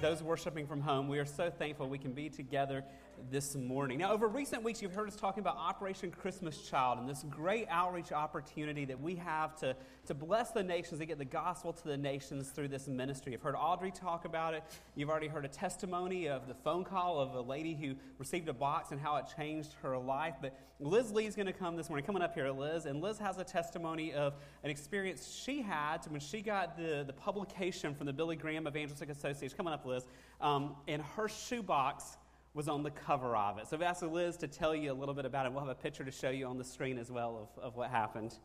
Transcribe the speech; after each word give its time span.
those 0.00 0.22
worshiping 0.22 0.66
from 0.66 0.80
home, 0.80 1.08
we 1.08 1.18
are 1.18 1.24
so 1.24 1.50
thankful 1.50 1.88
we 1.88 1.98
can 1.98 2.12
be 2.12 2.28
together 2.28 2.84
this 3.30 3.56
morning. 3.56 3.98
Now, 3.98 4.12
over 4.12 4.28
recent 4.28 4.62
weeks, 4.62 4.80
you've 4.80 4.94
heard 4.94 5.08
us 5.08 5.16
talking 5.16 5.40
about 5.40 5.56
Operation 5.56 6.10
Christmas 6.10 6.68
Child 6.68 6.98
and 6.98 7.08
this 7.08 7.24
great 7.28 7.66
outreach 7.70 8.12
opportunity 8.12 8.84
that 8.84 9.00
we 9.00 9.16
have 9.16 9.56
to, 9.60 9.74
to 10.06 10.14
bless 10.14 10.50
the 10.50 10.62
nations, 10.62 11.00
to 11.00 11.06
get 11.06 11.18
the 11.18 11.24
gospel 11.24 11.72
to 11.72 11.84
the 11.84 11.96
nations 11.96 12.50
through 12.50 12.68
this 12.68 12.88
ministry. 12.88 13.32
You've 13.32 13.42
heard 13.42 13.56
Audrey 13.56 13.90
talk 13.90 14.24
about 14.24 14.54
it. 14.54 14.62
You've 14.94 15.10
already 15.10 15.28
heard 15.28 15.44
a 15.44 15.48
testimony 15.48 16.28
of 16.28 16.46
the 16.46 16.54
phone 16.54 16.84
call 16.84 17.18
of 17.18 17.34
a 17.34 17.40
lady 17.40 17.74
who 17.74 17.94
received 18.18 18.48
a 18.48 18.52
box 18.54 18.92
and 18.92 19.00
how 19.00 19.16
it 19.16 19.26
changed 19.36 19.74
her 19.82 19.98
life. 19.98 20.34
But 20.40 20.56
Liz 20.78 21.10
Lee 21.10 21.26
is 21.26 21.34
going 21.34 21.46
to 21.46 21.52
come 21.52 21.76
this 21.76 21.88
morning. 21.88 22.04
Coming 22.04 22.22
up 22.22 22.34
here, 22.34 22.50
Liz. 22.50 22.86
And 22.86 23.00
Liz 23.00 23.18
has 23.18 23.38
a 23.38 23.44
testimony 23.44 24.12
of 24.12 24.34
an 24.62 24.70
experience 24.70 25.40
she 25.44 25.62
had 25.62 26.06
when 26.08 26.20
she 26.20 26.42
got 26.42 26.76
the, 26.76 27.02
the 27.06 27.12
publication 27.12 27.94
from 27.94 28.06
the 28.06 28.12
Billy 28.12 28.36
Graham 28.36 28.68
Evangelistic 28.68 29.08
Association. 29.08 29.56
Coming 29.56 29.72
up, 29.72 29.86
Liz. 29.86 30.04
Um, 30.40 30.76
and 30.86 31.02
her 31.16 31.28
shoebox 31.28 32.18
was 32.56 32.68
on 32.68 32.82
the 32.82 32.90
cover 32.90 33.36
of 33.36 33.58
it. 33.58 33.66
So 33.68 33.76
I've 33.76 33.82
asked 33.82 34.02
Liz 34.02 34.38
to 34.38 34.48
tell 34.48 34.74
you 34.74 34.90
a 34.90 34.94
little 34.94 35.14
bit 35.14 35.26
about 35.26 35.44
it. 35.44 35.52
We'll 35.52 35.60
have 35.60 35.68
a 35.68 35.74
picture 35.74 36.04
to 36.04 36.10
show 36.10 36.30
you 36.30 36.46
on 36.46 36.56
the 36.56 36.64
screen 36.64 36.96
as 36.96 37.12
well 37.12 37.50
of, 37.54 37.62
of 37.62 37.76
what 37.76 37.90
happened. 37.90 38.38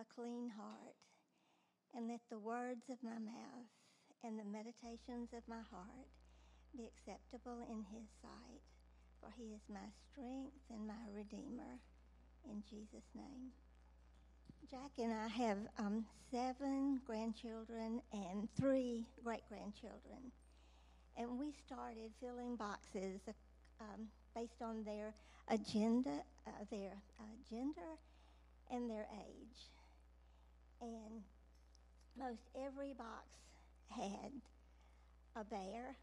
A 0.00 0.04
clean 0.14 0.50
heart, 0.56 0.96
and 1.94 2.08
let 2.08 2.20
the 2.30 2.38
words 2.38 2.88
of 2.88 2.96
my 3.02 3.18
mouth 3.18 3.68
and 4.24 4.38
the 4.38 4.44
meditations 4.44 5.28
of 5.36 5.42
my 5.46 5.60
heart 5.70 6.08
be 6.74 6.88
acceptable 6.88 7.60
in 7.70 7.84
his 7.92 8.08
sight, 8.22 8.62
for 9.20 9.28
he 9.36 9.52
is 9.52 9.60
my 9.68 9.92
strength 10.08 10.56
and 10.70 10.86
my 10.86 10.94
redeemer 11.14 11.76
in 12.48 12.62
Jesus' 12.68 13.08
name. 13.14 13.50
Jack 14.70 14.92
and 14.98 15.12
I 15.12 15.26
have 15.26 15.58
um, 15.78 16.04
seven 16.30 17.00
grandchildren 17.04 18.00
and 18.12 18.48
three 18.56 19.04
great 19.24 19.42
grandchildren. 19.48 20.30
And 21.16 21.38
we 21.38 21.52
started 21.66 22.12
filling 22.20 22.56
boxes 22.56 23.20
um, 23.80 24.06
based 24.34 24.62
on 24.62 24.84
their 24.84 25.12
agenda, 25.48 26.22
uh, 26.46 26.50
their 26.70 26.92
uh, 27.18 27.24
gender, 27.48 27.98
and 28.70 28.88
their 28.88 29.06
age. 29.26 29.70
And 30.80 31.22
most 32.18 32.42
every 32.54 32.92
box 32.92 33.26
had 33.88 34.30
a 35.36 35.44
bear 35.44 35.96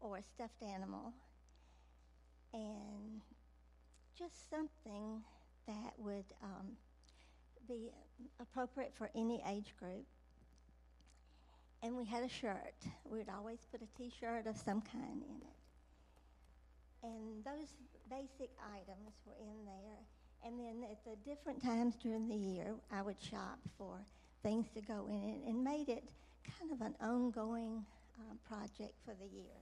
or 0.00 0.18
a 0.18 0.22
stuffed 0.22 0.62
animal 0.62 1.12
and 2.52 3.20
just 4.18 4.50
something 4.50 5.22
that 5.68 5.92
would 5.98 6.24
um, 6.42 6.66
be 7.68 7.90
appropriate 8.40 8.92
for 8.96 9.10
any 9.14 9.42
age 9.48 9.74
group. 9.78 10.04
And 11.82 11.96
we 11.96 12.04
had 12.04 12.24
a 12.24 12.28
shirt. 12.28 12.74
We 13.04 13.18
would 13.18 13.28
always 13.28 13.58
put 13.70 13.82
a 13.82 13.98
t 13.98 14.10
shirt 14.18 14.46
of 14.46 14.56
some 14.56 14.80
kind 14.80 15.22
in 15.22 15.36
it. 15.36 15.58
And 17.04 17.44
those 17.44 17.68
basic 18.10 18.50
items 18.74 19.14
were 19.24 19.36
in 19.40 19.64
there. 19.64 19.98
And 20.44 20.58
then 20.58 20.88
at 20.90 21.04
the 21.04 21.16
different 21.28 21.62
times 21.62 21.94
during 22.02 22.28
the 22.28 22.34
year, 22.34 22.74
I 22.90 23.02
would 23.02 23.20
shop 23.20 23.58
for 23.76 24.00
things 24.42 24.66
to 24.74 24.80
go 24.80 25.06
in 25.08 25.22
it 25.22 25.48
and 25.48 25.62
made 25.62 25.88
it 25.88 26.04
kind 26.58 26.72
of 26.72 26.80
an 26.80 26.94
ongoing 27.00 27.84
um, 28.18 28.38
project 28.48 28.94
for 29.04 29.14
the 29.14 29.26
year. 29.26 29.58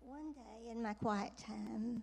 One 0.00 0.32
day 0.32 0.70
in 0.70 0.82
my 0.82 0.94
quiet 0.94 1.32
time, 1.36 2.02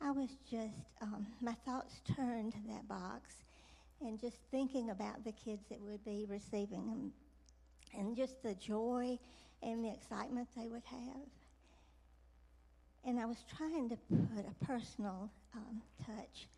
I 0.00 0.10
was 0.10 0.28
just, 0.50 0.74
um, 1.00 1.26
my 1.40 1.54
thoughts 1.64 2.00
turned 2.16 2.52
to 2.52 2.58
that 2.68 2.86
box 2.88 3.34
and 4.00 4.20
just 4.20 4.36
thinking 4.50 4.90
about 4.90 5.24
the 5.24 5.32
kids 5.32 5.62
that 5.70 5.80
would 5.80 6.04
be 6.04 6.26
receiving 6.28 6.86
them 6.86 7.12
and 7.96 8.16
just 8.16 8.42
the 8.42 8.54
joy 8.54 9.18
and 9.62 9.84
the 9.84 9.90
excitement 9.90 10.48
they 10.56 10.68
would 10.68 10.84
have. 10.84 11.28
And 13.04 13.18
I 13.18 13.24
was 13.24 13.38
trying 13.56 13.88
to 13.88 13.96
put 14.34 14.44
a 14.44 14.64
personal 14.64 15.30
um, 15.54 15.80
touch 16.04 16.48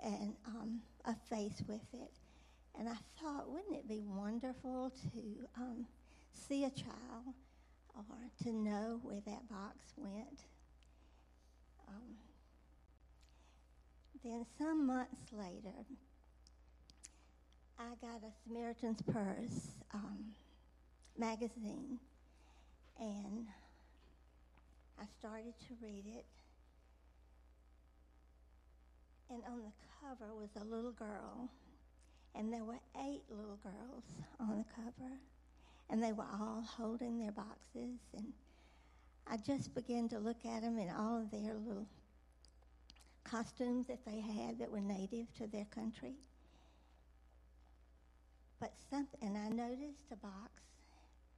and 0.00 0.34
um, 0.46 0.80
a 1.04 1.14
face 1.28 1.62
with 1.66 1.80
it. 1.94 2.12
And 2.78 2.88
I 2.88 2.96
thought, 3.20 3.50
wouldn't 3.50 3.74
it 3.74 3.88
be 3.88 4.04
wonderful 4.06 4.92
to 5.12 5.20
um, 5.56 5.86
see 6.32 6.64
a 6.64 6.70
child 6.70 7.34
or 7.96 8.44
to 8.44 8.52
know 8.52 9.00
where 9.02 9.20
that 9.26 9.48
box 9.48 9.78
went? 9.96 10.44
Then, 14.24 14.44
some 14.58 14.86
months 14.86 15.32
later, 15.32 15.76
I 17.78 17.94
got 18.00 18.22
a 18.22 18.32
Samaritan's 18.44 19.00
Purse 19.02 19.68
um, 19.94 20.34
magazine, 21.16 21.98
and 22.98 23.46
I 25.00 25.04
started 25.20 25.54
to 25.68 25.74
read 25.80 26.04
it. 26.06 26.24
And 29.30 29.42
on 29.46 29.58
the 29.62 29.72
cover 30.00 30.34
was 30.34 30.50
a 30.60 30.64
little 30.64 30.92
girl, 30.92 31.48
and 32.34 32.52
there 32.52 32.64
were 32.64 32.80
eight 33.06 33.22
little 33.30 33.58
girls 33.62 34.04
on 34.40 34.58
the 34.58 34.64
cover, 34.74 35.12
and 35.90 36.02
they 36.02 36.12
were 36.12 36.26
all 36.40 36.64
holding 36.66 37.20
their 37.20 37.32
boxes. 37.32 38.00
And 38.16 38.32
I 39.28 39.36
just 39.36 39.74
began 39.74 40.08
to 40.08 40.18
look 40.18 40.44
at 40.44 40.62
them 40.62 40.78
in 40.78 40.90
all 40.90 41.20
of 41.20 41.30
their 41.30 41.54
little 41.54 41.86
costumes 43.30 43.86
that 43.88 44.04
they 44.06 44.20
had 44.20 44.58
that 44.58 44.70
were 44.70 44.80
native 44.80 45.32
to 45.38 45.46
their 45.46 45.66
country. 45.66 46.14
But 48.60 48.72
something, 48.90 49.20
and 49.22 49.36
I 49.36 49.48
noticed 49.48 50.10
a 50.12 50.16
box. 50.16 50.62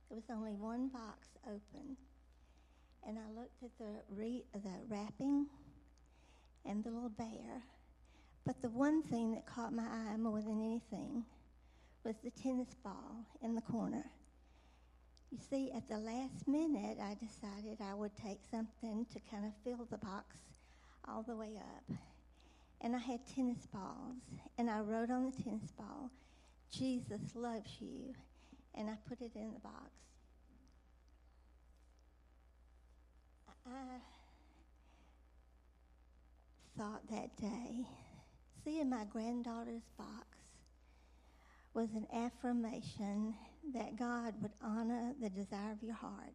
There 0.08 0.16
was 0.16 0.30
only 0.30 0.52
one 0.52 0.88
box 0.88 1.28
open, 1.46 1.96
and 3.06 3.18
I 3.18 3.38
looked 3.38 3.62
at 3.62 3.70
the 3.78 4.02
re- 4.08 4.44
the 4.52 4.72
wrapping 4.88 5.46
and 6.64 6.82
the 6.82 6.90
little 6.90 7.10
bear. 7.10 7.62
But 8.44 8.60
the 8.62 8.70
one 8.70 9.02
thing 9.02 9.32
that 9.32 9.46
caught 9.46 9.72
my 9.72 9.84
eye 9.84 10.16
more 10.16 10.40
than 10.40 10.60
anything 10.60 11.24
was 12.04 12.16
the 12.24 12.30
tennis 12.30 12.74
ball 12.82 13.26
in 13.42 13.54
the 13.54 13.60
corner. 13.60 14.04
You 15.30 15.38
see, 15.48 15.70
at 15.72 15.86
the 15.88 15.98
last 15.98 16.48
minute, 16.48 16.98
I 17.00 17.14
decided 17.14 17.78
I 17.80 17.94
would 17.94 18.16
take 18.16 18.40
something 18.50 19.06
to 19.12 19.20
kind 19.30 19.44
of 19.44 19.52
fill 19.62 19.86
the 19.90 19.98
box 19.98 20.36
all 21.10 21.22
the 21.22 21.36
way 21.36 21.58
up. 21.58 21.96
And 22.80 22.96
I 22.96 22.98
had 22.98 23.20
tennis 23.34 23.66
balls, 23.72 24.22
and 24.58 24.70
I 24.70 24.80
wrote 24.80 25.10
on 25.10 25.30
the 25.30 25.42
tennis 25.42 25.70
ball, 25.72 26.10
Jesus 26.70 27.20
loves 27.34 27.70
you, 27.80 28.14
and 28.74 28.88
I 28.88 28.94
put 29.08 29.20
it 29.20 29.32
in 29.34 29.52
the 29.52 29.60
box. 29.60 29.90
I 33.66 34.00
thought 36.78 37.02
that 37.10 37.36
day, 37.36 37.86
seeing 38.64 38.88
my 38.88 39.04
granddaughter's 39.04 39.88
box 39.98 40.26
was 41.74 41.90
an 41.92 42.06
affirmation 42.12 43.34
that 43.74 43.96
God 43.96 44.34
would 44.40 44.52
honor 44.62 45.12
the 45.20 45.30
desire 45.30 45.72
of 45.72 45.82
your 45.82 45.94
heart 45.94 46.34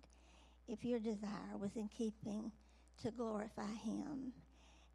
if 0.67 0.85
your 0.85 0.99
desire 0.99 1.57
was 1.59 1.75
in 1.75 1.89
keeping 1.89 2.51
to 3.01 3.11
glorify 3.11 3.73
Him. 3.83 4.31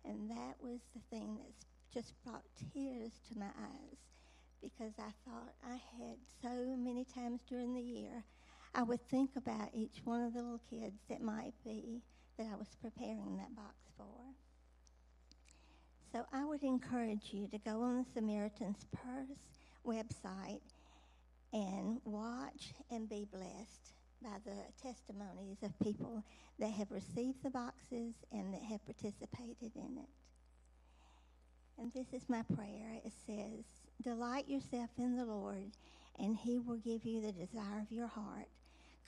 And 0.04 0.30
that 0.30 0.54
was 0.60 0.80
the 0.94 1.16
thing 1.16 1.36
that 1.36 1.52
just 1.92 2.14
brought 2.24 2.44
tears 2.72 3.12
to 3.28 3.38
my 3.38 3.46
eyes 3.46 3.98
because 4.60 4.92
I 4.98 5.10
thought 5.24 5.54
I 5.64 5.80
had 5.98 6.16
so 6.42 6.76
many 6.76 7.04
times 7.04 7.40
during 7.48 7.74
the 7.74 7.80
year, 7.80 8.24
I 8.74 8.82
would 8.82 9.00
think 9.08 9.30
about 9.36 9.70
each 9.74 10.00
one 10.04 10.22
of 10.22 10.34
the 10.34 10.42
little 10.42 10.60
kids 10.70 11.00
that 11.08 11.22
might 11.22 11.54
be 11.64 12.02
that 12.38 12.46
I 12.52 12.56
was 12.56 12.68
preparing 12.80 13.36
that 13.38 13.54
box 13.54 13.74
for. 13.96 14.06
So 16.12 16.26
I 16.32 16.44
would 16.44 16.62
encourage 16.62 17.30
you 17.32 17.48
to 17.48 17.58
go 17.58 17.82
on 17.82 17.98
the 17.98 18.20
Samaritan's 18.20 18.86
Purse 18.92 19.38
website 19.86 20.60
and 21.52 22.00
watch 22.04 22.74
and 22.90 23.08
be 23.08 23.26
blessed 23.30 23.94
by 24.22 24.36
the 24.44 24.56
testimonies 24.82 25.58
of 25.62 25.78
people 25.80 26.24
that 26.58 26.70
have 26.72 26.90
received 26.90 27.42
the 27.42 27.50
boxes 27.50 28.14
and 28.32 28.52
that 28.52 28.62
have 28.62 28.84
participated 28.84 29.74
in 29.74 29.98
it. 29.98 30.08
And 31.78 31.92
this 31.92 32.12
is 32.12 32.28
my 32.28 32.42
prayer. 32.54 33.00
It 33.04 33.12
says, 33.26 33.64
Delight 34.02 34.48
yourself 34.48 34.90
in 34.98 35.16
the 35.16 35.24
Lord, 35.24 35.70
and 36.18 36.36
he 36.36 36.58
will 36.58 36.76
give 36.76 37.04
you 37.04 37.22
the 37.22 37.32
desire 37.32 37.80
of 37.80 37.90
your 37.90 38.08
heart. 38.08 38.48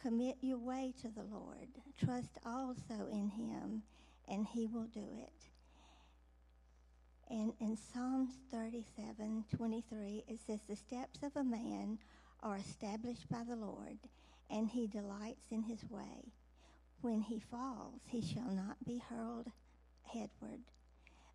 Commit 0.03 0.37
your 0.41 0.59
way 0.59 0.95
to 1.03 1.09
the 1.09 1.23
Lord. 1.23 1.69
Trust 2.03 2.39
also 2.45 3.09
in 3.13 3.29
him, 3.29 3.83
and 4.29 4.47
he 4.47 4.67
will 4.67 4.87
do 4.87 5.07
it. 5.19 5.33
And 7.31 7.53
in 7.61 7.77
Psalms 7.77 8.33
37 8.51 9.45
23, 9.57 10.25
it 10.29 10.39
says, 10.47 10.61
The 10.69 10.77
steps 10.77 11.23
of 11.23 11.37
a 11.37 11.45
man 11.45 11.99
are 12.43 12.57
established 12.57 13.29
by 13.31 13.45
the 13.49 13.57
Lord, 13.57 13.99
and 14.53 14.69
he 14.69 14.87
delights 14.87 15.47
in 15.51 15.63
his 15.63 15.83
way. 15.91 16.33
When 17.01 17.23
he 17.23 17.41
falls, 17.41 18.03
he 18.07 18.21
shall 18.21 18.51
not 18.51 18.77
be 18.87 18.99
hurled 18.99 19.51
headward, 20.05 20.61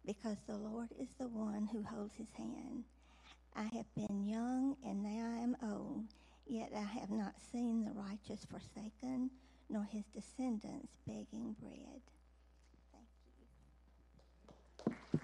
because 0.05 0.37
the 0.47 0.55
Lord 0.55 0.89
is 0.99 1.09
the 1.19 1.27
one 1.27 1.67
who 1.71 1.83
holds 1.83 2.15
his 2.15 2.31
hand. 2.37 2.83
I 3.55 3.63
have 3.63 3.93
been 3.95 4.23
young, 4.23 4.77
and 4.85 5.03
now 5.03 5.33
I 5.35 5.39
am 5.41 5.57
old, 5.63 6.05
yet 6.45 6.71
I 6.75 6.83
have 6.99 7.09
not 7.09 7.33
seen 7.51 7.83
the 7.83 7.91
righteous 7.91 8.45
forsaken, 8.45 9.31
nor 9.69 9.83
his 9.83 10.05
descendants 10.13 10.93
begging 11.07 11.55
bread. 11.59 12.01
Thank 14.85 15.07
you. 15.13 15.16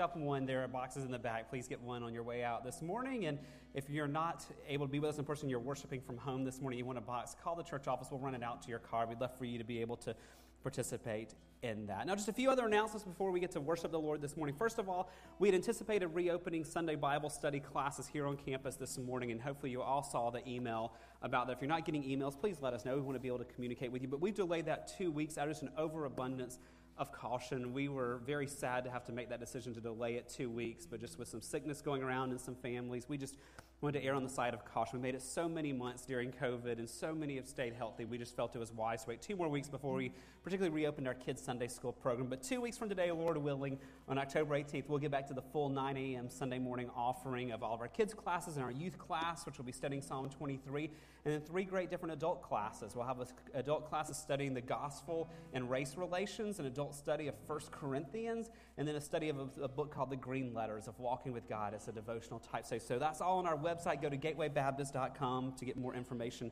Up 0.00 0.16
one. 0.16 0.46
There 0.46 0.62
are 0.62 0.68
boxes 0.68 1.04
in 1.04 1.10
the 1.10 1.18
back. 1.18 1.50
Please 1.50 1.66
get 1.66 1.80
one 1.80 2.04
on 2.04 2.14
your 2.14 2.22
way 2.22 2.44
out 2.44 2.64
this 2.64 2.82
morning. 2.82 3.26
And 3.26 3.36
if 3.74 3.90
you're 3.90 4.06
not 4.06 4.46
able 4.68 4.86
to 4.86 4.92
be 4.92 5.00
with 5.00 5.10
us 5.10 5.18
in 5.18 5.24
person, 5.24 5.48
you're 5.48 5.58
worshiping 5.58 6.00
from 6.00 6.16
home 6.16 6.44
this 6.44 6.60
morning, 6.60 6.78
you 6.78 6.84
want 6.84 6.98
a 6.98 7.00
box, 7.00 7.34
call 7.42 7.56
the 7.56 7.64
church 7.64 7.88
office. 7.88 8.06
We'll 8.08 8.20
run 8.20 8.36
it 8.36 8.44
out 8.44 8.62
to 8.62 8.68
your 8.68 8.78
car. 8.78 9.08
We'd 9.08 9.20
love 9.20 9.36
for 9.36 9.44
you 9.44 9.58
to 9.58 9.64
be 9.64 9.80
able 9.80 9.96
to 9.96 10.14
participate 10.62 11.34
in 11.64 11.86
that. 11.86 12.06
Now, 12.06 12.14
just 12.14 12.28
a 12.28 12.32
few 12.32 12.48
other 12.48 12.64
announcements 12.66 13.02
before 13.02 13.32
we 13.32 13.40
get 13.40 13.50
to 13.50 13.60
worship 13.60 13.90
the 13.90 13.98
Lord 13.98 14.20
this 14.20 14.36
morning. 14.36 14.54
First 14.54 14.78
of 14.78 14.88
all, 14.88 15.10
we 15.40 15.48
had 15.48 15.56
anticipated 15.56 16.06
reopening 16.14 16.64
Sunday 16.64 16.94
Bible 16.94 17.28
study 17.28 17.58
classes 17.58 18.06
here 18.06 18.28
on 18.28 18.36
campus 18.36 18.76
this 18.76 18.98
morning, 18.98 19.32
and 19.32 19.40
hopefully 19.40 19.72
you 19.72 19.82
all 19.82 20.04
saw 20.04 20.30
the 20.30 20.48
email 20.48 20.92
about 21.22 21.48
that. 21.48 21.54
If 21.54 21.60
you're 21.60 21.68
not 21.68 21.84
getting 21.84 22.04
emails, 22.04 22.38
please 22.38 22.58
let 22.60 22.72
us 22.72 22.84
know. 22.84 22.94
We 22.94 23.00
want 23.00 23.16
to 23.16 23.20
be 23.20 23.26
able 23.26 23.38
to 23.38 23.52
communicate 23.52 23.90
with 23.90 24.02
you. 24.02 24.06
But 24.06 24.20
we've 24.20 24.36
delayed 24.36 24.66
that 24.66 24.96
two 24.96 25.10
weeks 25.10 25.38
out 25.38 25.48
of 25.48 25.54
just 25.54 25.62
an 25.62 25.70
overabundance 25.76 26.60
of 26.98 27.12
caution. 27.12 27.72
We 27.72 27.88
were 27.88 28.20
very 28.26 28.46
sad 28.46 28.84
to 28.84 28.90
have 28.90 29.04
to 29.04 29.12
make 29.12 29.28
that 29.30 29.40
decision 29.40 29.72
to 29.74 29.80
delay 29.80 30.14
it 30.14 30.28
two 30.28 30.50
weeks, 30.50 30.84
but 30.84 31.00
just 31.00 31.18
with 31.18 31.28
some 31.28 31.40
sickness 31.40 31.80
going 31.80 32.02
around 32.02 32.32
in 32.32 32.38
some 32.38 32.56
families, 32.56 33.08
we 33.08 33.16
just 33.16 33.36
wanted 33.80 34.00
to 34.00 34.04
err 34.04 34.14
on 34.14 34.24
the 34.24 34.28
side 34.28 34.54
of 34.54 34.64
caution. 34.64 34.98
We 34.98 35.02
made 35.02 35.14
it 35.14 35.22
so 35.22 35.48
many 35.48 35.72
months 35.72 36.04
during 36.04 36.32
COVID, 36.32 36.78
and 36.78 36.90
so 36.90 37.14
many 37.14 37.36
have 37.36 37.46
stayed 37.46 37.74
healthy. 37.74 38.04
We 38.04 38.18
just 38.18 38.34
felt 38.34 38.56
it 38.56 38.58
was 38.58 38.72
wise 38.72 39.04
to 39.04 39.10
wait 39.10 39.22
two 39.22 39.36
more 39.36 39.48
weeks 39.48 39.68
before 39.68 39.94
we 39.94 40.12
particularly 40.42 40.74
reopened 40.74 41.06
our 41.06 41.14
kids' 41.14 41.40
Sunday 41.40 41.68
school 41.68 41.92
program. 41.92 42.28
But 42.28 42.42
two 42.42 42.60
weeks 42.60 42.76
from 42.76 42.88
today, 42.88 43.12
Lord 43.12 43.36
willing, 43.36 43.78
on 44.08 44.18
October 44.18 44.56
18th, 44.56 44.88
we'll 44.88 44.98
get 44.98 45.12
back 45.12 45.28
to 45.28 45.34
the 45.34 45.42
full 45.42 45.68
9 45.68 45.96
a.m. 45.96 46.28
Sunday 46.28 46.58
morning 46.58 46.90
offering 46.96 47.52
of 47.52 47.62
all 47.62 47.74
of 47.74 47.80
our 47.80 47.88
kids' 47.88 48.14
classes 48.14 48.56
and 48.56 48.64
our 48.64 48.72
youth 48.72 48.98
class, 48.98 49.46
which 49.46 49.58
will 49.58 49.64
be 49.64 49.72
studying 49.72 50.02
Psalm 50.02 50.28
23, 50.28 50.90
and 51.28 51.34
then 51.36 51.46
three 51.46 51.64
great 51.64 51.90
different 51.90 52.14
adult 52.14 52.40
classes. 52.40 52.96
We'll 52.96 53.04
have 53.04 53.18
adult 53.52 53.86
classes 53.90 54.16
studying 54.16 54.54
the 54.54 54.62
gospel 54.62 55.28
and 55.52 55.68
race 55.68 55.94
relations, 55.94 56.58
an 56.58 56.64
adult 56.64 56.94
study 56.94 57.28
of 57.28 57.34
First 57.46 57.70
Corinthians, 57.70 58.48
and 58.78 58.88
then 58.88 58.96
a 58.96 59.00
study 59.00 59.28
of 59.28 59.38
a, 59.38 59.64
a 59.64 59.68
book 59.68 59.92
called 59.92 60.08
The 60.08 60.16
Green 60.16 60.54
Letters 60.54 60.88
of 60.88 60.98
Walking 60.98 61.34
with 61.34 61.46
God. 61.46 61.74
It's 61.74 61.86
a 61.86 61.92
devotional 61.92 62.38
type. 62.38 62.64
So, 62.64 62.78
so 62.78 62.98
that's 62.98 63.20
all 63.20 63.36
on 63.36 63.46
our 63.46 63.58
website. 63.58 64.00
Go 64.00 64.08
to 64.08 64.16
gatewaybaptist.com 64.16 65.52
to 65.58 65.64
get 65.66 65.76
more 65.76 65.94
information 65.94 66.50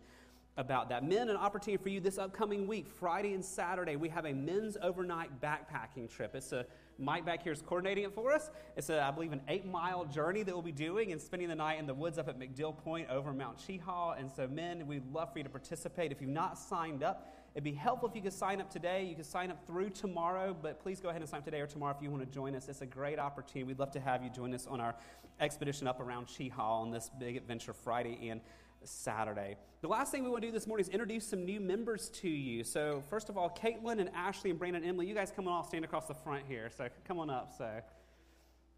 about 0.59 0.91
that. 0.91 1.03
Men, 1.03 1.31
an 1.31 1.37
opportunity 1.37 1.83
for 1.83 1.89
you 1.89 1.99
this 2.01 2.19
upcoming 2.19 2.67
week, 2.67 2.87
Friday 2.87 3.33
and 3.33 3.43
Saturday, 3.43 3.97
we 3.97 4.11
have 4.11 4.27
a 4.27 4.35
men's 4.35 4.77
overnight 4.83 5.41
backpacking 5.41 6.15
trip. 6.15 6.35
It's 6.35 6.53
a 6.53 6.67
Mike 6.99 7.27
back 7.27 7.43
here 7.43 7.53
is 7.53 7.61
coordinating 7.61 8.05
it 8.05 8.15
for 8.15 8.33
us. 8.33 8.51
It's, 8.77 8.89
a, 8.89 9.03
I 9.03 9.11
believe, 9.11 9.33
an 9.33 9.43
eight 9.49 9.67
mile 9.67 10.05
journey 10.05 10.43
that 10.43 10.53
we'll 10.53 10.63
be 10.63 10.73
doing 10.73 11.13
and 11.13 11.21
spending 11.21 11.49
the 11.49 11.55
night 11.55 11.79
in 11.79 11.87
the 11.87 11.95
woods 11.95 12.19
up 12.19 12.29
at 12.29 12.39
McDill 12.39 12.77
Point 12.77 13.11
over 13.11 13.33
Mount 13.33 13.59
Cheaha. 13.59 14.19
And 14.19 14.31
so, 14.31 14.49
men, 14.49 14.87
we'd 14.87 15.07
love 15.13 15.33
for 15.33 15.39
you 15.39 15.45
to 15.45 15.51
participate. 15.51 16.13
If 16.13 16.21
you've 16.21 16.31
not 16.31 16.59
signed 16.59 17.03
up, 17.03 17.29
it'd 17.55 17.65
be 17.65 17.73
helpful 17.73 18.09
if 18.09 18.17
you 18.17 18.23
could 18.23 18.33
sign 18.33 18.61
up 18.61 18.71
today. 18.71 19.05
You 19.05 19.15
could 19.15 19.27
sign 19.27 19.51
up 19.51 19.67
through 19.67 19.91
tomorrow, 19.91 20.57
but 20.61 20.81
please 20.81 21.01
go 21.01 21.11
ahead 21.11 21.21
and 21.21 21.29
sign 21.29 21.39
up 21.39 21.45
today 21.45 21.61
or 21.61 21.67
tomorrow 21.67 21.95
if 21.95 22.03
you 22.03 22.11
want 22.11 22.25
to 22.25 22.31
join 22.31 22.55
us. 22.55 22.69
It's 22.69 22.81
a 22.81 22.87
great 22.87 23.19
opportunity. 23.19 23.65
We'd 23.65 23.79
love 23.79 23.91
to 23.93 24.01
have 24.01 24.23
you 24.23 24.31
join 24.31 24.55
us 24.55 24.67
on 24.67 24.81
our 24.81 24.95
expedition 25.41 25.87
up 25.87 26.01
around 26.01 26.27
Cheaha 26.27 26.59
on 26.59 26.91
this 26.91 27.11
big 27.19 27.37
adventure 27.37 27.75
Friday 27.75 28.29
and 28.31 28.41
Saturday. 28.87 29.57
The 29.83 29.89
last 29.89 30.11
thing 30.11 30.25
we 30.25 30.31
want 30.31 30.43
to 30.43 30.49
do 30.49 30.53
this 30.53 30.67
morning 30.67 30.85
is 30.87 30.89
introduce 30.89 31.27
some 31.27 31.45
new 31.45 31.61
members 31.61 32.09
to 32.11 32.29
you. 32.29 32.65
So, 32.65 33.03
first 33.09 33.29
of 33.29 33.37
all, 33.37 33.51
Caitlin 33.51 34.01
and 34.01 34.11
Ashley 34.15 34.51
and 34.51 34.59
Brandon 34.59 34.83
and 34.83 34.89
Emily, 34.89 35.07
you 35.07 35.15
guys 35.15 35.33
come 35.35 35.47
on 35.47 35.55
off, 35.55 35.69
stand 35.69 35.85
across 35.85 36.07
the 36.07 36.15
front 36.15 36.45
here. 36.49 36.71
So, 36.77 36.89
come 37.07 37.19
on 37.19 37.31
up. 37.31 37.53
So, 37.57 37.69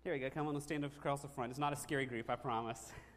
here 0.04 0.12
we 0.12 0.18
go. 0.18 0.30
Come 0.30 0.46
on 0.48 0.54
and 0.54 0.62
stand 0.62 0.84
across 0.84 1.22
the 1.22 1.28
front. 1.28 1.50
It's 1.50 1.58
not 1.58 1.72
a 1.72 1.76
scary 1.76 2.06
group, 2.06 2.30
I 2.30 2.36
promise. 2.36 2.92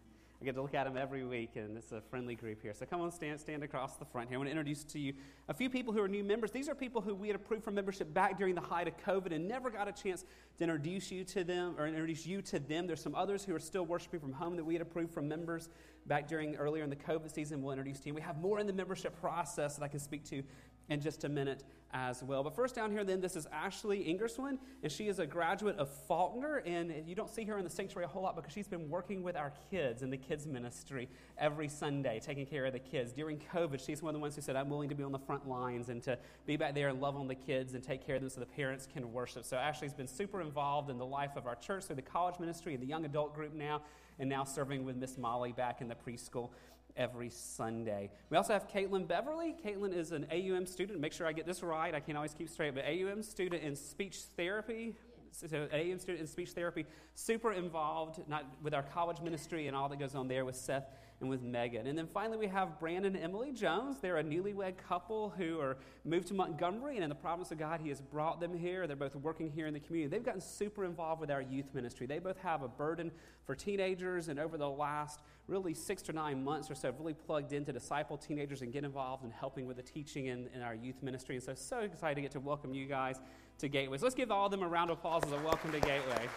I 0.41 0.43
get 0.43 0.55
to 0.55 0.61
look 0.63 0.73
at 0.73 0.85
them 0.85 0.97
every 0.97 1.23
week, 1.23 1.51
and 1.55 1.77
it's 1.77 1.91
a 1.91 2.01
friendly 2.01 2.33
group 2.33 2.63
here. 2.63 2.73
So 2.73 2.87
come 2.87 2.99
on, 2.99 3.11
stand, 3.11 3.39
stand 3.39 3.63
across 3.63 3.97
the 3.97 4.05
front 4.05 4.27
here. 4.27 4.37
I 4.37 4.39
want 4.39 4.47
to 4.47 4.51
introduce 4.51 4.83
to 4.85 4.99
you 4.99 5.13
a 5.47 5.53
few 5.53 5.69
people 5.69 5.93
who 5.93 6.01
are 6.01 6.07
new 6.07 6.23
members. 6.23 6.49
These 6.49 6.67
are 6.67 6.73
people 6.73 6.99
who 6.99 7.13
we 7.13 7.27
had 7.27 7.35
approved 7.35 7.63
for 7.63 7.69
membership 7.69 8.11
back 8.11 8.39
during 8.39 8.55
the 8.55 8.61
height 8.61 8.87
of 8.87 8.97
COVID 8.97 9.35
and 9.35 9.47
never 9.47 9.69
got 9.69 9.87
a 9.87 9.91
chance 9.91 10.25
to 10.57 10.63
introduce 10.63 11.11
you 11.11 11.23
to 11.25 11.43
them 11.43 11.75
or 11.77 11.85
introduce 11.85 12.25
you 12.25 12.41
to 12.41 12.57
them. 12.57 12.87
There's 12.87 13.03
some 13.03 13.13
others 13.13 13.45
who 13.45 13.53
are 13.53 13.59
still 13.59 13.85
worshiping 13.85 14.19
from 14.19 14.33
home 14.33 14.55
that 14.55 14.63
we 14.63 14.73
had 14.73 14.81
approved 14.81 15.13
from 15.13 15.27
members 15.27 15.69
back 16.07 16.27
during 16.27 16.55
earlier 16.55 16.83
in 16.83 16.89
the 16.89 16.95
COVID 16.95 17.31
season. 17.31 17.61
We'll 17.61 17.73
introduce 17.73 17.99
to 17.99 18.07
you. 18.07 18.15
We 18.15 18.21
have 18.21 18.39
more 18.39 18.59
in 18.59 18.65
the 18.65 18.73
membership 18.73 19.19
process 19.21 19.75
that 19.75 19.83
I 19.83 19.89
can 19.89 19.99
speak 19.99 20.23
to 20.29 20.41
in 20.89 21.01
just 21.01 21.23
a 21.23 21.29
minute 21.29 21.63
as 21.93 22.23
well. 22.23 22.43
But 22.43 22.55
first, 22.55 22.75
down 22.75 22.91
here, 22.91 23.03
then, 23.03 23.21
this 23.21 23.35
is 23.35 23.47
Ashley 23.51 24.05
Ingerswin, 24.05 24.57
and 24.83 24.91
she 24.91 25.07
is 25.07 25.19
a 25.19 25.25
graduate 25.25 25.77
of 25.77 25.89
Faulkner. 26.07 26.57
And 26.65 26.93
you 27.07 27.15
don't 27.15 27.29
see 27.29 27.43
her 27.45 27.57
in 27.57 27.63
the 27.63 27.69
sanctuary 27.69 28.05
a 28.05 28.07
whole 28.07 28.23
lot 28.23 28.35
because 28.35 28.53
she's 28.53 28.67
been 28.67 28.89
working 28.89 29.23
with 29.23 29.35
our 29.35 29.53
kids 29.69 30.01
in 30.01 30.09
the 30.09 30.17
kids' 30.17 30.47
ministry 30.47 31.09
every 31.37 31.67
Sunday, 31.67 32.19
taking 32.23 32.45
care 32.45 32.65
of 32.65 32.73
the 32.73 32.79
kids. 32.79 33.13
During 33.13 33.41
COVID, 33.53 33.83
she's 33.85 34.01
one 34.01 34.11
of 34.11 34.19
the 34.19 34.21
ones 34.21 34.35
who 34.35 34.41
said, 34.41 34.55
I'm 34.55 34.69
willing 34.69 34.89
to 34.89 34.95
be 34.95 35.03
on 35.03 35.11
the 35.11 35.19
front 35.19 35.47
lines 35.47 35.89
and 35.89 36.01
to 36.03 36.17
be 36.45 36.57
back 36.57 36.75
there 36.75 36.89
and 36.89 37.01
love 37.01 37.15
on 37.15 37.27
the 37.27 37.35
kids 37.35 37.73
and 37.73 37.83
take 37.83 38.05
care 38.05 38.15
of 38.15 38.21
them 38.21 38.29
so 38.29 38.39
the 38.39 38.45
parents 38.45 38.87
can 38.91 39.11
worship. 39.11 39.45
So 39.45 39.57
Ashley's 39.57 39.93
been 39.93 40.07
super 40.07 40.41
involved 40.41 40.89
in 40.89 40.97
the 40.97 41.05
life 41.05 41.31
of 41.35 41.47
our 41.47 41.55
church 41.55 41.85
through 41.85 41.97
the 41.97 42.01
college 42.01 42.39
ministry 42.39 42.73
and 42.73 42.81
the 42.81 42.87
young 42.87 43.05
adult 43.05 43.35
group 43.35 43.53
now, 43.53 43.81
and 44.19 44.29
now 44.29 44.43
serving 44.43 44.85
with 44.85 44.95
Miss 44.95 45.17
Molly 45.17 45.51
back 45.51 45.81
in 45.81 45.87
the 45.87 45.95
preschool 45.95 46.49
every 46.95 47.29
Sunday. 47.29 48.09
We 48.29 48.37
also 48.37 48.53
have 48.53 48.67
Caitlin 48.67 49.07
Beverly. 49.07 49.55
Caitlin 49.65 49.95
is 49.95 50.11
an 50.11 50.25
AUM 50.31 50.65
student. 50.65 50.99
Make 50.99 51.13
sure 51.13 51.27
I 51.27 51.31
get 51.31 51.45
this 51.45 51.63
right. 51.63 51.93
I 51.93 51.99
can't 51.99 52.17
always 52.17 52.33
keep 52.33 52.49
straight, 52.49 52.75
but 52.75 52.85
AUM 52.85 53.23
student 53.23 53.63
in 53.63 53.75
speech 53.75 54.19
therapy. 54.37 54.95
So 55.31 55.67
AUM 55.73 55.99
student 55.99 56.19
in 56.19 56.27
speech 56.27 56.51
therapy, 56.51 56.85
super 57.15 57.53
involved 57.53 58.21
not 58.27 58.45
with 58.61 58.73
our 58.73 58.83
college 58.83 59.21
ministry 59.21 59.67
and 59.67 59.75
all 59.75 59.87
that 59.89 59.99
goes 59.99 60.13
on 60.13 60.27
there 60.27 60.43
with 60.43 60.55
Seth 60.55 60.85
and 61.21 61.29
with 61.29 61.43
Megan. 61.43 61.87
And 61.87 61.97
then 61.97 62.07
finally, 62.07 62.37
we 62.37 62.47
have 62.47 62.79
Brandon 62.79 63.15
and 63.15 63.23
Emily 63.23 63.51
Jones. 63.51 63.97
They're 64.01 64.17
a 64.17 64.23
newlywed 64.23 64.73
couple 64.77 65.29
who 65.29 65.59
are 65.59 65.77
moved 66.03 66.27
to 66.29 66.33
Montgomery, 66.33 66.95
and 66.95 67.03
in 67.03 67.09
the 67.09 67.15
providence 67.15 67.51
of 67.51 67.59
God, 67.59 67.79
He 67.79 67.89
has 67.89 68.01
brought 68.01 68.39
them 68.39 68.57
here. 68.57 68.87
They're 68.87 68.95
both 68.95 69.15
working 69.15 69.49
here 69.49 69.67
in 69.67 69.73
the 69.73 69.79
community. 69.79 70.09
They've 70.09 70.25
gotten 70.25 70.41
super 70.41 70.83
involved 70.83 71.21
with 71.21 71.29
our 71.29 71.41
youth 71.41 71.73
ministry. 71.73 72.07
They 72.07 72.19
both 72.19 72.37
have 72.39 72.63
a 72.63 72.67
burden 72.67 73.11
for 73.45 73.55
teenagers, 73.55 74.27
and 74.27 74.39
over 74.39 74.57
the 74.57 74.69
last 74.69 75.21
really 75.47 75.73
six 75.73 76.01
to 76.03 76.13
nine 76.13 76.43
months 76.43 76.71
or 76.71 76.75
so, 76.75 76.93
really 76.97 77.13
plugged 77.13 77.53
in 77.53 77.65
to 77.65 77.71
disciple 77.71 78.17
teenagers 78.17 78.61
and 78.61 78.73
get 78.73 78.83
involved 78.83 79.23
in 79.23 79.31
helping 79.31 79.67
with 79.67 79.77
the 79.77 79.83
teaching 79.83 80.27
in, 80.27 80.49
in 80.55 80.61
our 80.61 80.73
youth 80.73 81.03
ministry. 81.03 81.35
And 81.35 81.43
so, 81.43 81.53
so 81.53 81.79
excited 81.79 82.15
to 82.15 82.21
get 82.21 82.31
to 82.31 82.39
welcome 82.39 82.73
you 82.73 82.87
guys 82.87 83.17
to 83.59 83.67
Gateway. 83.67 83.97
So 83.97 84.05
let's 84.05 84.15
give 84.15 84.31
all 84.31 84.45
of 84.45 84.51
them 84.51 84.63
a 84.63 84.67
round 84.67 84.89
of 84.89 84.97
applause 84.97 85.23
as 85.25 85.31
a 85.31 85.37
welcome 85.37 85.71
to 85.71 85.79
Gateway. 85.79 86.27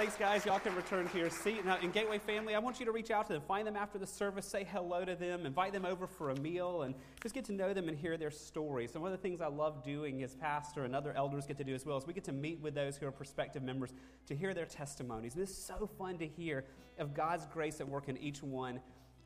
Thanks, 0.00 0.16
guys. 0.16 0.46
Y'all 0.46 0.58
can 0.58 0.74
return 0.74 1.06
to 1.10 1.18
your 1.18 1.28
seat. 1.28 1.62
Now, 1.62 1.76
in 1.82 1.90
Gateway 1.90 2.16
family, 2.16 2.54
I 2.54 2.58
want 2.58 2.80
you 2.80 2.86
to 2.86 2.90
reach 2.90 3.10
out 3.10 3.26
to 3.26 3.34
them, 3.34 3.42
find 3.42 3.66
them 3.66 3.76
after 3.76 3.98
the 3.98 4.06
service, 4.06 4.46
say 4.46 4.64
hello 4.64 5.04
to 5.04 5.14
them, 5.14 5.44
invite 5.44 5.74
them 5.74 5.84
over 5.84 6.06
for 6.06 6.30
a 6.30 6.40
meal, 6.40 6.84
and 6.84 6.94
just 7.22 7.34
get 7.34 7.44
to 7.44 7.52
know 7.52 7.74
them 7.74 7.86
and 7.86 7.98
hear 7.98 8.16
their 8.16 8.30
stories. 8.30 8.94
And 8.94 9.02
one 9.02 9.12
of 9.12 9.18
the 9.18 9.22
things 9.22 9.42
I 9.42 9.48
love 9.48 9.84
doing 9.84 10.22
as 10.22 10.34
pastor 10.34 10.84
and 10.84 10.96
other 10.96 11.12
elders 11.14 11.44
get 11.46 11.58
to 11.58 11.64
do 11.64 11.74
as 11.74 11.84
well 11.84 11.98
is 11.98 12.06
we 12.06 12.14
get 12.14 12.24
to 12.24 12.32
meet 12.32 12.62
with 12.62 12.74
those 12.74 12.96
who 12.96 13.06
are 13.08 13.12
prospective 13.12 13.62
members 13.62 13.92
to 14.28 14.34
hear 14.34 14.54
their 14.54 14.64
testimonies. 14.64 15.34
And 15.34 15.42
it's 15.42 15.54
so 15.54 15.86
fun 15.98 16.16
to 16.16 16.26
hear 16.26 16.64
of 16.96 17.12
God's 17.12 17.44
grace 17.52 17.78
at 17.82 17.86
work 17.86 18.08
in 18.08 18.16
each 18.16 18.42
one 18.42 18.80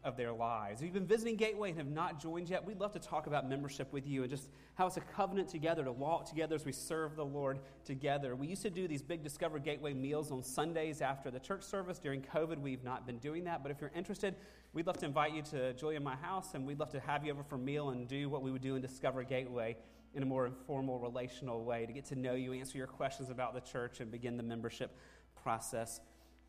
of 0.05 0.17
their 0.17 0.33
lives. 0.33 0.81
If 0.81 0.85
you've 0.85 0.95
been 0.95 1.07
visiting 1.07 1.37
Gateway 1.37 1.71
and 1.71 1.79
have 1.79 1.89
not 1.89 2.21
joined 2.21 2.51
yet, 2.51 2.65
we'd 2.65 2.79
love 2.79 2.93
to 2.93 2.99
talk 2.99 3.27
about 3.27 3.49
membership 3.49 3.93
with 3.93 4.07
you 4.07 4.23
and 4.23 4.31
just 4.31 4.51
how 4.75 4.87
it's 4.87 4.99
a 4.99 5.01
covenant 5.01 5.49
together 5.49 5.83
to 5.85 5.93
walk 5.93 6.29
together 6.29 6.55
as 6.55 6.65
we 6.65 6.73
serve 6.73 7.17
the 7.17 7.25
Lord 7.25 7.61
together. 7.85 8.37
We 8.37 8.47
used 8.47 8.63
to 8.63 8.71
do 8.71 8.87
these 8.87 9.03
big 9.03 9.23
Discover 9.23 9.61
Gateway 9.61 9.95
meals 9.95 10.31
on 10.31 10.43
Sundays 10.43 11.01
after 11.01 11.31
the 11.31 11.41
church 11.41 11.63
service. 11.63 11.99
During 11.99 12.21
COVID, 12.21 12.61
we've 12.61 12.85
not 12.85 13.07
been 13.07 13.19
doing 13.19 13.45
that, 13.45 13.63
but 13.63 13.73
if 13.73 13.81
you're 13.81 13.93
interested, 13.97 14.37
we'd 14.75 14.87
love 14.87 14.99
to 14.99 15.07
invite 15.07 15.33
you 15.33 15.43
to 15.43 15.73
Julia 15.73 15.97
and 15.97 16.05
my 16.05 16.17
house, 16.17 16.55
and 16.55 16.67
we'd 16.67 16.79
love 16.79 16.91
to 16.91 17.01
have 17.01 17.25
you 17.25 17.33
over 17.33 17.43
for 17.43 17.55
a 17.55 17.59
meal 17.59 17.91
and 17.91 18.07
do 18.07 18.29
what 18.29 18.43
we 18.43 18.51
would 18.51 18.63
do 18.63 18.77
in 18.77 18.83
Discover 18.83 19.25
Gateway 19.25 19.77
in 20.15 20.23
a 20.23 20.27
more 20.27 20.47
informal, 20.47 20.99
relational 20.99 21.65
way 21.65 21.87
to 21.87 21.93
get 21.93 22.05
to 22.07 22.15
know 22.15 22.35
you, 22.35 22.53
answer 22.53 22.77
your 22.77 22.87
questions 22.87 23.31
about 23.31 23.55
the 23.55 23.61
church, 23.61 24.01
and 24.01 24.11
begin 24.11 24.37
the 24.37 24.43
membership 24.43 24.97
process 25.43 26.01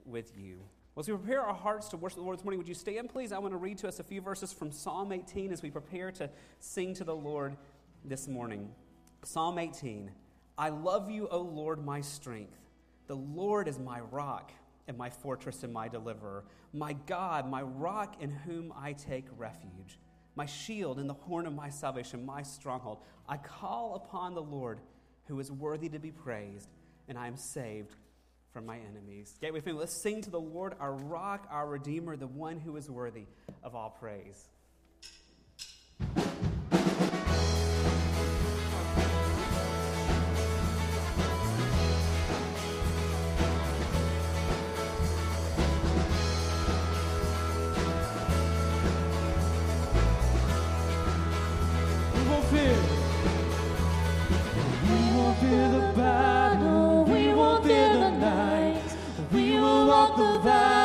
with 0.05 0.37
you. 0.37 0.59
As 0.97 1.09
we 1.09 1.17
prepare 1.17 1.41
our 1.41 1.53
hearts 1.53 1.89
to 1.89 1.97
worship 1.97 2.19
the 2.19 2.23
Lord 2.23 2.37
this 2.37 2.45
morning, 2.45 2.57
would 2.57 2.69
you 2.69 2.73
stand, 2.73 3.09
please? 3.09 3.33
I 3.33 3.37
want 3.37 3.53
to 3.53 3.57
read 3.57 3.77
to 3.79 3.87
us 3.89 3.99
a 3.99 4.03
few 4.03 4.21
verses 4.21 4.53
from 4.53 4.71
Psalm 4.71 5.11
18 5.11 5.51
as 5.51 5.61
we 5.61 5.69
prepare 5.69 6.09
to 6.13 6.29
sing 6.59 6.93
to 6.93 7.03
the 7.03 7.15
Lord 7.15 7.57
this 8.05 8.29
morning. 8.29 8.69
Psalm 9.21 9.59
18 9.59 10.09
I 10.57 10.69
love 10.69 11.11
you, 11.11 11.27
O 11.27 11.41
Lord, 11.41 11.83
my 11.83 11.99
strength. 11.99 12.57
The 13.07 13.15
Lord 13.17 13.67
is 13.67 13.77
my 13.77 13.99
rock 13.99 14.53
and 14.87 14.97
my 14.97 15.09
fortress 15.09 15.63
and 15.63 15.73
my 15.73 15.89
deliverer, 15.89 16.45
my 16.71 16.93
God, 16.93 17.49
my 17.49 17.61
rock 17.61 18.15
in 18.21 18.31
whom 18.31 18.73
I 18.73 18.93
take 18.93 19.25
refuge, 19.37 19.99
my 20.35 20.45
shield 20.45 20.97
and 20.97 21.09
the 21.09 21.13
horn 21.13 21.45
of 21.45 21.53
my 21.53 21.67
salvation, 21.67 22.25
my 22.25 22.41
stronghold. 22.41 22.99
I 23.27 23.35
call 23.35 23.95
upon 23.95 24.33
the 24.33 24.41
Lord 24.41 24.79
who 25.25 25.41
is 25.41 25.51
worthy 25.51 25.89
to 25.89 25.99
be 25.99 26.11
praised, 26.11 26.69
and 27.09 27.17
I 27.17 27.27
am 27.27 27.35
saved 27.35 27.97
from 28.55 28.65
my 28.65 28.79
enemies. 28.89 29.35
Gateway 29.41 29.59
family, 29.59 29.81
let's 29.81 30.01
sing 30.01 30.21
to 30.21 30.29
the 30.29 30.39
Lord, 30.39 30.75
our 30.79 30.93
rock, 30.93 31.45
our 31.51 31.67
redeemer, 31.67 32.15
the 32.15 32.25
one 32.25 32.57
who 32.57 32.77
is 32.77 32.89
worthy 32.89 33.25
of 33.61 33.75
all 33.75 33.89
praise. 33.89 34.47
the 60.15 60.39
valley. 60.39 60.84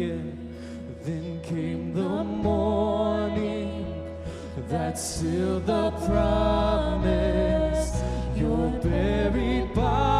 again. 0.00 0.48
Then 1.02 1.40
came 1.42 1.92
the 1.94 2.24
morning 2.24 3.86
that 4.68 4.98
sealed 4.98 5.66
the 5.66 5.90
promise. 6.06 8.02
You're 8.34 8.70
buried 8.80 9.74
by. 9.74 10.19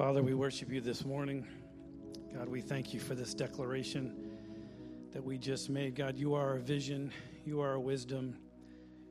Father, 0.00 0.22
we 0.22 0.32
worship 0.32 0.72
you 0.72 0.80
this 0.80 1.04
morning. 1.04 1.46
God, 2.32 2.48
we 2.48 2.62
thank 2.62 2.94
you 2.94 2.98
for 2.98 3.14
this 3.14 3.34
declaration 3.34 4.30
that 5.12 5.22
we 5.22 5.36
just 5.36 5.68
made. 5.68 5.94
God, 5.94 6.16
you 6.16 6.32
are 6.32 6.52
our 6.52 6.58
vision, 6.58 7.12
you 7.44 7.60
are 7.60 7.72
our 7.72 7.78
wisdom, 7.78 8.34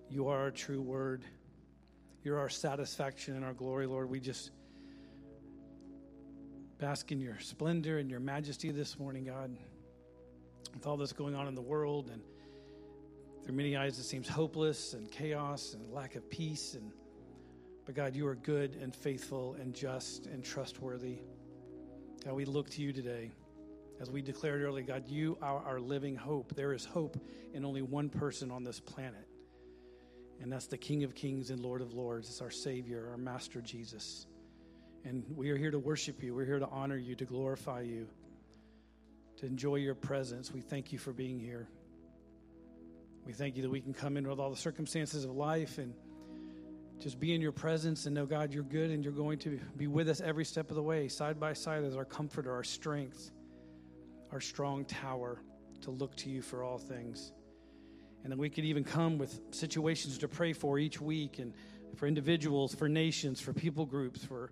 you 0.10 0.28
are 0.30 0.40
our 0.40 0.50
true 0.50 0.82
word, 0.82 1.24
you're 2.24 2.40
our 2.40 2.50
satisfaction 2.50 3.36
and 3.36 3.46
our 3.46 3.54
glory, 3.54 3.86
Lord. 3.86 4.10
We 4.10 4.20
just 4.20 4.50
bask 6.80 7.12
in 7.12 7.22
your 7.22 7.38
splendor 7.38 8.00
and 8.00 8.10
your 8.10 8.20
majesty 8.20 8.72
this 8.72 8.98
morning, 8.98 9.26
God. 9.26 9.56
With 10.74 10.88
all 10.88 10.98
this 10.98 11.14
going 11.14 11.36
on 11.36 11.48
in 11.48 11.54
the 11.54 11.62
world 11.62 12.10
and 12.12 12.24
through 13.46 13.54
many 13.54 13.78
eyes 13.78 14.00
it 14.00 14.06
seems 14.06 14.28
hopeless 14.28 14.94
and 14.94 15.12
chaos 15.12 15.76
and 15.76 15.94
lack 15.94 16.16
of 16.16 16.28
peace 16.32 16.74
and 16.74 16.92
but 17.86 17.96
God, 17.96 18.16
you 18.16 18.28
are 18.28 18.36
good 18.36 18.76
and 18.82 18.96
faithful 18.96 19.56
and 19.60 19.74
just 19.74 20.28
and 20.28 20.44
trustworthy. 20.44 21.18
God, 22.24 22.34
we 22.34 22.46
look 22.46 22.70
to 22.72 22.82
you 22.82 22.94
today. 22.94 23.32
As 24.00 24.10
we 24.10 24.22
declared 24.22 24.62
earlier, 24.62 24.86
God, 24.86 25.08
you 25.08 25.38
are 25.42 25.62
our 25.66 25.80
living 25.80 26.16
hope. 26.16 26.56
There 26.56 26.74
is 26.74 26.86
hope 26.86 27.18
in 27.54 27.66
only 27.66 27.82
one 27.82 28.10
person 28.10 28.52
on 28.52 28.64
this 28.64 28.80
planet, 28.80 29.28
and 30.42 30.52
that's 30.52 30.68
the 30.68 30.78
King 30.78 31.04
of 31.04 31.14
Kings 31.16 31.50
and 31.50 31.60
Lord 31.60 31.82
of 31.82 31.94
Lords. 31.94 32.30
It's 32.30 32.42
our 32.42 32.52
Savior, 32.52 33.10
our 33.12 33.18
Master 33.18 33.62
Jesus. 33.62 34.26
And 35.04 35.26
we 35.36 35.50
are 35.50 35.58
here 35.58 35.72
to 35.72 35.80
worship 35.80 36.24
you. 36.24 36.34
We're 36.34 36.46
here 36.46 36.60
to 36.60 36.68
honor 36.68 36.98
you, 36.98 37.16
to 37.16 37.26
glorify 37.26 37.82
you, 37.82 38.08
to 39.38 39.46
enjoy 39.46 39.76
your 39.76 39.96
presence. 39.96 40.54
We 40.54 40.62
thank 40.62 40.92
you 40.92 41.00
for 41.00 41.12
being 41.12 41.40
here. 41.40 41.68
We 43.26 43.34
thank 43.34 43.56
you 43.56 43.64
that 43.64 43.70
we 43.70 43.82
can 43.82 43.94
come 43.94 44.18
in 44.18 44.28
with 44.28 44.40
all 44.40 44.50
the 44.50 44.58
circumstances 44.58 45.24
of 45.24 45.32
life 45.32 45.78
and 45.78 45.94
just 47.00 47.20
be 47.20 47.34
in 47.34 47.42
your 47.42 47.52
presence 47.52 48.06
and 48.06 48.16
know, 48.16 48.26
God, 48.26 48.54
you're 48.54 48.64
good 48.64 48.92
and 48.92 49.04
you're 49.04 49.14
going 49.14 49.40
to 49.40 49.60
be 49.78 49.88
with 49.88 50.10
us 50.10 50.20
every 50.20 50.44
step 50.44 50.70
of 50.70 50.76
the 50.76 50.84
way, 50.84 51.08
side 51.08 51.40
by 51.40 51.54
side 51.54 51.84
as 51.84 51.96
our 51.96 52.06
comforter, 52.06 52.54
our 52.54 52.64
strength, 52.64 53.32
our 54.32 54.42
strong 54.42 54.84
tower 54.86 55.42
to 55.82 55.92
look 55.92 56.16
to 56.18 56.30
you 56.30 56.42
for 56.42 56.62
all 56.62 56.78
things. 56.78 57.32
And 58.24 58.32
then 58.32 58.38
we 58.38 58.50
could 58.50 58.66
even 58.66 58.84
come 58.84 59.18
with 59.18 59.40
situations 59.52 60.18
to 60.18 60.28
pray 60.28 60.52
for 60.52 60.78
each 60.78 61.00
week 61.00 61.40
and 61.40 61.54
for 61.96 62.06
individuals, 62.06 62.76
for 62.76 62.90
nations, 62.90 63.40
for 63.40 63.54
people 63.54 63.86
groups, 63.86 64.24
for 64.24 64.52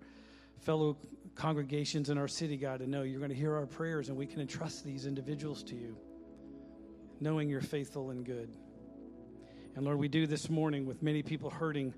fellow 0.62 0.98
congregations 1.36 2.10
in 2.10 2.18
our 2.18 2.30
city, 2.30 2.56
God, 2.56 2.80
to 2.80 2.88
know 2.88 3.04
you're 3.04 3.20
going 3.20 3.30
to 3.30 3.36
hear 3.36 3.56
our 3.56 3.66
prayers 3.66 4.08
and 4.08 4.18
we 4.18 4.26
can 4.26 4.40
entrust 4.40 4.86
these 4.86 5.06
individuals 5.06 5.64
to 5.64 5.76
you, 5.76 5.98
knowing 7.20 7.50
you're 7.50 7.60
faithful 7.60 8.10
and 8.10 8.26
good. 8.26 8.56
And 9.76 9.86
Lord, 9.86 10.00
we 10.00 10.08
do 10.08 10.26
this 10.26 10.50
morning 10.50 10.86
with 10.86 11.04
many 11.04 11.22
people 11.22 11.50
hurting 11.50 11.94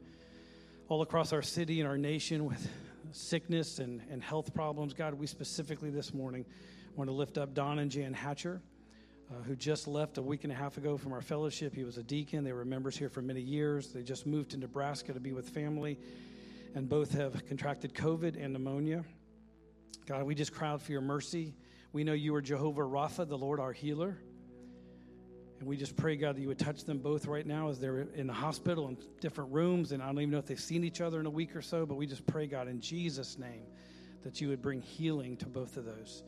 all 0.90 1.04
across 1.04 1.34
our 1.34 1.44
city 1.44 1.80
and 1.80 1.88
our 1.88 2.00
nation 2.00 2.46
with 2.46 2.68
sickness 3.12 3.78
and, 3.78 4.02
and 4.10 4.24
health 4.24 4.56
problems. 4.56 4.92
God, 4.92 5.14
we 5.14 5.28
specifically 5.28 5.92
this 5.92 6.16
morning 6.16 6.44
want 6.96 7.12
to 7.12 7.14
lift 7.16 7.38
up 7.38 7.54
Don 7.54 7.78
and 7.78 7.92
Jan 7.92 8.12
Hatcher, 8.12 8.60
uh, 9.30 9.44
who 9.44 9.56
just 9.56 9.88
left 9.88 10.18
a 10.18 10.22
week 10.24 10.46
and 10.46 10.52
a 10.52 10.56
half 10.56 10.78
ago 10.78 10.98
from 10.98 11.14
our 11.14 11.22
fellowship. 11.22 11.76
He 11.76 11.84
was 11.84 12.00
a 12.00 12.04
deacon. 12.04 12.44
They 12.44 12.54
were 12.54 12.66
members 12.66 12.98
here 12.98 13.08
for 13.08 13.22
many 13.22 13.40
years. 13.40 13.90
They 13.94 14.02
just 14.02 14.26
moved 14.26 14.50
to 14.52 14.58
Nebraska 14.58 15.14
to 15.14 15.20
be 15.20 15.32
with 15.32 15.48
family, 15.48 16.00
and 16.74 16.90
both 16.90 17.12
have 17.12 17.46
contracted 17.46 17.94
COVID 17.94 18.44
and 18.44 18.52
pneumonia. 18.52 19.04
God, 20.08 20.24
we 20.24 20.34
just 20.34 20.56
cry 20.56 20.70
out 20.70 20.82
for 20.82 20.92
your 20.92 21.02
mercy. 21.02 21.54
We 21.94 22.04
know 22.04 22.14
you 22.14 22.34
are 22.34 22.42
Jehovah 22.42 22.82
Rapha, 22.82 23.30
the 23.30 23.38
Lord 23.38 23.60
our 23.60 23.74
healer. 23.74 24.18
And 25.60 25.68
we 25.68 25.76
just 25.76 25.98
pray, 25.98 26.16
God, 26.16 26.38
that 26.38 26.42
you 26.42 26.48
would 26.48 26.60
touch 26.60 26.86
them 26.86 27.00
both 27.00 27.26
right 27.26 27.46
now 27.46 27.70
as 27.70 27.80
they're 27.80 28.08
in 28.16 28.28
the 28.28 28.34
hospital 28.34 28.88
in 28.88 28.98
different 29.20 29.52
rooms. 29.52 29.92
And 29.92 30.02
I 30.02 30.06
don't 30.06 30.20
even 30.20 30.32
know 30.32 30.38
if 30.38 30.46
they've 30.46 30.60
seen 30.60 30.86
each 30.86 31.02
other 31.02 31.20
in 31.20 31.26
a 31.26 31.30
week 31.30 31.56
or 31.56 31.62
so, 31.62 31.86
but 31.86 31.96
we 31.96 32.08
just 32.08 32.26
pray, 32.26 32.48
God, 32.48 32.70
in 32.70 32.80
Jesus' 32.80 33.38
name, 33.38 33.64
that 34.24 34.40
you 34.40 34.48
would 34.48 34.62
bring 34.62 34.82
healing 34.82 35.36
to 35.38 35.48
both 35.48 35.76
of 35.76 35.84
those. 35.84 36.24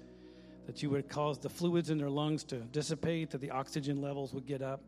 That 0.65 0.83
you 0.83 0.89
would 0.89 1.07
cause 1.07 1.39
the 1.39 1.49
fluids 1.49 1.89
in 1.89 1.97
their 1.97 2.09
lungs 2.09 2.43
to 2.45 2.57
dissipate, 2.57 3.31
that 3.31 3.41
the 3.41 3.51
oxygen 3.51 4.01
levels 4.01 4.33
would 4.33 4.45
get 4.45 4.61
up, 4.61 4.81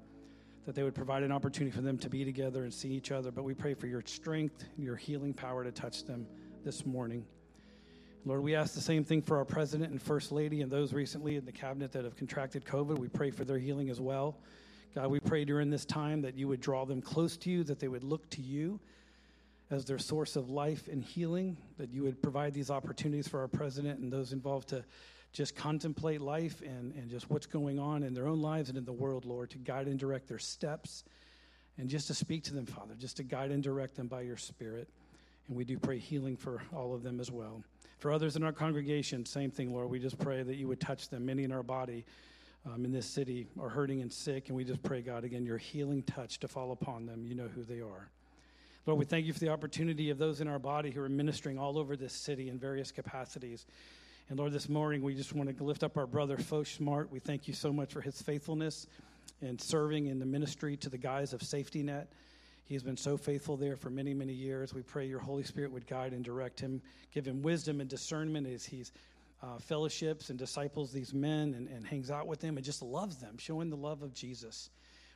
that 0.65 0.75
they 0.75 0.83
would 0.83 0.95
provide 0.95 1.23
an 1.23 1.31
opportunity 1.31 1.73
for 1.73 1.81
them 1.81 1.97
to 1.99 2.09
be 2.09 2.25
together 2.25 2.63
and 2.63 2.73
see 2.73 2.89
each 2.89 3.11
other. 3.11 3.31
But 3.31 3.43
we 3.43 3.53
pray 3.53 3.73
for 3.73 3.87
your 3.87 4.03
strength, 4.05 4.65
your 4.77 4.97
healing 4.97 5.33
power 5.33 5.63
to 5.63 5.71
touch 5.71 6.03
them 6.03 6.27
this 6.65 6.85
morning. 6.85 7.25
Lord, 8.25 8.41
we 8.41 8.55
ask 8.55 8.73
the 8.73 8.81
same 8.81 9.03
thing 9.03 9.21
for 9.21 9.37
our 9.37 9.43
president 9.43 9.91
and 9.91 10.01
first 10.01 10.31
lady 10.31 10.61
and 10.61 10.71
those 10.71 10.93
recently 10.93 11.35
in 11.35 11.43
the 11.43 11.51
cabinet 11.51 11.91
that 11.91 12.05
have 12.05 12.15
contracted 12.15 12.63
COVID. 12.63 12.97
We 12.97 13.09
pray 13.09 13.31
for 13.31 13.43
their 13.43 13.57
healing 13.57 13.89
as 13.89 13.99
well. 13.99 14.37
God, 14.95 15.07
we 15.09 15.19
pray 15.19 15.43
during 15.43 15.69
this 15.69 15.83
time 15.83 16.21
that 16.21 16.35
you 16.35 16.47
would 16.47 16.61
draw 16.61 16.85
them 16.85 17.01
close 17.01 17.35
to 17.37 17.49
you, 17.49 17.65
that 17.65 17.79
they 17.79 17.89
would 17.89 18.03
look 18.03 18.29
to 18.29 18.41
you 18.41 18.79
as 19.71 19.83
their 19.83 19.97
source 19.97 20.37
of 20.37 20.49
life 20.49 20.87
and 20.87 21.03
healing, 21.03 21.57
that 21.77 21.91
you 21.91 22.03
would 22.03 22.21
provide 22.21 22.53
these 22.53 22.69
opportunities 22.69 23.27
for 23.27 23.41
our 23.41 23.47
president 23.49 23.99
and 23.99 24.13
those 24.13 24.31
involved 24.31 24.69
to 24.69 24.85
just 25.33 25.53
contemplate 25.55 26.21
life 26.21 26.61
and, 26.61 26.93
and 26.93 27.09
just 27.09 27.29
what's 27.29 27.47
going 27.47 27.77
on 27.77 28.03
in 28.03 28.13
their 28.13 28.27
own 28.27 28.41
lives 28.41 28.69
and 28.69 28.77
in 28.77 28.85
the 28.85 28.93
world, 28.93 29.25
Lord, 29.25 29.49
to 29.49 29.57
guide 29.57 29.87
and 29.87 29.99
direct 29.99 30.29
their 30.29 30.39
steps 30.39 31.03
and 31.77 31.89
just 31.89 32.07
to 32.07 32.13
speak 32.13 32.43
to 32.43 32.53
them, 32.53 32.67
Father, 32.67 32.93
just 32.97 33.17
to 33.17 33.23
guide 33.23 33.51
and 33.51 33.61
direct 33.61 33.95
them 33.95 34.07
by 34.07 34.21
your 34.21 34.37
Spirit. 34.37 34.87
And 35.49 35.57
we 35.57 35.65
do 35.65 35.77
pray 35.77 35.97
healing 35.97 36.37
for 36.37 36.61
all 36.73 36.93
of 36.93 37.03
them 37.03 37.19
as 37.19 37.29
well. 37.29 37.63
For 38.03 38.11
others 38.11 38.35
in 38.35 38.43
our 38.43 38.51
congregation, 38.51 39.25
same 39.25 39.49
thing, 39.49 39.73
Lord. 39.73 39.89
We 39.89 39.97
just 39.97 40.19
pray 40.19 40.43
that 40.43 40.57
you 40.57 40.67
would 40.67 40.81
touch 40.81 41.07
them, 41.07 41.25
many 41.25 41.45
in 41.45 41.53
our 41.53 41.63
body 41.63 42.03
um, 42.65 42.83
in 42.83 42.91
this 42.91 43.05
city 43.05 43.47
are 43.57 43.69
hurting 43.69 44.01
and 44.01 44.11
sick, 44.11 44.49
and 44.49 44.57
we 44.57 44.65
just 44.65 44.83
pray, 44.83 44.99
God, 44.99 45.23
again, 45.23 45.45
your 45.45 45.57
healing 45.57 46.03
touch 46.03 46.37
to 46.39 46.49
fall 46.49 46.73
upon 46.73 47.05
them. 47.05 47.23
You 47.25 47.33
know 47.33 47.47
who 47.47 47.63
they 47.63 47.79
are. 47.79 48.09
Lord, 48.85 48.99
we 48.99 49.05
thank 49.05 49.25
you 49.25 49.31
for 49.31 49.39
the 49.39 49.47
opportunity 49.47 50.09
of 50.09 50.17
those 50.17 50.41
in 50.41 50.49
our 50.49 50.59
body 50.59 50.91
who 50.91 51.01
are 51.01 51.07
ministering 51.07 51.57
all 51.57 51.77
over 51.77 51.95
this 51.95 52.11
city 52.11 52.49
in 52.49 52.59
various 52.59 52.91
capacities. 52.91 53.65
And 54.27 54.37
Lord, 54.37 54.51
this 54.51 54.67
morning 54.67 55.01
we 55.01 55.15
just 55.15 55.31
want 55.31 55.57
to 55.57 55.63
lift 55.63 55.81
up 55.81 55.95
our 55.95 56.05
brother 56.05 56.37
Foch 56.37 56.67
Smart. 56.67 57.09
We 57.09 57.19
thank 57.19 57.47
you 57.47 57.53
so 57.53 57.71
much 57.71 57.93
for 57.93 58.01
his 58.01 58.21
faithfulness 58.21 58.85
and 59.41 59.61
serving 59.61 60.07
in 60.07 60.19
the 60.19 60.25
ministry 60.25 60.75
to 60.75 60.89
the 60.89 60.97
guys 60.97 61.31
of 61.31 61.41
Safety 61.41 61.83
Net. 61.83 62.11
He's 62.65 62.83
been 62.83 62.97
so 62.97 63.17
faithful 63.17 63.57
there 63.57 63.75
for 63.75 63.89
many, 63.89 64.13
many 64.13 64.33
years. 64.33 64.73
We 64.73 64.83
pray 64.83 65.05
your 65.05 65.19
Holy 65.19 65.43
Spirit 65.43 65.71
would 65.71 65.85
guide 65.85 66.13
and 66.13 66.23
direct 66.23 66.59
him, 66.59 66.81
give 67.13 67.27
him 67.27 67.41
wisdom 67.41 67.81
and 67.81 67.89
discernment 67.89 68.47
as 68.47 68.65
he's 68.65 68.91
uh, 69.41 69.57
fellowships 69.59 70.29
and 70.29 70.39
disciples 70.39 70.91
these 70.91 71.13
men 71.13 71.53
and, 71.53 71.67
and 71.67 71.85
hangs 71.85 72.09
out 72.09 72.25
with 72.25 72.39
them 72.39 72.55
and 72.55 72.65
just 72.65 72.81
loves 72.81 73.17
them, 73.17 73.37
showing 73.37 73.69
the 73.69 73.75
love 73.75 74.01
of 74.01 74.13
Jesus. 74.13 74.69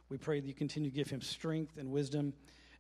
We 0.09 0.17
pray 0.17 0.41
that 0.41 0.47
you 0.47 0.53
continue 0.53 0.89
to 0.89 0.95
give 0.95 1.09
him 1.09 1.21
strength 1.21 1.77
and 1.77 1.91
wisdom 1.91 2.33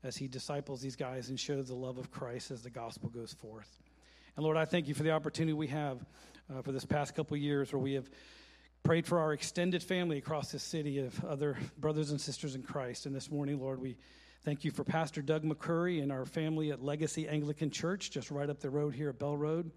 as 0.03 0.17
he 0.17 0.27
disciples 0.27 0.81
these 0.81 0.95
guys 0.95 1.29
and 1.29 1.39
shows 1.39 1.69
the 1.69 1.75
love 1.75 1.97
of 1.97 2.11
Christ 2.11 2.51
as 2.51 2.61
the 2.61 2.69
gospel 2.69 3.09
goes 3.09 3.33
forth. 3.33 3.79
And 4.35 4.43
Lord, 4.43 4.57
I 4.57 4.65
thank 4.65 4.87
you 4.87 4.93
for 4.93 5.03
the 5.03 5.11
opportunity 5.11 5.53
we 5.53 5.67
have 5.67 6.05
uh, 6.53 6.61
for 6.61 6.73
this 6.73 6.85
past 6.85 7.15
couple 7.15 7.35
years 7.37 7.71
where 7.71 7.81
we 7.81 7.93
have 7.93 8.09
prayed 8.83 9.05
for 9.05 9.19
our 9.19 9.33
extended 9.33 9.81
family 9.81 10.17
across 10.17 10.51
this 10.51 10.63
city 10.63 10.99
of 10.99 11.23
other 11.25 11.57
brothers 11.77 12.11
and 12.11 12.21
sisters 12.21 12.55
in 12.55 12.63
Christ. 12.63 13.05
And 13.05 13.15
this 13.15 13.31
morning, 13.31 13.59
Lord, 13.59 13.81
we 13.81 13.97
thank 14.43 14.63
you 14.63 14.71
for 14.71 14.83
Pastor 14.83 15.21
Doug 15.21 15.43
McCurry 15.43 16.01
and 16.01 16.11
our 16.11 16.25
family 16.25 16.71
at 16.71 16.81
Legacy 16.83 17.27
Anglican 17.27 17.69
Church, 17.69 18.11
just 18.11 18.31
right 18.31 18.49
up 18.49 18.59
the 18.59 18.69
road 18.69 18.93
here 18.93 19.09
at 19.09 19.19
Bell 19.19 19.35
Road. 19.35 19.71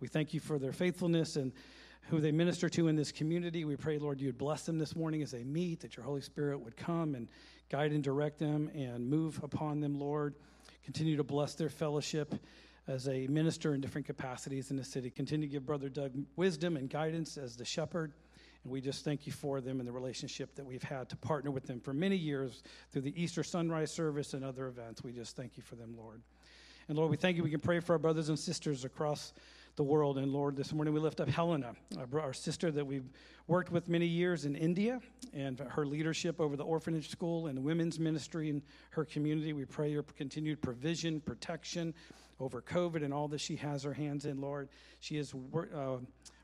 We 0.00 0.08
thank 0.08 0.34
you 0.34 0.40
for 0.40 0.58
their 0.58 0.72
faithfulness 0.72 1.36
and 1.36 1.52
who 2.08 2.20
they 2.20 2.32
minister 2.32 2.68
to 2.70 2.88
in 2.88 2.96
this 2.96 3.12
community. 3.12 3.64
We 3.64 3.76
pray, 3.76 3.98
Lord, 3.98 4.20
you'd 4.20 4.38
bless 4.38 4.62
them 4.62 4.78
this 4.78 4.96
morning 4.96 5.22
as 5.22 5.30
they 5.30 5.44
meet, 5.44 5.80
that 5.80 5.96
your 5.96 6.04
Holy 6.04 6.22
Spirit 6.22 6.58
would 6.60 6.76
come 6.76 7.14
and 7.14 7.28
guide 7.70 7.92
and 7.92 8.02
direct 8.02 8.38
them 8.38 8.70
and 8.74 9.08
move 9.08 9.40
upon 9.42 9.80
them, 9.80 9.98
Lord. 9.98 10.34
Continue 10.84 11.16
to 11.16 11.24
bless 11.24 11.54
their 11.54 11.68
fellowship 11.68 12.34
as 12.86 13.08
a 13.08 13.26
minister 13.26 13.74
in 13.74 13.80
different 13.80 14.06
capacities 14.06 14.70
in 14.70 14.76
the 14.76 14.84
city. 14.84 15.10
Continue 15.10 15.46
to 15.46 15.52
give 15.52 15.66
Brother 15.66 15.90
Doug 15.90 16.12
wisdom 16.36 16.76
and 16.76 16.88
guidance 16.88 17.36
as 17.36 17.56
the 17.56 17.64
shepherd. 17.64 18.12
We 18.68 18.80
just 18.80 19.04
thank 19.04 19.26
you 19.26 19.32
for 19.32 19.60
them 19.60 19.80
and 19.80 19.88
the 19.88 19.92
relationship 19.92 20.54
that 20.56 20.64
we've 20.64 20.82
had 20.82 21.08
to 21.10 21.16
partner 21.16 21.50
with 21.50 21.66
them 21.66 21.80
for 21.80 21.92
many 21.92 22.16
years 22.16 22.62
through 22.92 23.02
the 23.02 23.22
Easter 23.22 23.42
sunrise 23.42 23.92
service 23.92 24.34
and 24.34 24.44
other 24.44 24.66
events. 24.66 25.02
We 25.02 25.12
just 25.12 25.36
thank 25.36 25.56
you 25.56 25.62
for 25.62 25.76
them, 25.76 25.94
Lord. 25.96 26.22
And 26.88 26.96
Lord, 26.96 27.10
we 27.10 27.16
thank 27.16 27.36
you. 27.36 27.42
We 27.42 27.50
can 27.50 27.60
pray 27.60 27.80
for 27.80 27.92
our 27.92 27.98
brothers 27.98 28.30
and 28.30 28.38
sisters 28.38 28.84
across 28.84 29.34
the 29.76 29.82
world. 29.82 30.18
And 30.18 30.32
Lord, 30.32 30.56
this 30.56 30.72
morning 30.72 30.92
we 30.92 31.00
lift 31.00 31.20
up 31.20 31.28
Helena, 31.28 31.74
our 32.12 32.32
sister 32.32 32.70
that 32.70 32.86
we've 32.86 33.08
worked 33.46 33.70
with 33.70 33.88
many 33.88 34.06
years 34.06 34.44
in 34.44 34.56
India, 34.56 35.00
and 35.32 35.58
her 35.60 35.86
leadership 35.86 36.40
over 36.40 36.56
the 36.56 36.64
orphanage 36.64 37.10
school 37.10 37.46
and 37.46 37.56
the 37.56 37.62
women's 37.62 37.98
ministry 37.98 38.50
in 38.50 38.62
her 38.90 39.04
community. 39.04 39.52
We 39.52 39.66
pray 39.66 39.90
your 39.90 40.02
continued 40.02 40.62
provision, 40.62 41.20
protection 41.20 41.94
over 42.40 42.62
COVID 42.62 43.04
and 43.04 43.12
all 43.12 43.28
that 43.28 43.40
she 43.40 43.56
has 43.56 43.82
her 43.82 43.92
hands 43.92 44.24
in, 44.24 44.40
Lord. 44.40 44.68
She 45.00 45.16
is 45.16 45.34
uh, 45.54 45.96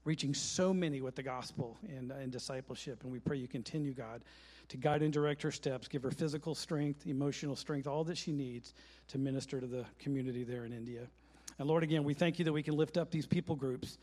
reaching 0.04 0.34
so 0.34 0.72
many 0.74 1.00
with 1.00 1.14
the 1.14 1.22
gospel 1.22 1.78
and, 1.88 2.10
and 2.12 2.30
discipleship, 2.30 3.02
and 3.02 3.12
we 3.12 3.18
pray 3.18 3.36
you 3.36 3.48
continue, 3.48 3.94
God, 3.94 4.22
to 4.68 4.76
guide 4.76 5.02
and 5.02 5.12
direct 5.12 5.42
her 5.42 5.50
steps, 5.50 5.88
give 5.88 6.02
her 6.02 6.10
physical 6.10 6.54
strength, 6.54 7.06
emotional 7.06 7.56
strength, 7.56 7.86
all 7.86 8.04
that 8.04 8.16
she 8.16 8.32
needs 8.32 8.74
to 9.08 9.18
minister 9.18 9.60
to 9.60 9.66
the 9.66 9.84
community 9.98 10.44
there 10.44 10.64
in 10.64 10.72
India. 10.72 11.06
And 11.58 11.68
Lord, 11.68 11.82
again, 11.82 12.04
we 12.04 12.14
thank 12.14 12.38
you 12.38 12.44
that 12.44 12.52
we 12.52 12.62
can 12.62 12.76
lift 12.76 12.96
up 12.96 13.10
these 13.10 13.26
people 13.26 13.56
groups 13.56 13.98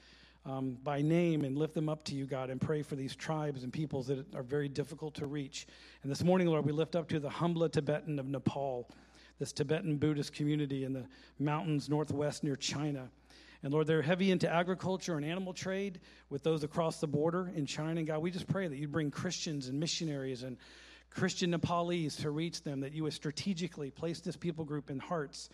um, 0.46 0.78
by 0.84 1.02
name 1.02 1.44
and 1.44 1.58
lift 1.58 1.74
them 1.74 1.90
up 1.90 2.04
to 2.06 2.16
you, 2.16 2.26
God, 2.26 2.50
and 2.50 2.60
pray 2.60 2.82
for 2.82 2.96
these 2.96 3.16
tribes 3.16 3.64
and 3.64 3.72
peoples 3.72 4.08
that 4.08 4.26
are 4.36 4.44
very 4.44 4.68
difficult 4.68 5.14
to 5.16 5.28
reach. 5.28 5.68
And 6.04 6.12
this 6.12 6.24
morning, 6.24 6.48
Lord, 6.48 6.66
we 6.66 6.72
lift 6.72 6.96
up 6.96 7.08
to 7.10 7.20
the 7.20 7.30
Humla 7.30 7.72
Tibetan 7.72 8.18
of 8.20 8.28
Nepal, 8.28 8.90
this 9.40 9.52
Tibetan 9.52 9.98
Buddhist 9.98 10.34
community 10.34 10.84
in 10.84 10.94
the 10.94 11.06
mountains 11.40 11.90
northwest 11.90 12.44
near 12.44 12.56
China. 12.56 13.10
And 13.64 13.72
Lord, 13.72 13.88
they're 13.88 14.02
heavy 14.02 14.32
into 14.32 14.52
agriculture 14.52 15.16
and 15.16 15.26
animal 15.26 15.54
trade 15.54 16.00
with 16.30 16.44
those 16.44 16.64
across 16.64 17.00
the 17.00 17.08
border 17.08 17.52
in 17.56 17.66
China. 17.66 18.00
And 18.00 18.08
God, 18.08 18.20
we 18.20 18.32
just 18.32 18.48
pray 18.48 18.68
that 18.68 18.76
you'd 18.76 18.92
bring 18.92 19.12
Christians 19.12 19.68
and 19.68 19.80
missionaries 19.80 20.44
and 20.44 20.58
Christian 21.12 21.52
Nepalese 21.52 22.16
to 22.18 22.32
reach 22.32 22.64
them, 22.64 22.80
that 22.80 22.94
you 22.94 23.04
would 23.04 23.14
strategically 23.14 23.92
place 23.92 24.22
this 24.22 24.36
people 24.36 24.66
group 24.66 24.90
in 24.90 24.98
hearts 24.98 25.50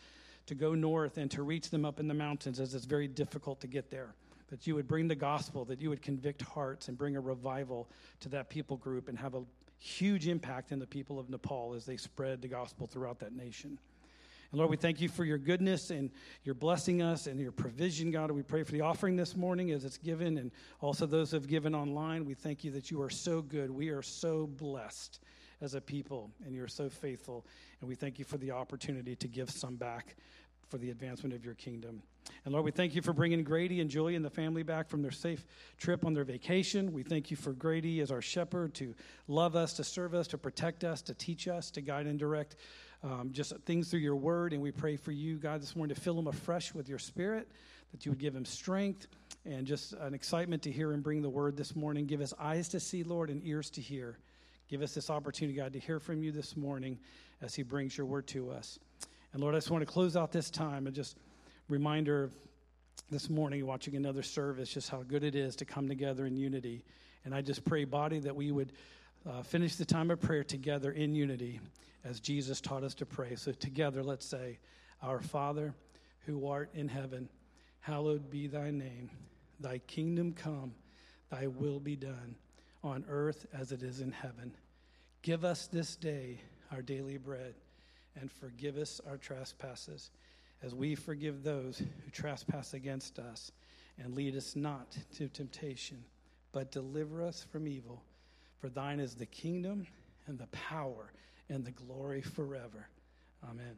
to 0.45 0.55
go 0.55 0.73
north 0.73 1.17
and 1.17 1.29
to 1.31 1.43
reach 1.43 1.69
them 1.69 1.83
up 1.83 1.99
in 1.99 2.07
the 2.07 2.13
mountains 2.13 2.59
as 2.59 2.73
it's 2.73 2.85
very 2.85 3.07
difficult 3.07 3.59
to 3.61 3.67
get 3.67 3.89
there. 3.91 4.13
That 4.49 4.65
you 4.65 4.75
would 4.75 4.87
bring 4.87 5.09
the 5.09 5.15
gospel, 5.15 5.65
that 5.65 5.81
you 5.81 5.89
would 5.89 6.01
convict 6.01 6.41
hearts 6.41 6.87
and 6.87 6.97
bring 6.97 7.17
a 7.17 7.19
revival 7.19 7.89
to 8.21 8.29
that 8.29 8.49
people 8.49 8.77
group 8.77 9.09
and 9.09 9.17
have 9.17 9.35
a 9.35 9.43
huge 9.77 10.27
impact 10.27 10.71
in 10.71 10.79
the 10.79 10.87
people 10.87 11.19
of 11.19 11.29
Nepal 11.29 11.73
as 11.73 11.85
they 11.85 11.97
spread 11.97 12.41
the 12.41 12.47
gospel 12.47 12.87
throughout 12.87 13.19
that 13.19 13.35
nation. 13.35 13.77
And 14.51 14.59
Lord, 14.59 14.69
we 14.69 14.77
thank 14.77 15.01
you 15.01 15.09
for 15.09 15.25
your 15.25 15.37
goodness 15.37 15.89
and 15.89 16.09
your 16.43 16.55
blessing 16.55 17.01
us 17.01 17.27
and 17.27 17.39
your 17.39 17.51
provision, 17.51 18.11
God. 18.11 18.31
We 18.31 18.43
pray 18.43 18.63
for 18.63 18.71
the 18.71 18.81
offering 18.81 19.15
this 19.15 19.35
morning 19.35 19.71
as 19.71 19.83
it's 19.83 19.97
given 19.97 20.37
and 20.37 20.51
also 20.79 21.05
those 21.05 21.31
who 21.31 21.37
have 21.37 21.47
given 21.47 21.75
online. 21.75 22.25
We 22.25 22.33
thank 22.33 22.63
you 22.63 22.71
that 22.71 22.89
you 22.89 23.01
are 23.01 23.09
so 23.09 23.41
good. 23.41 23.69
We 23.69 23.89
are 23.89 24.01
so 24.01 24.47
blessed 24.47 25.19
as 25.59 25.73
a 25.73 25.81
people, 25.81 26.31
and 26.45 26.55
you're 26.55 26.67
so 26.67 26.87
faithful. 26.87 27.45
And 27.81 27.89
we 27.89 27.95
thank 27.95 28.19
you 28.19 28.25
for 28.25 28.37
the 28.37 28.51
opportunity 28.51 29.15
to 29.15 29.27
give 29.27 29.49
some 29.49 29.75
back 29.75 30.15
for 30.69 30.77
the 30.77 30.91
advancement 30.91 31.33
of 31.33 31.45
your 31.45 31.55
kingdom. 31.55 32.01
And 32.43 32.53
Lord, 32.53 32.65
we 32.65 32.71
thank 32.71 32.93
you 32.93 33.01
for 33.01 33.13
bringing 33.13 33.43
Grady 33.43 33.79
and 33.79 33.89
Julie 33.89 34.15
and 34.15 34.23
the 34.23 34.29
family 34.29 34.63
back 34.63 34.89
from 34.89 35.01
their 35.01 35.11
safe 35.11 35.45
trip 35.77 36.05
on 36.05 36.13
their 36.13 36.25
vacation. 36.25 36.91
We 36.91 37.03
thank 37.03 37.31
you 37.31 37.37
for 37.37 37.53
Grady 37.53 38.01
as 38.01 38.11
our 38.11 38.21
shepherd 38.21 38.73
to 38.75 38.93
love 39.27 39.55
us, 39.55 39.73
to 39.73 39.83
serve 39.83 40.13
us, 40.13 40.27
to 40.27 40.37
protect 40.37 40.83
us, 40.83 41.01
to 41.03 41.13
teach 41.13 41.47
us, 41.47 41.71
to 41.71 41.81
guide 41.81 42.05
and 42.05 42.19
direct 42.19 42.57
um, 43.07 43.31
just 43.31 43.53
things 43.65 43.89
through 43.89 44.01
your 44.01 44.15
word. 44.15 44.53
And 44.53 44.61
we 44.61 44.71
pray 44.71 44.97
for 44.97 45.11
you, 45.11 45.37
God, 45.37 45.61
this 45.61 45.75
morning 45.75 45.95
to 45.95 46.01
fill 46.01 46.19
him 46.19 46.27
afresh 46.27 46.73
with 46.73 46.89
your 46.89 46.99
spirit, 46.99 47.47
that 47.91 48.05
you 48.05 48.11
would 48.11 48.19
give 48.19 48.35
him 48.35 48.45
strength 48.45 49.07
and 49.45 49.65
just 49.65 49.93
an 49.93 50.13
excitement 50.13 50.63
to 50.63 50.71
hear 50.71 50.91
and 50.91 51.01
bring 51.01 51.21
the 51.21 51.29
word 51.29 51.55
this 51.55 51.75
morning. 51.75 52.05
Give 52.05 52.21
us 52.21 52.33
eyes 52.37 52.67
to 52.69 52.79
see, 52.79 53.03
Lord, 53.03 53.29
and 53.29 53.41
ears 53.45 53.69
to 53.71 53.81
hear. 53.81 54.17
Give 54.67 54.81
us 54.81 54.93
this 54.93 55.09
opportunity, 55.09 55.57
God, 55.57 55.73
to 55.73 55.79
hear 55.79 55.99
from 55.99 56.21
you 56.21 56.31
this 56.31 56.57
morning 56.57 56.99
as 57.41 57.55
He 57.55 57.63
brings 57.63 57.97
your 57.97 58.05
word 58.05 58.27
to 58.27 58.51
us. 58.51 58.77
And 59.31 59.41
Lord, 59.41 59.55
I 59.55 59.59
just 59.59 59.71
want 59.71 59.81
to 59.81 59.91
close 59.91 60.17
out 60.17 60.31
this 60.33 60.49
time 60.49 60.87
and 60.87 60.95
just 60.95 61.17
reminder 61.69 62.31
this 63.09 63.29
morning, 63.29 63.65
watching 63.65 63.95
another 63.95 64.23
service, 64.23 64.73
just 64.73 64.89
how 64.89 65.03
good 65.03 65.23
it 65.23 65.35
is 65.35 65.55
to 65.57 65.65
come 65.65 65.87
together 65.87 66.25
in 66.25 66.35
unity. 66.35 66.83
And 67.23 67.33
I 67.33 67.41
just 67.41 67.63
pray, 67.63 67.85
body, 67.85 68.19
that 68.19 68.35
we 68.35 68.51
would 68.51 68.73
uh, 69.27 69.41
finish 69.41 69.75
the 69.75 69.85
time 69.85 70.09
of 70.11 70.21
prayer 70.21 70.43
together 70.43 70.91
in 70.91 71.13
unity 71.13 71.59
as 72.03 72.19
Jesus 72.19 72.61
taught 72.61 72.83
us 72.83 72.93
to 72.95 73.05
pray. 73.05 73.35
So, 73.35 73.51
together, 73.51 74.03
let's 74.03 74.25
say, 74.25 74.59
Our 75.01 75.19
Father, 75.19 75.73
who 76.25 76.47
art 76.47 76.69
in 76.73 76.87
heaven, 76.87 77.29
hallowed 77.81 78.29
be 78.29 78.47
thy 78.47 78.71
name. 78.71 79.09
Thy 79.59 79.79
kingdom 79.79 80.33
come, 80.33 80.73
thy 81.29 81.47
will 81.47 81.79
be 81.79 81.95
done 81.95 82.35
on 82.83 83.03
earth 83.09 83.45
as 83.53 83.71
it 83.71 83.83
is 83.83 84.01
in 84.01 84.11
heaven. 84.11 84.55
Give 85.23 85.43
us 85.43 85.67
this 85.67 85.95
day 85.95 86.39
our 86.71 86.81
daily 86.81 87.17
bread, 87.17 87.55
and 88.19 88.31
forgive 88.31 88.77
us 88.77 89.01
our 89.07 89.17
trespasses, 89.17 90.11
as 90.61 90.75
we 90.75 90.95
forgive 90.95 91.43
those 91.43 91.79
who 91.79 92.11
trespass 92.11 92.73
against 92.73 93.19
us. 93.19 93.51
And 93.99 94.13
lead 94.13 94.35
us 94.35 94.55
not 94.55 94.95
to 95.15 95.27
temptation, 95.27 96.03
but 96.51 96.71
deliver 96.71 97.23
us 97.23 97.45
from 97.51 97.67
evil. 97.67 98.03
For 98.59 98.69
thine 98.69 98.99
is 98.99 99.13
the 99.13 99.25
kingdom, 99.25 99.85
and 100.25 100.37
the 100.37 100.47
power, 100.47 101.11
and 101.49 101.63
the 101.63 101.71
glory 101.71 102.21
forever. 102.21 102.87
Amen. 103.47 103.77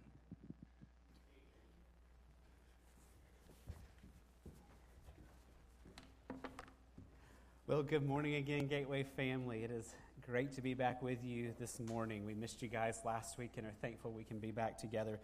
Well, 7.68 7.84
good 7.84 8.08
morning 8.08 8.36
again, 8.36 8.68
Gateway 8.68 9.04
family. 9.04 9.64
It 9.64 9.70
is 9.70 9.94
great 10.26 10.54
to 10.56 10.62
be 10.62 10.74
back 10.74 11.04
with 11.04 11.24
you 11.24 11.54
this 11.60 11.80
morning. 11.80 12.26
We 12.26 12.34
missed 12.34 12.62
you 12.62 12.68
guys 12.68 13.00
last 13.06 13.38
week 13.38 13.52
and 13.58 13.68
are 13.68 13.74
thankful 13.82 14.12
we 14.12 14.24
can 14.24 14.40
be 14.40 14.52
back 14.52 14.78
together 14.78 15.20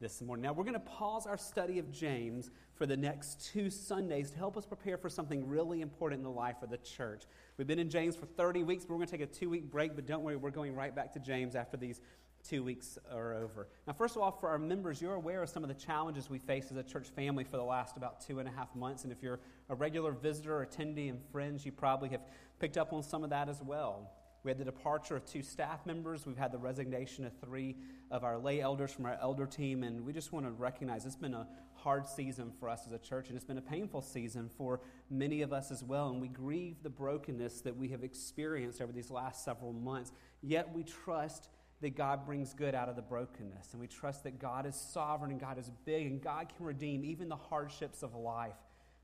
this 0.00 0.22
morning. 0.22 0.42
Now, 0.42 0.54
we're 0.54 0.64
going 0.64 0.74
to 0.74 0.80
pause 0.80 1.26
our 1.26 1.36
study 1.36 1.78
of 1.78 1.92
James 1.92 2.50
for 2.74 2.86
the 2.86 2.96
next 2.96 3.50
two 3.52 3.68
Sundays 3.68 4.30
to 4.30 4.38
help 4.38 4.56
us 4.56 4.64
prepare 4.64 4.96
for 4.96 5.10
something 5.10 5.46
really 5.46 5.82
important 5.82 6.20
in 6.20 6.24
the 6.24 6.30
life 6.30 6.56
of 6.62 6.70
the 6.70 6.78
church. 6.78 7.24
We've 7.58 7.66
been 7.66 7.78
in 7.78 7.90
James 7.90 8.16
for 8.16 8.24
30 8.24 8.62
weeks, 8.62 8.84
but 8.84 8.94
we're 8.94 8.98
going 8.98 9.08
to 9.08 9.18
take 9.18 9.20
a 9.20 9.26
two 9.26 9.50
week 9.50 9.70
break, 9.70 9.94
but 9.94 10.06
don't 10.06 10.22
worry, 10.22 10.36
we're 10.36 10.50
going 10.50 10.74
right 10.74 10.94
back 10.94 11.12
to 11.12 11.18
James 11.18 11.54
after 11.54 11.76
these 11.76 12.00
two 12.48 12.64
weeks 12.64 12.98
are 13.12 13.34
over. 13.34 13.68
Now, 13.86 13.92
first 13.92 14.16
of 14.16 14.22
all, 14.22 14.30
for 14.30 14.48
our 14.48 14.58
members, 14.58 15.02
you're 15.02 15.14
aware 15.14 15.42
of 15.42 15.50
some 15.50 15.62
of 15.62 15.68
the 15.68 15.74
challenges 15.74 16.30
we 16.30 16.38
face 16.38 16.68
as 16.70 16.78
a 16.78 16.82
church 16.82 17.08
family 17.08 17.44
for 17.44 17.58
the 17.58 17.62
last 17.62 17.98
about 17.98 18.26
two 18.26 18.38
and 18.38 18.48
a 18.48 18.52
half 18.52 18.74
months. 18.74 19.04
And 19.04 19.12
if 19.12 19.22
you're 19.22 19.40
a 19.68 19.74
regular 19.74 20.12
visitor, 20.12 20.66
attendee, 20.66 21.10
and 21.10 21.20
friends, 21.30 21.66
you 21.66 21.72
probably 21.72 22.08
have 22.08 22.22
picked 22.58 22.78
up 22.78 22.94
on 22.94 23.02
some 23.02 23.22
of 23.22 23.30
that 23.30 23.50
as 23.50 23.62
well. 23.62 24.10
We 24.42 24.50
had 24.50 24.56
the 24.56 24.64
departure 24.64 25.16
of 25.16 25.26
two 25.26 25.42
staff 25.42 25.84
members. 25.84 26.24
We've 26.24 26.38
had 26.38 26.52
the 26.52 26.58
resignation 26.58 27.26
of 27.26 27.32
three 27.44 27.76
of 28.10 28.24
our 28.24 28.38
lay 28.38 28.60
elders 28.60 28.92
from 28.92 29.06
our 29.06 29.18
elder 29.20 29.46
team. 29.46 29.82
And 29.82 30.04
we 30.04 30.12
just 30.12 30.32
want 30.32 30.46
to 30.46 30.52
recognize 30.52 31.04
it's 31.06 31.16
been 31.16 31.34
a 31.34 31.46
hard 31.74 32.06
season 32.06 32.52
for 32.58 32.68
us 32.68 32.82
as 32.86 32.92
a 32.92 32.98
church, 32.98 33.28
and 33.28 33.36
it's 33.36 33.44
been 33.44 33.58
a 33.58 33.62
painful 33.62 34.02
season 34.02 34.50
for 34.56 34.80
many 35.08 35.42
of 35.42 35.52
us 35.52 35.70
as 35.70 35.82
well. 35.82 36.08
And 36.10 36.20
we 36.20 36.28
grieve 36.28 36.82
the 36.82 36.90
brokenness 36.90 37.62
that 37.62 37.76
we 37.76 37.88
have 37.88 38.04
experienced 38.04 38.80
over 38.80 38.92
these 38.92 39.10
last 39.10 39.44
several 39.44 39.72
months. 39.72 40.12
Yet 40.42 40.74
we 40.74 40.84
trust 40.84 41.48
that 41.80 41.96
God 41.96 42.26
brings 42.26 42.52
good 42.52 42.74
out 42.74 42.88
of 42.88 42.96
the 42.96 43.02
brokenness. 43.02 43.72
And 43.72 43.80
we 43.80 43.86
trust 43.86 44.24
that 44.24 44.38
God 44.38 44.66
is 44.66 44.74
sovereign 44.74 45.30
and 45.30 45.40
God 45.40 45.58
is 45.58 45.70
big 45.84 46.06
and 46.06 46.20
God 46.20 46.52
can 46.54 46.66
redeem 46.66 47.04
even 47.04 47.28
the 47.28 47.36
hardships 47.36 48.02
of 48.02 48.14
life 48.14 48.56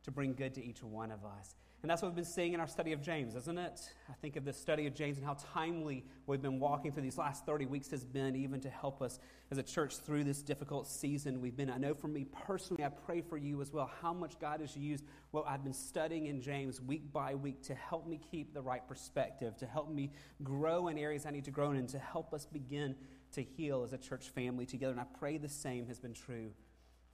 to 0.03 0.11
bring 0.11 0.35
good 0.35 0.55
to 0.55 0.65
each 0.65 0.83
one 0.83 1.11
of 1.11 1.25
us. 1.25 1.55
And 1.87 1.91
that's 1.93 2.03
what 2.03 2.09
we've 2.09 2.16
been 2.16 2.24
seeing 2.24 2.53
in 2.53 2.59
our 2.59 2.66
study 2.66 2.91
of 2.91 3.01
James, 3.01 3.37
isn't 3.37 3.59
it? 3.59 3.80
I 4.11 4.12
think 4.14 4.34
of 4.34 4.45
the 4.45 4.53
study 4.53 4.89
of 4.89 4.95
James 4.97 5.18
and 5.18 5.24
how 5.24 5.37
timely 5.55 6.05
we've 6.26 6.43
been 6.43 6.59
walking 6.59 6.91
through 6.91 7.05
these 7.05 7.16
last 7.16 7.47
30 7.47 7.66
weeks 7.66 7.93
has 7.93 8.05
been, 8.05 8.34
even 8.34 8.59
to 8.62 8.68
help 8.68 9.01
us 9.01 9.20
as 9.53 9.59
a 9.59 9.62
church 9.62 9.97
through 9.99 10.24
this 10.24 10.43
difficult 10.43 10.89
season 10.89 11.41
we've 11.41 11.57
been. 11.57 11.70
I 11.70 11.78
know 11.78 11.95
for 11.95 12.09
me 12.09 12.24
personally, 12.24 12.82
I 12.82 12.89
pray 12.89 13.20
for 13.20 13.37
you 13.37 13.62
as 13.62 13.72
well, 13.72 13.89
how 14.03 14.12
much 14.12 14.37
God 14.41 14.62
has 14.62 14.76
used 14.76 15.05
what 15.30 15.45
I've 15.47 15.62
been 15.62 15.72
studying 15.72 16.26
in 16.26 16.41
James 16.41 16.80
week 16.80 17.12
by 17.12 17.37
week 17.37 17.62
to 17.66 17.74
help 17.76 18.09
me 18.09 18.18
keep 18.32 18.53
the 18.53 18.62
right 18.62 18.84
perspective, 18.89 19.57
to 19.59 19.66
help 19.66 19.89
me 19.89 20.11
grow 20.43 20.89
in 20.89 20.99
areas 20.99 21.24
I 21.24 21.30
need 21.30 21.45
to 21.45 21.53
grow 21.53 21.70
in, 21.70 21.76
and 21.76 21.89
to 21.91 22.01
help 22.01 22.34
us 22.34 22.47
begin 22.47 22.97
to 23.34 23.45
heal 23.45 23.84
as 23.84 23.93
a 23.93 23.99
church 23.99 24.28
family 24.30 24.66
together. 24.66 24.91
And 24.91 25.01
I 25.01 25.07
pray 25.20 25.39
the 25.39 25.49
same 25.49 25.87
has 25.87 26.01
been 26.01 26.14
true 26.14 26.51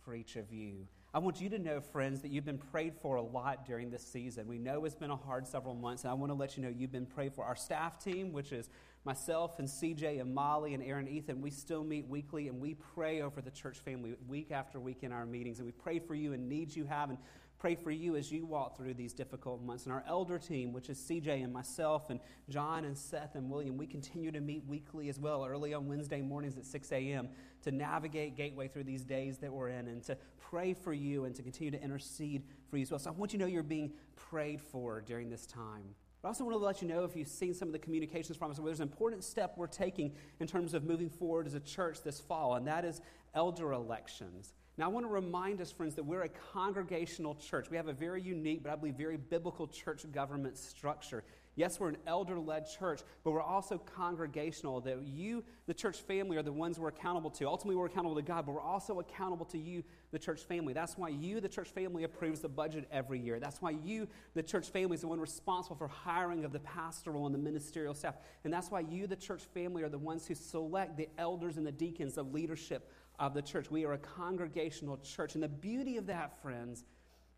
for 0.02 0.14
each 0.14 0.36
of 0.36 0.50
you. 0.50 0.86
I 1.14 1.18
want 1.18 1.42
you 1.42 1.50
to 1.50 1.58
know, 1.58 1.82
friends, 1.82 2.22
that 2.22 2.30
you've 2.30 2.46
been 2.46 2.56
prayed 2.56 2.94
for 3.02 3.16
a 3.16 3.22
lot 3.22 3.66
during 3.66 3.90
this 3.90 4.02
season. 4.02 4.46
We 4.48 4.56
know 4.56 4.86
it's 4.86 4.94
been 4.94 5.10
a 5.10 5.16
hard 5.16 5.46
several 5.46 5.74
months, 5.74 6.04
and 6.04 6.10
I 6.10 6.14
want 6.14 6.30
to 6.30 6.34
let 6.34 6.56
you 6.56 6.62
know 6.62 6.70
you've 6.70 6.90
been 6.90 7.04
prayed 7.04 7.34
for. 7.34 7.44
Our 7.44 7.54
staff 7.54 8.02
team, 8.02 8.32
which 8.32 8.50
is 8.50 8.70
myself 9.04 9.58
and 9.58 9.68
CJ 9.68 10.22
and 10.22 10.34
Molly 10.34 10.72
and 10.72 10.82
Aaron 10.82 11.06
Ethan, 11.06 11.42
we 11.42 11.50
still 11.50 11.84
meet 11.84 12.08
weekly, 12.08 12.48
and 12.48 12.58
we 12.58 12.72
pray 12.94 13.20
over 13.20 13.42
the 13.42 13.50
church 13.50 13.80
family 13.80 14.14
week 14.26 14.50
after 14.52 14.80
week 14.80 15.02
in 15.02 15.12
our 15.12 15.26
meetings. 15.26 15.58
And 15.58 15.66
we 15.66 15.72
pray 15.72 15.98
for 15.98 16.14
you 16.14 16.32
and 16.32 16.48
needs 16.48 16.74
you 16.74 16.86
have. 16.86 17.10
And 17.10 17.18
pray 17.62 17.76
for 17.76 17.92
you 17.92 18.16
as 18.16 18.32
you 18.32 18.44
walk 18.44 18.76
through 18.76 18.92
these 18.92 19.12
difficult 19.12 19.62
months. 19.62 19.84
And 19.84 19.92
our 19.92 20.02
elder 20.08 20.36
team, 20.36 20.72
which 20.72 20.88
is 20.88 20.98
CJ 20.98 21.44
and 21.44 21.52
myself 21.52 22.10
and 22.10 22.18
John 22.48 22.84
and 22.84 22.98
Seth 22.98 23.36
and 23.36 23.48
William, 23.48 23.76
we 23.76 23.86
continue 23.86 24.32
to 24.32 24.40
meet 24.40 24.64
weekly 24.66 25.08
as 25.08 25.20
well, 25.20 25.44
early 25.44 25.72
on 25.72 25.86
Wednesday 25.86 26.22
mornings 26.22 26.56
at 26.56 26.64
6 26.64 26.90
a.m., 26.90 27.28
to 27.62 27.70
navigate 27.70 28.36
Gateway 28.36 28.68
through 28.68 28.84
these 28.84 29.04
days 29.04 29.38
that 29.38 29.52
we're 29.52 29.68
in 29.68 29.88
and 29.88 30.02
to 30.04 30.16
pray 30.38 30.74
for 30.74 30.92
you 30.92 31.24
and 31.24 31.34
to 31.34 31.42
continue 31.42 31.70
to 31.70 31.82
intercede 31.82 32.42
for 32.70 32.76
you 32.76 32.82
as 32.82 32.90
well. 32.90 32.98
So 32.98 33.10
I 33.10 33.12
want 33.12 33.32
you 33.32 33.38
to 33.38 33.44
know 33.44 33.50
you're 33.50 33.62
being 33.62 33.92
prayed 34.16 34.60
for 34.60 35.00
during 35.00 35.30
this 35.30 35.46
time. 35.46 35.94
But 36.20 36.28
I 36.28 36.30
also 36.30 36.44
want 36.44 36.54
to 36.54 36.64
let 36.64 36.82
you 36.82 36.88
know 36.88 37.04
if 37.04 37.16
you've 37.16 37.28
seen 37.28 37.52
some 37.52 37.68
of 37.68 37.72
the 37.72 37.78
communications 37.78 38.36
from 38.36 38.50
us, 38.50 38.58
there's 38.58 38.80
an 38.80 38.88
important 38.88 39.24
step 39.24 39.54
we're 39.56 39.66
taking 39.66 40.12
in 40.38 40.46
terms 40.46 40.72
of 40.72 40.84
moving 40.84 41.10
forward 41.10 41.46
as 41.46 41.54
a 41.54 41.60
church 41.60 42.02
this 42.02 42.20
fall, 42.20 42.54
and 42.54 42.66
that 42.68 42.84
is 42.84 43.00
elder 43.34 43.72
elections. 43.72 44.52
Now, 44.78 44.86
I 44.86 44.88
want 44.88 45.04
to 45.04 45.10
remind 45.10 45.60
us, 45.60 45.70
friends, 45.70 45.96
that 45.96 46.04
we're 46.04 46.22
a 46.22 46.28
congregational 46.28 47.34
church. 47.34 47.68
We 47.70 47.76
have 47.76 47.88
a 47.88 47.92
very 47.92 48.22
unique, 48.22 48.62
but 48.62 48.72
I 48.72 48.76
believe 48.76 48.94
very 48.94 49.18
biblical 49.18 49.66
church 49.66 50.10
government 50.12 50.56
structure. 50.56 51.24
Yes, 51.54 51.78
we're 51.78 51.90
an 51.90 51.98
elder 52.06 52.38
led 52.38 52.66
church, 52.66 53.02
but 53.24 53.32
we're 53.32 53.42
also 53.42 53.76
congregational. 53.76 54.80
That 54.80 55.02
you, 55.02 55.44
the 55.66 55.74
church 55.74 55.98
family, 55.98 56.38
are 56.38 56.42
the 56.42 56.52
ones 56.52 56.78
we're 56.78 56.88
accountable 56.88 57.30
to. 57.32 57.46
Ultimately, 57.46 57.76
we're 57.76 57.86
accountable 57.86 58.16
to 58.16 58.22
God, 58.22 58.46
but 58.46 58.52
we're 58.52 58.62
also 58.62 59.00
accountable 59.00 59.44
to 59.46 59.58
you, 59.58 59.84
the 60.12 60.18
church 60.18 60.42
family. 60.44 60.72
That's 60.72 60.96
why 60.96 61.10
you, 61.10 61.40
the 61.40 61.48
church 61.50 61.68
family, 61.68 62.04
approves 62.04 62.40
the 62.40 62.48
budget 62.48 62.88
every 62.90 63.20
year. 63.20 63.38
That's 63.38 63.60
why 63.60 63.70
you, 63.70 64.08
the 64.34 64.42
church 64.42 64.70
family, 64.70 64.94
is 64.94 65.02
the 65.02 65.08
one 65.08 65.20
responsible 65.20 65.76
for 65.76 65.88
hiring 65.88 66.46
of 66.46 66.52
the 66.52 66.60
pastoral 66.60 67.26
and 67.26 67.34
the 67.34 67.38
ministerial 67.38 67.92
staff. 67.92 68.16
And 68.44 68.52
that's 68.52 68.70
why 68.70 68.80
you, 68.80 69.06
the 69.06 69.16
church 69.16 69.42
family, 69.52 69.82
are 69.82 69.90
the 69.90 69.98
ones 69.98 70.26
who 70.26 70.34
select 70.34 70.96
the 70.96 71.08
elders 71.18 71.58
and 71.58 71.66
the 71.66 71.72
deacons 71.72 72.16
of 72.16 72.32
leadership 72.32 72.90
of 73.18 73.34
the 73.34 73.42
church. 73.42 73.70
We 73.70 73.84
are 73.84 73.92
a 73.92 73.98
congregational 73.98 74.96
church. 74.98 75.34
And 75.34 75.42
the 75.42 75.48
beauty 75.48 75.98
of 75.98 76.06
that, 76.06 76.40
friends, 76.40 76.84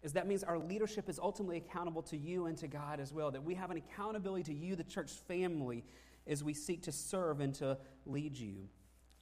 is 0.04 0.12
that 0.12 0.26
means 0.26 0.44
our 0.44 0.58
leadership 0.58 1.08
is 1.08 1.18
ultimately 1.18 1.56
accountable 1.56 2.02
to 2.02 2.16
you 2.16 2.46
and 2.46 2.56
to 2.58 2.68
God 2.68 3.00
as 3.00 3.12
well. 3.12 3.30
That 3.30 3.42
we 3.42 3.54
have 3.54 3.70
an 3.70 3.78
accountability 3.78 4.44
to 4.44 4.54
you, 4.54 4.76
the 4.76 4.84
church 4.84 5.10
family, 5.26 5.82
as 6.26 6.44
we 6.44 6.52
seek 6.52 6.82
to 6.82 6.92
serve 6.92 7.40
and 7.40 7.54
to 7.54 7.78
lead 8.04 8.36
you. 8.36 8.68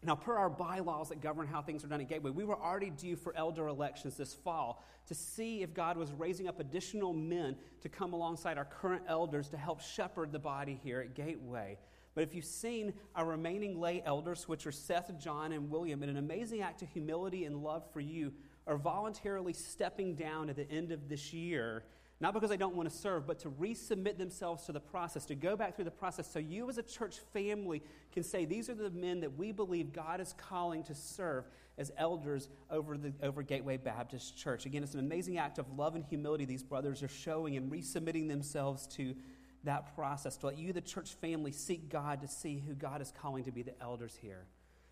Now, 0.05 0.17
per 0.17 0.37
our 0.37 0.51
bylaws 0.51 1.11
that 1.11 1.21
govern 1.21 1.47
how 1.47 1.63
things 1.63 1.85
are 1.85 1.87
done 1.87 2.01
at 2.01 2.09
Gateway, 2.09 2.33
we 2.33 2.43
were 2.43 2.61
already 2.61 2.91
due 2.91 3.15
for 3.15 3.33
elder 3.37 3.69
elections 3.69 4.17
this 4.17 4.35
fall 4.35 4.83
to 5.07 5.15
see 5.15 5.63
if 5.63 5.73
God 5.73 5.97
was 5.97 6.13
raising 6.13 6.49
up 6.49 6.59
additional 6.59 7.13
men 7.13 7.57
to 7.83 7.89
come 7.89 8.13
alongside 8.13 8.59
our 8.59 8.65
current 8.65 9.05
elders 9.07 9.49
to 9.51 9.57
help 9.57 9.81
shepherd 9.81 10.33
the 10.33 10.41
body 10.41 10.81
here 10.83 11.01
at 11.01 11.15
Gateway. 11.15 11.79
But 12.15 12.25
if 12.25 12.35
you've 12.35 12.45
seen 12.45 12.93
our 13.15 13.25
remaining 13.25 13.81
lay 13.81 14.03
elders, 14.05 14.49
which 14.49 14.67
are 14.67 14.73
Seth, 14.73 15.17
John, 15.19 15.53
and 15.53 15.71
William, 15.71 16.03
in 16.03 16.09
an 16.09 16.17
amazing 16.17 16.61
act 16.61 16.83
of 16.83 16.89
humility 16.89 17.45
and 17.45 17.63
love 17.63 17.85
for 17.93 18.01
you, 18.01 18.33
are 18.67 18.77
voluntarily 18.77 19.53
stepping 19.53 20.15
down 20.15 20.49
at 20.51 20.57
the 20.57 20.71
end 20.71 20.93
of 20.93 21.09
this 21.09 21.33
year, 21.33 21.85
not 22.21 22.35
because 22.35 22.51
they 22.51 22.57
don't 22.57 22.77
want 22.77 22.89
to 22.89 22.95
serve, 22.95 23.27
but 23.27 23.41
to 23.41 23.51
resubmit 23.51 24.17
themselves 24.17 24.65
to 24.67 24.73
the 24.73 24.81
process, 24.81 25.27
to 25.27 25.35
go 25.35 25.57
back 25.57 25.75
through 25.75 25.85
the 25.85 25.91
process 25.91 26.31
so 26.31 26.39
you 26.39 26.69
as 26.69 26.79
a 26.79 26.83
church 26.83 27.19
family 27.33 27.83
can 28.13 28.23
say, 28.23 28.45
These 28.45 28.71
are 28.71 28.75
the 28.75 28.91
men 28.91 29.21
that 29.21 29.37
we 29.37 29.51
believe 29.51 29.93
God 29.93 30.21
is 30.21 30.35
calling 30.39 30.85
to 30.85 30.95
serve 30.95 31.45
as 31.79 31.91
elders 31.97 32.49
over, 32.71 32.97
the, 32.97 33.13
over 33.23 33.43
Gateway 33.43 33.77
Baptist 33.77 34.37
Church. 34.37 34.67
Again, 34.67 34.83
it's 34.83 34.95
an 34.95 35.01
amazing 35.01 35.39
act 35.39 35.59
of 35.59 35.67
love 35.77 35.97
and 35.97 36.05
humility 36.05 36.45
these 36.45 36.63
brothers 36.63 37.03
are 37.03 37.09
showing 37.09 37.57
and 37.57 37.73
resubmitting 37.73 38.29
themselves 38.29 38.87
to 38.89 39.17
that 39.65 39.95
process, 39.95 40.37
to 40.39 40.47
let 40.47 40.59
you, 40.59 40.73
the 40.73 40.81
church 40.81 41.15
family, 41.15 41.53
seek 41.53 41.89
God 41.89 42.21
to 42.23 42.29
see 42.29 42.63
who 42.67 42.75
God 42.75 43.01
is 43.01 43.13
calling 43.21 43.45
to 43.45 43.53
be 43.53 43.63
the 43.63 43.81
elders 43.81 44.19
here. 44.21 44.47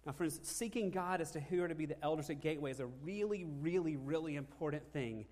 Now, 0.06 0.12
friends, 0.12 0.40
seeking 0.42 0.90
God 0.90 1.20
as 1.20 1.30
to 1.32 1.40
who 1.40 1.62
are 1.62 1.68
to 1.68 1.74
be 1.74 1.86
the 1.86 2.02
elders 2.02 2.30
at 2.30 2.40
Gateway 2.40 2.70
is 2.70 2.80
a 2.80 2.86
really, 2.86 3.44
really, 3.44 3.96
really 3.96 4.36
important 4.36 4.82
thing 4.92 5.26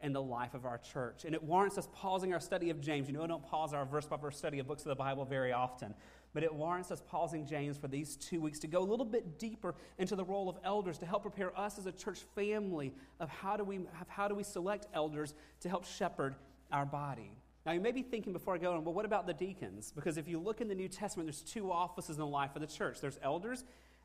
in 0.00 0.12
the 0.12 0.22
life 0.22 0.54
of 0.54 0.64
our 0.66 0.78
church. 0.78 1.24
And 1.24 1.34
it 1.34 1.42
warrants 1.42 1.78
us 1.78 1.88
pausing 1.94 2.32
our 2.32 2.40
study 2.40 2.70
of 2.70 2.80
James. 2.80 3.08
You 3.08 3.14
know, 3.14 3.24
I 3.24 3.26
don't 3.26 3.44
pause 3.44 3.72
our 3.72 3.84
verse 3.84 4.06
by 4.06 4.16
verse 4.16 4.36
study 4.36 4.58
of 4.58 4.66
books 4.66 4.82
of 4.82 4.88
the 4.88 4.94
Bible 4.94 5.24
very 5.24 5.52
often, 5.52 5.94
but 6.32 6.42
it 6.42 6.52
warrants 6.54 6.90
us 6.90 7.02
pausing 7.06 7.46
James 7.46 7.76
for 7.76 7.88
these 7.88 8.16
two 8.16 8.40
weeks 8.40 8.58
to 8.60 8.66
go 8.66 8.80
a 8.80 8.84
little 8.84 9.06
bit 9.06 9.38
deeper 9.38 9.74
into 9.98 10.16
the 10.16 10.24
role 10.24 10.48
of 10.48 10.56
elders 10.64 10.98
to 10.98 11.06
help 11.06 11.22
prepare 11.22 11.58
us 11.58 11.78
as 11.78 11.86
a 11.86 11.92
church 11.92 12.20
family 12.34 12.92
of 13.20 13.28
how 13.28 13.56
do 13.56 13.64
we, 13.64 13.80
how 14.08 14.26
do 14.26 14.34
we 14.34 14.42
select 14.42 14.86
elders 14.94 15.34
to 15.60 15.68
help 15.68 15.84
shepherd 15.84 16.34
our 16.72 16.84
body. 16.84 17.30
Now, 17.64 17.72
you 17.72 17.80
may 17.80 17.92
be 17.92 18.02
thinking 18.02 18.34
before 18.34 18.54
I 18.54 18.58
go 18.58 18.72
on, 18.72 18.84
well, 18.84 18.92
what 18.92 19.06
about 19.06 19.26
the 19.26 19.32
deacons? 19.32 19.90
Because 19.94 20.18
if 20.18 20.28
you 20.28 20.38
look 20.38 20.60
in 20.60 20.68
the 20.68 20.74
New 20.74 20.88
Testament, 20.88 21.26
there's 21.28 21.40
two 21.40 21.72
offices 21.72 22.16
in 22.16 22.20
the 22.20 22.26
life 22.26 22.50
of 22.56 22.60
the 22.60 22.66
church 22.66 23.00
there's 23.00 23.18
elders 23.22 23.64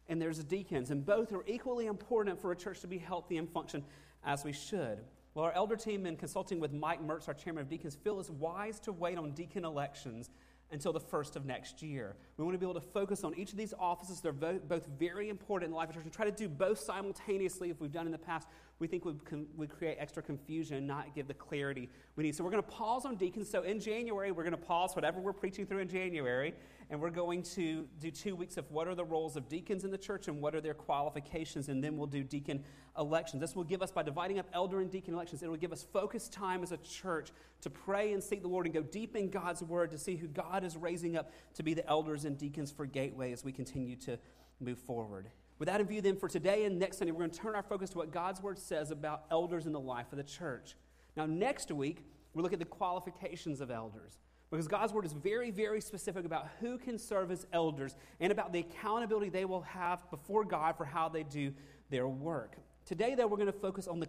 and 0.10 0.22
there's 0.22 0.43
deacons, 0.43 0.91
and 0.91 1.05
both 1.05 1.32
are 1.32 1.43
equally 1.47 1.86
important 1.86 2.41
for 2.41 2.51
a 2.51 2.55
church 2.55 2.82
to 2.82 2.88
be 2.88 2.97
healthy 2.97 3.38
and 3.38 3.49
function 3.49 3.84
as 4.26 4.43
we 4.43 4.51
should. 4.51 4.99
Well, 5.34 5.45
our 5.45 5.53
elder 5.53 5.76
team, 5.78 6.05
in 6.05 6.18
consulting 6.18 6.60
with 6.60 6.74
Mike 6.74 7.01
Mertz, 7.01 7.28
our 7.28 7.34
chairman 7.34 7.62
of 7.62 7.70
deacons, 7.70 7.95
feel 7.95 8.20
it's 8.20 8.30
wise 8.30 8.80
to 8.82 8.91
wait 8.91 9.18
on 9.18 9.32
deacon 9.32 9.64
elections 9.64 10.30
until 10.72 10.91
the 10.91 10.99
first 10.99 11.36
of 11.36 11.45
next 11.45 11.82
year. 11.82 12.16
We 12.38 12.43
want 12.43 12.55
to 12.55 12.60
be 12.60 12.66
able 12.66 12.80
to 12.80 12.88
focus 12.88 13.24
on 13.24 13.34
each 13.36 13.51
of 13.51 13.57
these 13.57 13.74
offices. 13.80 14.22
They're 14.22 14.34
both 14.34 14.88
very 14.99 15.30
important 15.30 15.68
in 15.68 15.72
the 15.72 15.78
life 15.78 15.89
of 15.89 15.95
church 15.95 16.03
and 16.03 16.14
try 16.14 16.26
to 16.26 16.32
do 16.32 16.49
both 16.49 16.80
simultaneously 16.80 17.70
if 17.70 17.80
we've 17.80 17.91
done 17.91 18.05
in 18.05 18.12
the 18.12 18.18
past 18.18 18.47
we 18.80 18.88
think 18.88 19.05
we 19.05 19.14
would 19.57 19.70
create 19.70 19.97
extra 19.99 20.24
confusion 20.24 20.78
and 20.78 20.88
not 20.88 21.14
give 21.14 21.28
the 21.28 21.34
clarity 21.34 21.89
we 22.16 22.24
need. 22.24 22.36
So 22.36 22.43
we're 22.43 22.51
going 22.51 22.64
to 22.64 22.70
pause 22.70 23.05
on 23.05 23.16
deacons. 23.16 23.49
So 23.49 23.64
in 23.64 23.80
January, 23.80 24.32
we're 24.32 24.43
going 24.43 24.51
to 24.51 24.57
pause 24.57 24.95
whatever 24.95 25.20
we're 25.20 25.34
preaching 25.34 25.66
through 25.66 25.80
in 25.80 25.89
January, 25.89 26.53
and 26.89 26.99
we're 26.99 27.11
going 27.11 27.43
to 27.43 27.87
do 27.99 28.09
two 28.09 28.35
weeks 28.35 28.57
of 28.57 28.69
what 28.71 28.87
are 28.87 28.95
the 28.95 29.05
roles 29.05 29.35
of 29.35 29.47
deacons 29.47 29.83
in 29.83 29.91
the 29.91 29.97
church 29.97 30.27
and 30.27 30.41
what 30.41 30.55
are 30.55 30.61
their 30.61 30.73
qualifications, 30.73 31.69
and 31.69 31.83
then 31.83 31.97
we'll 31.97 32.07
do 32.07 32.23
deacon 32.23 32.63
elections. 32.97 33.41
This 33.41 33.55
will 33.55 33.63
give 33.63 33.81
us, 33.81 33.91
by 33.91 34.01
dividing 34.01 34.39
up 34.39 34.47
elder 34.53 34.81
and 34.81 34.89
deacon 34.89 35.13
elections, 35.13 35.43
it 35.43 35.49
will 35.49 35.57
give 35.57 35.71
us 35.71 35.85
focused 35.93 36.33
time 36.33 36.63
as 36.63 36.71
a 36.71 36.77
church 36.77 37.31
to 37.61 37.69
pray 37.69 38.13
and 38.13 38.23
seek 38.23 38.41
the 38.41 38.47
Lord 38.47 38.65
and 38.65 38.73
go 38.73 38.81
deep 38.81 39.15
in 39.15 39.29
God's 39.29 39.61
word 39.61 39.91
to 39.91 39.97
see 39.97 40.15
who 40.15 40.27
God 40.27 40.63
is 40.63 40.75
raising 40.75 41.15
up 41.15 41.31
to 41.55 41.63
be 41.63 41.73
the 41.73 41.87
elders 41.87 42.25
and 42.25 42.37
deacons 42.37 42.71
for 42.71 42.85
Gateway 42.85 43.31
as 43.31 43.43
we 43.43 43.51
continue 43.51 43.95
to 43.97 44.17
move 44.59 44.79
forward. 44.79 45.29
With 45.59 45.67
that 45.67 45.81
in 45.81 45.87
view, 45.87 46.01
then, 46.01 46.15
for 46.15 46.29
today 46.29 46.63
and 46.63 46.79
next 46.79 46.97
Sunday, 46.97 47.11
we're 47.11 47.19
going 47.19 47.31
to 47.31 47.39
turn 47.39 47.53
our 47.53 47.63
focus 47.63 47.89
to 47.91 47.97
what 47.97 48.11
God's 48.11 48.41
Word 48.41 48.57
says 48.57 48.91
about 48.91 49.25
elders 49.29 49.65
in 49.65 49.73
the 49.73 49.79
life 49.79 50.07
of 50.11 50.17
the 50.17 50.23
church. 50.23 50.75
Now, 51.17 51.25
next 51.25 51.69
week, 51.71 52.05
we'll 52.33 52.43
look 52.43 52.53
at 52.53 52.59
the 52.59 52.65
qualifications 52.65 53.59
of 53.59 53.69
elders. 53.69 54.17
Because 54.52 54.68
God's 54.68 54.93
Word 54.93 55.06
is 55.06 55.14
very, 55.14 55.52
very 55.52 55.80
specific 55.80 56.26
about 56.26 56.47
who 56.60 56.78
can 56.78 56.97
serve 56.97 57.32
as 57.32 57.45
elders 57.54 57.95
and 58.20 58.32
about 58.32 58.52
the 58.52 58.60
accountability 58.60 59.30
they 59.30 59.45
will 59.45 59.62
have 59.62 60.10
before 60.10 60.43
God 60.43 60.76
for 60.76 60.86
how 60.86 61.08
they 61.08 61.24
do 61.24 61.54
their 61.89 62.08
work. 62.08 62.58
Today, 62.86 63.14
though, 63.14 63.28
we're 63.28 63.38
going 63.38 63.45
to 63.45 63.52
focus 63.52 63.88
on 63.88 64.00
the, 64.00 64.08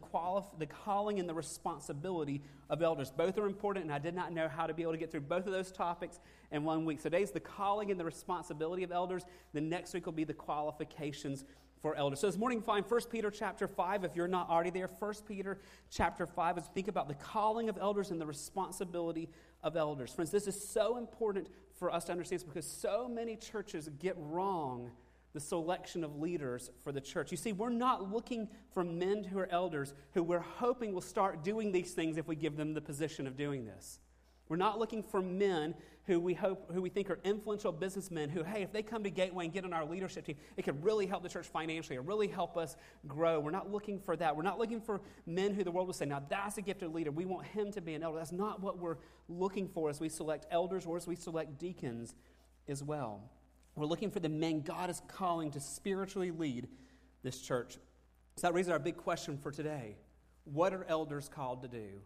the 0.59 0.67
calling 0.67 1.21
and 1.21 1.29
the 1.29 1.35
responsibility 1.35 2.41
of 2.71 2.81
elders. 2.81 3.11
Both 3.11 3.37
are 3.37 3.45
important, 3.45 3.85
and 3.85 3.93
I 3.93 3.99
did 3.99 4.15
not 4.15 4.33
know 4.33 4.49
how 4.49 4.67
to 4.67 4.73
be 4.73 4.81
able 4.81 4.93
to 4.93 4.99
get 4.99 5.11
through 5.11 5.21
both 5.21 5.47
of 5.47 5.53
those 5.53 5.71
topics 5.71 6.19
in 6.51 6.65
one 6.65 6.87
week. 6.87 7.01
So 7.01 7.11
today's 7.11 7.31
the 7.31 7.41
calling 7.41 7.91
and 7.91 8.01
the 8.01 8.07
responsibility 8.07 8.83
of 8.83 8.91
elders. 8.91 9.25
The 9.53 9.61
next 9.61 9.93
week 9.93 10.07
will 10.07 10.15
be 10.15 10.25
the 10.25 10.33
qualifications 10.33 11.45
for 11.83 11.95
elders. 11.95 12.21
So 12.21 12.27
this 12.27 12.39
morning, 12.39 12.63
find 12.63 12.85
1 12.87 13.01
Peter 13.11 13.31
chapter 13.31 13.67
5. 13.67 14.05
If 14.05 14.17
you're 14.17 14.29
not 14.29 14.49
already 14.49 14.71
there, 14.71 14.89
1 14.99 15.15
Peter 15.27 15.59
chapter 15.91 16.27
5 16.27 16.59
as 16.59 16.67
think 16.69 16.89
about 16.89 17.09
the 17.09 17.15
calling 17.15 17.69
of 17.69 17.79
elders 17.79 18.11
and 18.11 18.21
the 18.21 18.27
responsibility 18.27 19.29
of 19.63 19.77
elders. 19.77 20.13
Friends, 20.13 20.31
this 20.31 20.47
is 20.47 20.69
so 20.69 20.97
important 20.97 21.49
for 21.75 21.93
us 21.93 22.05
to 22.05 22.13
understand 22.13 22.45
because 22.47 22.67
so 22.67 23.09
many 23.09 23.37
churches 23.37 23.89
get 23.99 24.15
wrong 24.19 24.91
the 25.33 25.41
selection 25.41 26.03
of 26.03 26.17
leaders 26.21 26.71
for 26.83 26.93
the 26.93 27.01
church. 27.01 27.31
You 27.31 27.37
see, 27.37 27.53
we're 27.53 27.71
not 27.71 28.13
looking 28.13 28.49
for 28.73 28.83
men 28.83 29.23
who 29.23 29.39
are 29.39 29.49
elders 29.51 29.95
who 30.13 30.23
we're 30.23 30.41
hoping 30.41 30.93
will 30.93 31.01
start 31.01 31.45
doing 31.45 31.71
these 31.71 31.93
things 31.93 32.17
if 32.17 32.27
we 32.27 32.35
give 32.35 32.57
them 32.57 32.75
the 32.75 32.81
position 32.81 33.27
of 33.27 33.37
doing 33.37 33.65
this. 33.65 34.01
We're 34.51 34.57
not 34.57 34.81
looking 34.81 35.05
for 35.05 35.23
men 35.23 35.75
who 36.07 36.19
we 36.19 36.35
hope 36.35 36.73
who 36.73 36.83
we 36.83 36.89
think 36.89 37.09
are 37.09 37.21
influential 37.23 37.71
businessmen 37.71 38.29
who, 38.29 38.43
hey, 38.43 38.63
if 38.63 38.73
they 38.73 38.83
come 38.83 39.05
to 39.05 39.11
Gateway 39.11 39.45
and 39.45 39.55
get 39.55 39.65
on 39.65 39.73
our 39.73 39.85
leadership 39.85 40.27
team, 40.27 40.35
it 40.57 40.63
could 40.63 40.85
really 40.85 41.07
help 41.07 41.23
the 41.23 41.29
church 41.29 41.47
financially 41.47 41.97
or 41.97 42.03
really 42.03 42.27
help 42.27 42.57
us 42.57 42.77
grow. 43.07 43.39
We're 43.39 43.53
not 43.53 43.71
looking 43.71 44.01
for 44.01 44.17
that. 44.17 44.35
We're 44.35 44.43
not 44.43 44.59
looking 44.59 44.81
for 44.81 45.03
men 45.25 45.55
who 45.55 45.63
the 45.63 45.71
world 45.71 45.87
will 45.87 45.95
say, 45.95 46.05
now 46.05 46.21
that's 46.29 46.59
a 46.59 46.63
gifted 46.63 46.93
leader. 46.93 47.13
We 47.13 47.27
want 47.27 47.47
him 47.47 47.71
to 47.71 47.81
be 47.81 47.95
an 47.95 48.03
elder. 48.03 48.19
That's 48.19 48.33
not 48.33 48.61
what 48.61 48.79
we're 48.79 48.97
looking 49.29 49.69
for 49.69 49.89
as 49.89 50.01
we 50.01 50.09
select 50.09 50.47
elders 50.51 50.85
or 50.85 50.97
as 50.97 51.07
we 51.07 51.15
select 51.15 51.61
deacons 51.61 52.17
as 52.67 52.83
well. 52.83 53.31
We're 53.77 53.87
looking 53.87 54.11
for 54.11 54.19
the 54.19 54.29
men 54.29 54.63
God 54.63 54.91
is 54.91 55.01
calling 55.07 55.53
to 55.53 55.61
spiritually 55.61 56.33
lead 56.33 56.67
this 57.23 57.41
church. 57.41 57.75
So 58.35 58.49
that 58.49 58.55
raises 58.55 58.73
our 58.73 58.81
big 58.81 58.97
question 58.97 59.39
for 59.39 59.53
today. 59.53 59.97
What 60.43 60.75
are 60.75 60.85
elders 60.89 61.29
called 61.29 61.63
to 61.63 61.69
do? 61.69 62.01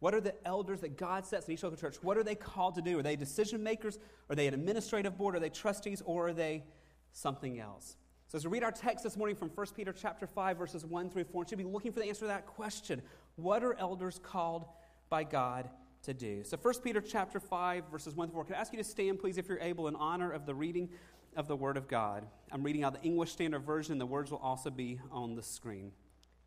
What 0.00 0.14
are 0.14 0.20
the 0.20 0.34
elders 0.46 0.80
that 0.80 0.96
God 0.96 1.26
sets 1.26 1.46
in 1.46 1.54
each 1.54 1.62
local 1.62 1.78
church? 1.78 1.96
What 2.02 2.16
are 2.16 2.22
they 2.22 2.34
called 2.34 2.74
to 2.76 2.82
do? 2.82 2.98
Are 2.98 3.02
they 3.02 3.16
decision 3.16 3.62
makers? 3.62 3.98
Are 4.28 4.34
they 4.34 4.46
an 4.46 4.54
administrative 4.54 5.16
board? 5.16 5.36
Are 5.36 5.40
they 5.40 5.50
trustees? 5.50 6.02
Or 6.04 6.28
are 6.28 6.32
they 6.32 6.64
something 7.12 7.60
else? 7.60 7.96
So 8.28 8.36
as 8.36 8.46
we 8.46 8.52
read 8.52 8.62
our 8.62 8.72
text 8.72 9.04
this 9.04 9.16
morning 9.16 9.36
from 9.36 9.50
1 9.50 9.66
Peter 9.76 9.92
chapter 9.92 10.26
5, 10.26 10.56
verses 10.56 10.86
1 10.86 11.10
through 11.10 11.24
4, 11.24 11.42
we 11.42 11.48
should 11.48 11.58
be 11.58 11.64
looking 11.64 11.92
for 11.92 12.00
the 12.00 12.06
answer 12.06 12.20
to 12.20 12.26
that 12.28 12.46
question. 12.46 13.02
What 13.36 13.62
are 13.62 13.74
elders 13.74 14.20
called 14.22 14.66
by 15.10 15.24
God 15.24 15.68
to 16.04 16.14
do? 16.14 16.44
So 16.44 16.56
1 16.56 16.74
Peter 16.82 17.00
chapter 17.00 17.40
5, 17.40 17.84
verses 17.90 18.14
1 18.14 18.28
through 18.28 18.34
4. 18.34 18.44
Can 18.44 18.54
I 18.54 18.58
ask 18.58 18.72
you 18.72 18.78
to 18.78 18.84
stand, 18.84 19.18
please, 19.18 19.36
if 19.36 19.48
you're 19.48 19.58
able, 19.58 19.88
in 19.88 19.96
honor 19.96 20.30
of 20.30 20.46
the 20.46 20.54
reading 20.54 20.88
of 21.36 21.48
the 21.48 21.56
Word 21.56 21.76
of 21.76 21.88
God? 21.88 22.24
I'm 22.52 22.62
reading 22.62 22.84
out 22.84 22.94
the 22.94 23.06
English 23.06 23.32
Standard 23.32 23.64
Version. 23.64 23.98
The 23.98 24.06
words 24.06 24.30
will 24.30 24.38
also 24.38 24.70
be 24.70 25.00
on 25.10 25.34
the 25.34 25.42
screen. 25.42 25.92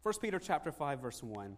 1 0.02 0.14
Peter 0.22 0.40
chapter 0.40 0.72
5, 0.72 1.02
verse 1.02 1.22
1. 1.22 1.58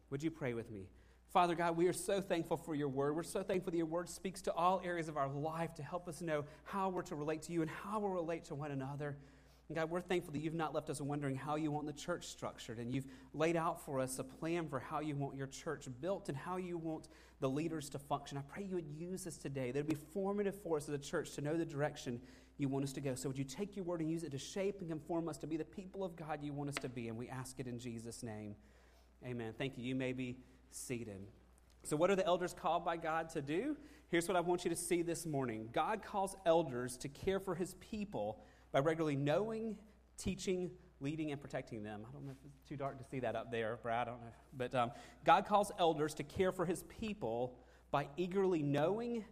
Would 0.11 0.21
you 0.21 0.29
pray 0.29 0.53
with 0.53 0.69
me? 0.69 0.87
Father 1.31 1.55
God, 1.55 1.77
we 1.77 1.87
are 1.87 1.93
so 1.93 2.19
thankful 2.19 2.57
for 2.57 2.75
your 2.75 2.89
word. 2.89 3.15
We're 3.15 3.23
so 3.23 3.41
thankful 3.41 3.71
that 3.71 3.77
your 3.77 3.85
word 3.85 4.09
speaks 4.09 4.41
to 4.41 4.53
all 4.53 4.81
areas 4.83 5.07
of 5.07 5.15
our 5.15 5.29
life 5.29 5.73
to 5.75 5.83
help 5.83 6.09
us 6.09 6.21
know 6.21 6.43
how 6.65 6.89
we're 6.89 7.03
to 7.03 7.15
relate 7.15 7.43
to 7.43 7.53
you 7.53 7.61
and 7.61 7.71
how 7.71 7.99
we'll 7.99 8.11
relate 8.11 8.43
to 8.45 8.55
one 8.55 8.71
another. 8.71 9.15
And 9.69 9.77
God, 9.77 9.89
we're 9.89 10.01
thankful 10.01 10.33
that 10.33 10.41
you've 10.41 10.53
not 10.53 10.75
left 10.75 10.89
us 10.89 10.99
wondering 10.99 11.37
how 11.37 11.55
you 11.55 11.71
want 11.71 11.87
the 11.87 11.93
church 11.93 12.27
structured, 12.27 12.77
and 12.77 12.93
you've 12.93 13.05
laid 13.33 13.55
out 13.55 13.85
for 13.85 14.01
us 14.01 14.19
a 14.19 14.23
plan 14.25 14.67
for 14.67 14.81
how 14.81 14.99
you 14.99 15.15
want 15.15 15.37
your 15.37 15.47
church 15.47 15.87
built 16.01 16.27
and 16.27 16.37
how 16.37 16.57
you 16.57 16.77
want 16.77 17.07
the 17.39 17.49
leaders 17.49 17.87
to 17.91 17.97
function. 17.97 18.37
I 18.37 18.41
pray 18.41 18.65
you 18.65 18.75
would 18.75 18.89
use 18.89 19.23
this 19.23 19.37
today, 19.37 19.71
that 19.71 19.79
it 19.79 19.87
would 19.87 19.97
be 19.97 20.05
formative 20.13 20.61
for 20.61 20.75
us 20.75 20.89
as 20.89 20.95
a 20.95 20.97
church 20.97 21.31
to 21.35 21.41
know 21.41 21.55
the 21.55 21.63
direction 21.63 22.19
you 22.57 22.67
want 22.67 22.83
us 22.83 22.91
to 22.93 23.01
go. 23.01 23.15
So, 23.15 23.29
would 23.29 23.37
you 23.37 23.45
take 23.45 23.77
your 23.77 23.85
word 23.85 24.01
and 24.01 24.11
use 24.11 24.23
it 24.23 24.31
to 24.31 24.37
shape 24.37 24.81
and 24.81 24.89
conform 24.89 25.29
us 25.29 25.37
to 25.37 25.47
be 25.47 25.55
the 25.55 25.63
people 25.63 26.03
of 26.03 26.17
God 26.17 26.39
you 26.43 26.51
want 26.51 26.69
us 26.69 26.75
to 26.81 26.89
be? 26.89 27.07
And 27.07 27.17
we 27.17 27.29
ask 27.29 27.57
it 27.61 27.67
in 27.67 27.79
Jesus' 27.79 28.23
name. 28.23 28.55
Amen. 29.25 29.53
Thank 29.57 29.77
you. 29.77 29.83
You 29.83 29.95
may 29.95 30.13
be 30.13 30.37
seated. 30.71 31.27
So, 31.83 31.95
what 31.95 32.09
are 32.09 32.15
the 32.15 32.25
elders 32.25 32.53
called 32.53 32.85
by 32.85 32.97
God 32.97 33.29
to 33.29 33.41
do? 33.41 33.75
Here's 34.09 34.27
what 34.27 34.35
I 34.35 34.41
want 34.41 34.63
you 34.65 34.69
to 34.69 34.75
see 34.75 35.01
this 35.01 35.25
morning 35.25 35.69
God 35.71 36.03
calls 36.03 36.35
elders 36.45 36.97
to 36.97 37.09
care 37.09 37.39
for 37.39 37.55
his 37.55 37.75
people 37.75 38.39
by 38.71 38.79
regularly 38.79 39.15
knowing, 39.15 39.77
teaching, 40.17 40.71
leading, 40.99 41.31
and 41.31 41.41
protecting 41.41 41.83
them. 41.83 42.01
I 42.07 42.11
don't 42.11 42.25
know 42.25 42.31
if 42.31 42.37
it's 42.45 42.67
too 42.67 42.77
dark 42.77 42.97
to 42.99 43.03
see 43.03 43.19
that 43.19 43.35
up 43.35 43.51
there, 43.51 43.79
Brad. 43.81 44.07
I 44.07 44.11
don't 44.11 44.21
know. 44.21 44.31
But 44.55 44.75
um, 44.75 44.91
God 45.25 45.45
calls 45.45 45.71
elders 45.79 46.13
to 46.15 46.23
care 46.23 46.51
for 46.51 46.65
his 46.65 46.83
people 46.83 47.57
by 47.89 48.07
eagerly 48.17 48.61
knowing, 48.61 49.25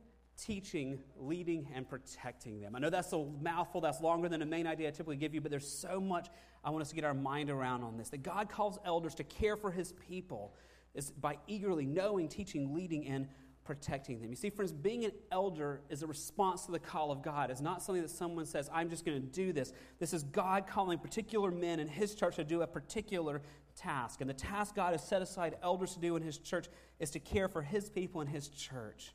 teaching, 0.45 0.99
leading, 1.17 1.67
and 1.73 1.87
protecting 1.87 2.59
them. 2.61 2.75
I 2.75 2.79
know 2.79 2.89
that's 2.89 3.13
a 3.13 3.25
mouthful, 3.41 3.81
that's 3.81 4.01
longer 4.01 4.29
than 4.29 4.39
the 4.39 4.45
main 4.45 4.67
idea 4.67 4.87
I 4.87 4.91
typically 4.91 5.17
give 5.17 5.33
you, 5.33 5.41
but 5.41 5.51
there's 5.51 5.67
so 5.67 5.99
much 5.99 6.29
I 6.63 6.69
want 6.69 6.81
us 6.81 6.89
to 6.89 6.95
get 6.95 7.03
our 7.03 7.13
mind 7.13 7.49
around 7.49 7.83
on 7.83 7.97
this. 7.97 8.09
That 8.09 8.23
God 8.23 8.49
calls 8.49 8.79
elders 8.85 9.15
to 9.15 9.23
care 9.23 9.55
for 9.55 9.71
his 9.71 9.93
people 10.07 10.53
is 10.93 11.11
by 11.11 11.37
eagerly 11.47 11.85
knowing, 11.85 12.27
teaching, 12.27 12.73
leading, 12.73 13.07
and 13.07 13.27
protecting 13.63 14.19
them. 14.19 14.31
You 14.31 14.35
see, 14.35 14.49
friends, 14.49 14.71
being 14.71 15.05
an 15.05 15.11
elder 15.31 15.81
is 15.89 16.01
a 16.01 16.07
response 16.07 16.65
to 16.65 16.71
the 16.71 16.79
call 16.79 17.11
of 17.11 17.21
God. 17.21 17.51
It's 17.51 17.61
not 17.61 17.83
something 17.83 18.01
that 18.01 18.09
someone 18.09 18.47
says, 18.47 18.69
I'm 18.73 18.89
just 18.89 19.05
going 19.05 19.21
to 19.21 19.27
do 19.27 19.53
this. 19.53 19.73
This 19.99 20.11
is 20.11 20.23
God 20.23 20.65
calling 20.65 20.97
particular 20.97 21.51
men 21.51 21.79
in 21.79 21.87
his 21.87 22.15
church 22.15 22.37
to 22.37 22.43
do 22.43 22.63
a 22.63 22.67
particular 22.67 23.43
task. 23.75 24.21
And 24.21 24.29
the 24.29 24.33
task 24.33 24.75
God 24.75 24.93
has 24.93 25.03
set 25.03 25.21
aside 25.21 25.55
elders 25.61 25.93
to 25.93 25.99
do 25.99 26.15
in 26.15 26.23
his 26.23 26.39
church 26.39 26.67
is 26.99 27.11
to 27.11 27.19
care 27.19 27.47
for 27.47 27.61
his 27.61 27.89
people 27.89 28.21
in 28.21 28.27
his 28.27 28.49
church. 28.49 29.13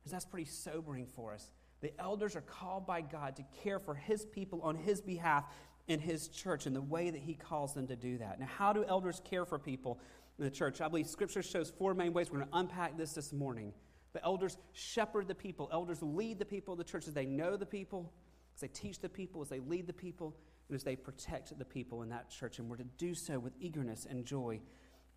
Because 0.00 0.12
that's 0.12 0.24
pretty 0.24 0.50
sobering 0.50 1.06
for 1.06 1.34
us. 1.34 1.50
The 1.80 1.98
elders 1.98 2.36
are 2.36 2.42
called 2.42 2.86
by 2.86 3.00
God 3.00 3.36
to 3.36 3.44
care 3.62 3.78
for 3.78 3.94
his 3.94 4.24
people 4.24 4.60
on 4.62 4.76
his 4.76 5.00
behalf 5.00 5.44
in 5.88 5.98
his 5.98 6.28
church 6.28 6.66
in 6.66 6.74
the 6.74 6.80
way 6.80 7.10
that 7.10 7.20
he 7.20 7.34
calls 7.34 7.74
them 7.74 7.86
to 7.88 7.96
do 7.96 8.18
that. 8.18 8.38
Now, 8.38 8.46
how 8.46 8.72
do 8.72 8.84
elders 8.84 9.20
care 9.24 9.44
for 9.44 9.58
people 9.58 9.98
in 10.38 10.44
the 10.44 10.50
church? 10.50 10.80
I 10.80 10.88
believe 10.88 11.06
Scripture 11.06 11.42
shows 11.42 11.70
four 11.70 11.94
main 11.94 12.12
ways. 12.12 12.30
We're 12.30 12.38
going 12.38 12.50
to 12.50 12.58
unpack 12.58 12.96
this 12.96 13.12
this 13.12 13.32
morning. 13.32 13.72
The 14.12 14.22
elders 14.24 14.56
shepherd 14.72 15.28
the 15.28 15.34
people, 15.34 15.68
elders 15.72 16.02
lead 16.02 16.38
the 16.38 16.44
people 16.44 16.72
of 16.72 16.78
the 16.78 16.84
church 16.84 17.06
as 17.08 17.14
they 17.14 17.26
know 17.26 17.56
the 17.56 17.66
people, 17.66 18.12
as 18.54 18.60
they 18.60 18.68
teach 18.68 19.00
the 19.00 19.08
people, 19.08 19.40
as 19.42 19.48
they 19.48 19.60
lead 19.60 19.86
the 19.86 19.92
people, 19.92 20.36
and 20.68 20.76
as 20.76 20.84
they 20.84 20.96
protect 20.96 21.56
the 21.58 21.64
people 21.64 22.02
in 22.02 22.08
that 22.10 22.30
church. 22.30 22.58
And 22.58 22.68
we're 22.68 22.76
to 22.76 22.84
do 22.98 23.14
so 23.14 23.38
with 23.38 23.52
eagerness 23.60 24.06
and 24.08 24.24
joy 24.24 24.60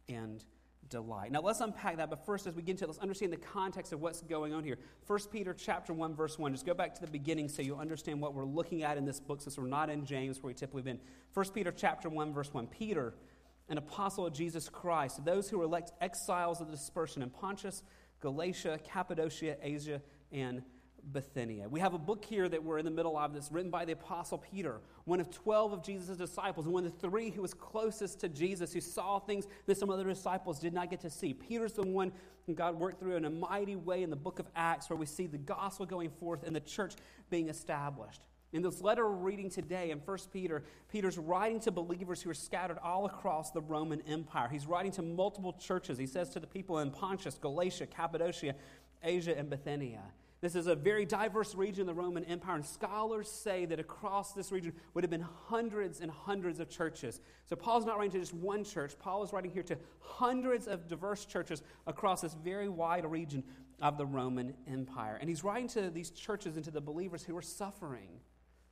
and 0.07 0.43
delight. 0.89 1.31
Now 1.31 1.41
let's 1.41 1.61
unpack 1.61 1.97
that, 1.97 2.09
but 2.09 2.25
first 2.25 2.47
as 2.47 2.55
we 2.55 2.61
get 2.61 2.71
into 2.71 2.85
it, 2.85 2.87
let's 2.87 2.99
understand 2.99 3.33
the 3.33 3.37
context 3.37 3.93
of 3.93 4.01
what's 4.01 4.21
going 4.21 4.53
on 4.53 4.63
here. 4.63 4.77
1 5.07 5.19
Peter 5.31 5.53
chapter 5.53 5.93
1, 5.93 6.15
verse 6.15 6.37
1. 6.37 6.51
Just 6.53 6.65
go 6.65 6.73
back 6.73 6.93
to 6.95 7.01
the 7.01 7.07
beginning 7.07 7.49
so 7.49 7.61
you'll 7.61 7.79
understand 7.79 8.21
what 8.21 8.33
we're 8.33 8.45
looking 8.45 8.83
at 8.83 8.97
in 8.97 9.05
this 9.05 9.19
book, 9.19 9.41
since 9.41 9.57
we're 9.57 9.67
not 9.67 9.89
in 9.89 10.05
James 10.05 10.41
where 10.41 10.49
we 10.49 10.53
typically 10.53 10.81
been. 10.81 10.99
1 11.33 11.49
Peter 11.51 11.71
chapter 11.71 12.09
1, 12.09 12.33
verse 12.33 12.53
1. 12.53 12.67
Peter, 12.67 13.13
an 13.69 13.77
apostle 13.77 14.25
of 14.25 14.33
Jesus 14.33 14.69
Christ, 14.69 15.23
those 15.25 15.49
who 15.49 15.57
were 15.57 15.65
elect 15.65 15.91
exiles 16.01 16.61
of 16.61 16.67
the 16.67 16.75
dispersion 16.75 17.21
in 17.21 17.29
Pontus, 17.29 17.83
Galatia, 18.19 18.79
Cappadocia, 18.83 19.57
Asia, 19.61 20.01
and 20.31 20.63
Bithynia. 21.11 21.67
We 21.67 21.79
have 21.79 21.93
a 21.93 21.99
book 21.99 22.23
here 22.23 22.47
that 22.47 22.63
we're 22.63 22.77
in 22.77 22.85
the 22.85 22.91
middle 22.91 23.17
of 23.17 23.33
that's 23.33 23.51
written 23.51 23.69
by 23.69 23.85
the 23.85 23.93
Apostle 23.93 24.37
Peter, 24.37 24.79
one 25.05 25.19
of 25.19 25.29
12 25.29 25.73
of 25.73 25.83
Jesus' 25.83 26.17
disciples, 26.17 26.65
and 26.65 26.73
one 26.73 26.85
of 26.85 26.93
the 26.93 27.07
three 27.07 27.29
who 27.29 27.41
was 27.41 27.53
closest 27.53 28.19
to 28.21 28.29
Jesus, 28.29 28.73
who 28.73 28.81
saw 28.81 29.19
things 29.19 29.47
that 29.65 29.77
some 29.77 29.89
other 29.89 30.05
disciples 30.05 30.59
did 30.59 30.73
not 30.73 30.89
get 30.89 31.01
to 31.01 31.09
see. 31.09 31.33
Peter's 31.33 31.73
the 31.73 31.83
one 31.83 32.11
God 32.53 32.79
worked 32.79 32.99
through 32.99 33.15
in 33.15 33.25
a 33.25 33.29
mighty 33.29 33.75
way 33.75 34.03
in 34.03 34.09
the 34.09 34.15
book 34.15 34.39
of 34.39 34.47
Acts, 34.55 34.89
where 34.89 34.97
we 34.97 35.05
see 35.05 35.27
the 35.27 35.37
gospel 35.37 35.85
going 35.85 36.09
forth 36.09 36.43
and 36.43 36.55
the 36.55 36.61
church 36.61 36.93
being 37.29 37.49
established. 37.49 38.21
In 38.51 38.61
this 38.61 38.81
letter 38.81 39.09
we're 39.09 39.15
reading 39.15 39.49
today 39.49 39.89
in 39.89 39.97
1 39.97 40.17
Peter, 40.31 40.63
Peter's 40.91 41.17
writing 41.17 41.59
to 41.61 41.71
believers 41.71 42.21
who 42.21 42.29
are 42.29 42.35
scattered 42.35 42.77
all 42.83 43.05
across 43.05 43.49
the 43.49 43.61
Roman 43.61 44.01
Empire. 44.01 44.47
He's 44.47 44.67
writing 44.67 44.91
to 44.93 45.01
multiple 45.01 45.53
churches. 45.53 45.97
He 45.97 46.05
says 46.05 46.29
to 46.31 46.39
the 46.39 46.45
people 46.45 46.77
in 46.79 46.91
Pontus, 46.91 47.39
Galatia, 47.39 47.87
Cappadocia, 47.87 48.53
Asia, 49.01 49.35
and 49.35 49.49
Bithynia. 49.49 50.03
This 50.43 50.55
is 50.55 50.67
a 50.67 50.75
very 50.75 51.05
diverse 51.05 51.55
region 51.55 51.87
of 51.87 51.95
the 51.95 52.01
Roman 52.01 52.25
Empire, 52.25 52.57
and 52.57 52.65
scholars 52.65 53.31
say 53.31 53.63
that 53.63 53.79
across 53.79 54.33
this 54.33 54.51
region 54.51 54.73
would 54.93 55.01
have 55.01 55.09
been 55.09 55.25
hundreds 55.45 56.01
and 56.01 56.11
hundreds 56.11 56.59
of 56.59 56.69
churches. 56.69 57.21
So 57.45 57.55
Paul's 57.55 57.85
not 57.85 57.97
writing 57.97 58.11
to 58.11 58.19
just 58.19 58.33
one 58.33 58.65
church, 58.65 58.99
Paul 58.99 59.23
is 59.23 59.31
writing 59.31 59.51
here 59.51 59.63
to 59.63 59.77
hundreds 60.01 60.67
of 60.67 60.89
diverse 60.89 61.23
churches 61.23 61.63
across 61.87 62.19
this 62.19 62.33
very 62.33 62.67
wide 62.67 63.05
region 63.05 63.41
of 63.81 63.97
the 63.97 64.05
Roman 64.05 64.53
Empire. 64.67 65.17
And 65.21 65.29
he's 65.29 65.45
writing 65.45 65.69
to 65.69 65.89
these 65.89 66.09
churches 66.09 66.57
and 66.57 66.65
to 66.65 66.71
the 66.71 66.81
believers 66.81 67.23
who 67.23 67.37
are 67.37 67.41
suffering. 67.41 68.09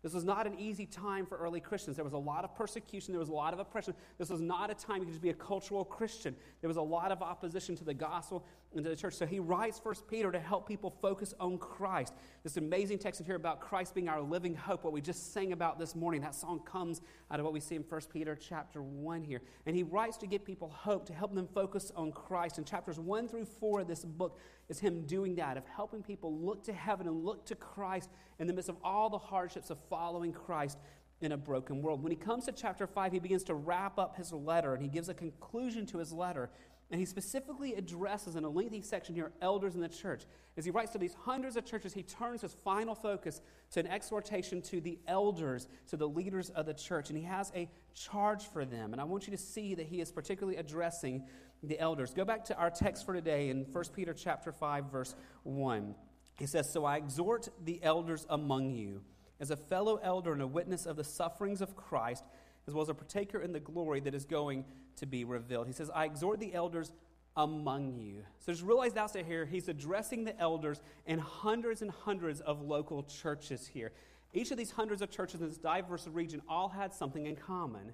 This 0.04 0.14
was 0.14 0.26
not 0.26 0.48
an 0.48 0.60
easy 0.60 0.86
time 0.86 1.26
for 1.26 1.38
early 1.38 1.62
Christians. 1.62 1.96
There 1.96 2.04
was 2.04 2.14
a 2.14 2.18
lot 2.18 2.44
of 2.44 2.54
persecution, 2.54 3.14
there 3.14 3.20
was 3.20 3.30
a 3.30 3.34
lot 3.34 3.54
of 3.54 3.60
oppression. 3.60 3.94
This 4.18 4.30
was 4.30 4.42
not 4.42 4.72
a 4.72 4.74
time 4.74 4.98
you 4.98 5.06
could 5.06 5.14
just 5.14 5.22
be 5.22 5.30
a 5.30 5.34
cultural 5.34 5.86
Christian. 5.86 6.36
There 6.60 6.68
was 6.68 6.78
a 6.78 6.82
lot 6.82 7.14
of 7.14 7.22
opposition 7.22 7.78
to 7.78 7.86
the 7.86 7.94
gospel 7.94 8.44
into 8.74 8.90
the 8.90 8.96
church. 8.96 9.16
So 9.16 9.26
he 9.26 9.40
writes 9.40 9.80
First 9.80 10.08
Peter 10.08 10.32
to 10.32 10.40
help 10.40 10.68
people 10.68 10.96
focus 11.02 11.34
on 11.40 11.58
Christ. 11.58 12.14
This 12.44 12.58
amazing 12.58 13.00
text 13.00 13.20
in 13.20 13.26
here 13.26 13.36
about 13.36 13.60
Christ 13.60 13.94
being 13.94 14.08
our 14.08 14.22
living 14.22 14.56
hope, 14.56 14.84
what 14.84 14.94
we 14.94 15.02
just 15.02 15.34
sang 15.34 15.52
about 15.52 15.78
this 15.78 15.96
morning. 15.96 16.22
That 16.22 16.36
song 16.36 16.62
comes 16.62 17.02
out 17.30 17.40
of 17.40 17.46
what 17.46 17.54
we 17.54 17.60
see 17.60 17.76
in 17.76 17.84
First 17.84 18.10
Peter 18.10 18.36
chapter 18.36 18.82
1 18.82 19.24
here. 19.24 19.42
And 19.66 19.76
he 19.76 19.84
writes 19.84 20.18
to 20.18 20.28
give 20.28 20.46
people 20.46 20.70
hope, 20.70 21.06
to 21.08 21.14
help 21.14 21.36
them 21.36 21.48
focus 21.54 21.92
on 21.96 22.12
Christ. 22.12 22.58
And 22.58 22.66
chapters 22.66 23.00
1 23.00 23.28
through 23.28 23.46
4 23.46 23.82
of 23.82 23.88
this 23.88 24.06
book 24.06 24.40
is 24.70 24.80
him 24.80 25.06
doing 25.06 25.36
that, 25.36 25.58
of 25.58 25.66
helping 25.68 26.02
people 26.02 26.34
look 26.34 26.64
to 26.64 26.74
heaven 26.74 27.08
and 27.08 27.26
look 27.26 27.46
to 27.48 27.56
Christ 27.56 28.10
in 28.40 28.48
the 28.48 28.54
midst 28.54 28.70
of 28.70 28.78
all 28.84 29.10
the 29.10 29.18
hardships 29.18 29.70
of 29.70 29.80
following 29.90 30.32
Christ 30.32 30.78
in 31.22 31.34
a 31.34 31.38
broken 31.38 31.82
world. 31.82 32.02
When 32.02 32.12
he 32.12 32.16
comes 32.16 32.46
to 32.46 32.52
chapter 32.52 32.88
5, 32.88 33.12
he 33.12 33.20
begins 33.20 33.44
to 33.46 33.54
wrap 33.54 34.00
up 34.00 34.16
his 34.16 34.34
letter 34.34 34.74
and 34.74 34.82
he 34.82 34.90
gives 34.90 35.08
a 35.08 35.14
conclusion 35.14 35.86
to 35.88 36.00
his 36.00 36.12
letter. 36.12 36.50
And 36.92 37.00
he 37.00 37.06
specifically 37.06 37.74
addresses 37.76 38.36
in 38.36 38.44
a 38.44 38.50
lengthy 38.50 38.82
section 38.82 39.16
here 39.16 39.32
elders 39.42 39.76
in 39.76 39.82
the 39.82 39.88
church. 39.88 40.24
As 40.58 40.66
he 40.66 40.72
writes 40.72 40.92
to 40.92 40.98
these 40.98 41.14
hundreds 41.14 41.56
of 41.56 41.64
churches, 41.64 41.94
he 41.94 42.04
turns 42.04 42.42
his 42.42 42.54
final 42.54 42.96
focus 42.96 43.40
to 43.72 43.80
an 43.80 43.88
exhortation 43.88 44.62
to 44.64 44.82
the 44.82 45.00
elders, 45.08 45.70
to 45.88 45.96
the 45.96 46.08
leaders 46.08 46.50
of 46.50 46.66
the 46.66 46.74
church. 46.74 47.10
And 47.10 47.18
he 47.18 47.24
has 47.24 47.50
a 47.56 47.70
charge 47.94 48.44
for 48.44 48.66
them. 48.66 48.92
And 48.92 49.00
I 49.00 49.06
want 49.06 49.26
you 49.26 49.32
to 49.32 49.42
see 49.42 49.74
that 49.76 49.88
he 49.88 50.02
is 50.02 50.12
particularly 50.12 50.58
addressing 50.58 51.24
the 51.64 51.80
elders. 51.80 52.14
Go 52.14 52.26
back 52.26 52.44
to 52.46 52.58
our 52.58 52.70
text 52.70 53.06
for 53.06 53.14
today 53.14 53.50
in 53.50 53.64
1 53.72 53.84
Peter 53.96 54.14
chapter 54.14 54.52
5, 54.52 54.92
verse 54.92 55.16
1. 55.44 55.96
He 56.40 56.46
says, 56.46 56.70
So 56.70 56.84
I 56.84 56.98
exhort 56.98 57.48
the 57.64 57.82
elders 57.82 58.26
among 58.30 58.72
you, 58.72 59.02
as 59.40 59.50
a 59.50 59.56
fellow 59.56 59.98
elder 60.04 60.34
and 60.34 60.42
a 60.42 60.48
witness 60.48 60.86
of 60.86 60.98
the 60.98 61.06
sufferings 61.06 61.62
of 61.62 61.78
Christ 61.78 62.26
as 62.68 62.74
well 62.74 62.84
as 62.84 62.90
a 62.90 62.94
partaker 62.94 63.42
in 63.42 63.52
the 63.52 63.60
glory 63.60 64.00
that 64.02 64.14
is 64.14 64.26
going 64.26 64.66
to 64.98 65.06
be 65.06 65.24
revealed. 65.24 65.68
He 65.68 65.74
says, 65.74 65.90
I 65.94 66.06
exhort 66.06 66.40
the 66.40 66.54
elders 66.54 66.92
among 67.36 67.96
you. 67.96 68.24
So 68.40 68.52
just 68.52 68.64
realize 68.64 68.94
that's 68.94 69.16
it 69.16 69.26
here. 69.26 69.46
He's 69.46 69.68
addressing 69.68 70.26
the 70.26 70.38
elders 70.40 70.82
in 71.06 71.20
hundreds 71.20 71.82
and 71.82 71.92
hundreds 71.92 72.42
of 72.42 72.62
local 72.62 73.04
churches 73.04 73.68
here. 73.68 73.92
Each 74.34 74.52
of 74.52 74.58
these 74.58 74.72
hundreds 74.72 75.02
of 75.02 75.10
churches 75.10 75.42
in 75.42 75.48
this 75.48 75.58
diverse 75.58 76.08
region 76.08 76.42
all 76.48 76.70
had 76.70 76.94
something 76.94 77.26
in 77.26 77.36
common. 77.36 77.94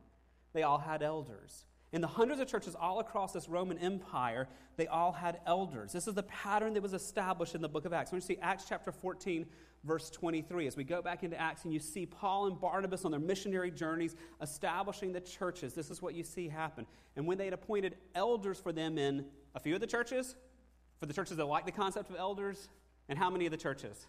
They 0.54 0.64
all 0.64 0.80
had 0.80 1.04
elders. 1.04 1.66
In 1.94 2.02
the 2.02 2.08
hundreds 2.08 2.42
of 2.42 2.48
churches 2.48 2.76
all 2.76 3.00
across 3.00 3.32
this 3.32 3.48
Roman 3.48 3.78
Empire, 3.78 4.48
they 4.76 4.88
all 4.88 5.14
had 5.14 5.40
elders. 5.46 5.94
This 5.94 6.08
is 6.08 6.16
the 6.16 6.24
pattern 6.24 6.74
that 6.74 6.84
was 6.84 6.94
established 6.94 7.56
in 7.56 7.62
the 7.62 7.70
book 7.70 7.86
of 7.86 7.94
Acts. 7.94 8.12
When 8.12 8.20
you 8.20 8.26
see 8.26 8.38
Acts 8.42 8.66
chapter 8.68 8.92
14, 8.92 9.46
verse 9.84 10.10
23. 10.10 10.68
As 10.68 10.76
we 10.76 10.84
go 10.84 11.02
back 11.02 11.24
into 11.24 11.40
Acts 11.40 11.64
and 11.64 11.74
you 11.74 11.80
see 11.80 12.06
Paul 12.06 12.48
and 12.48 12.60
Barnabas 12.60 13.06
on 13.06 13.12
their 13.12 13.20
missionary 13.20 13.72
journeys 13.72 14.16
establishing 14.42 15.14
the 15.14 15.22
churches, 15.22 15.74
this 15.74 15.90
is 15.90 16.02
what 16.02 16.14
you 16.14 16.24
see 16.24 16.50
happen. 16.50 16.86
And 17.16 17.26
when 17.26 17.38
they 17.38 17.46
had 17.46 17.54
appointed 17.54 17.96
elders 18.14 18.60
for 18.60 18.74
them 18.74 18.98
in 18.98 19.26
a 19.56 19.60
few 19.60 19.74
of 19.74 19.82
the 19.82 19.88
churches, 19.88 20.36
for 21.00 21.06
the 21.06 21.14
churches 21.14 21.38
that 21.38 21.46
like 21.46 21.66
the 21.66 21.72
concept 21.72 22.10
of 22.10 22.18
elders, 22.18 22.68
and 23.08 23.18
how 23.18 23.30
many 23.30 23.46
of 23.46 23.52
the 23.52 23.58
churches? 23.58 24.06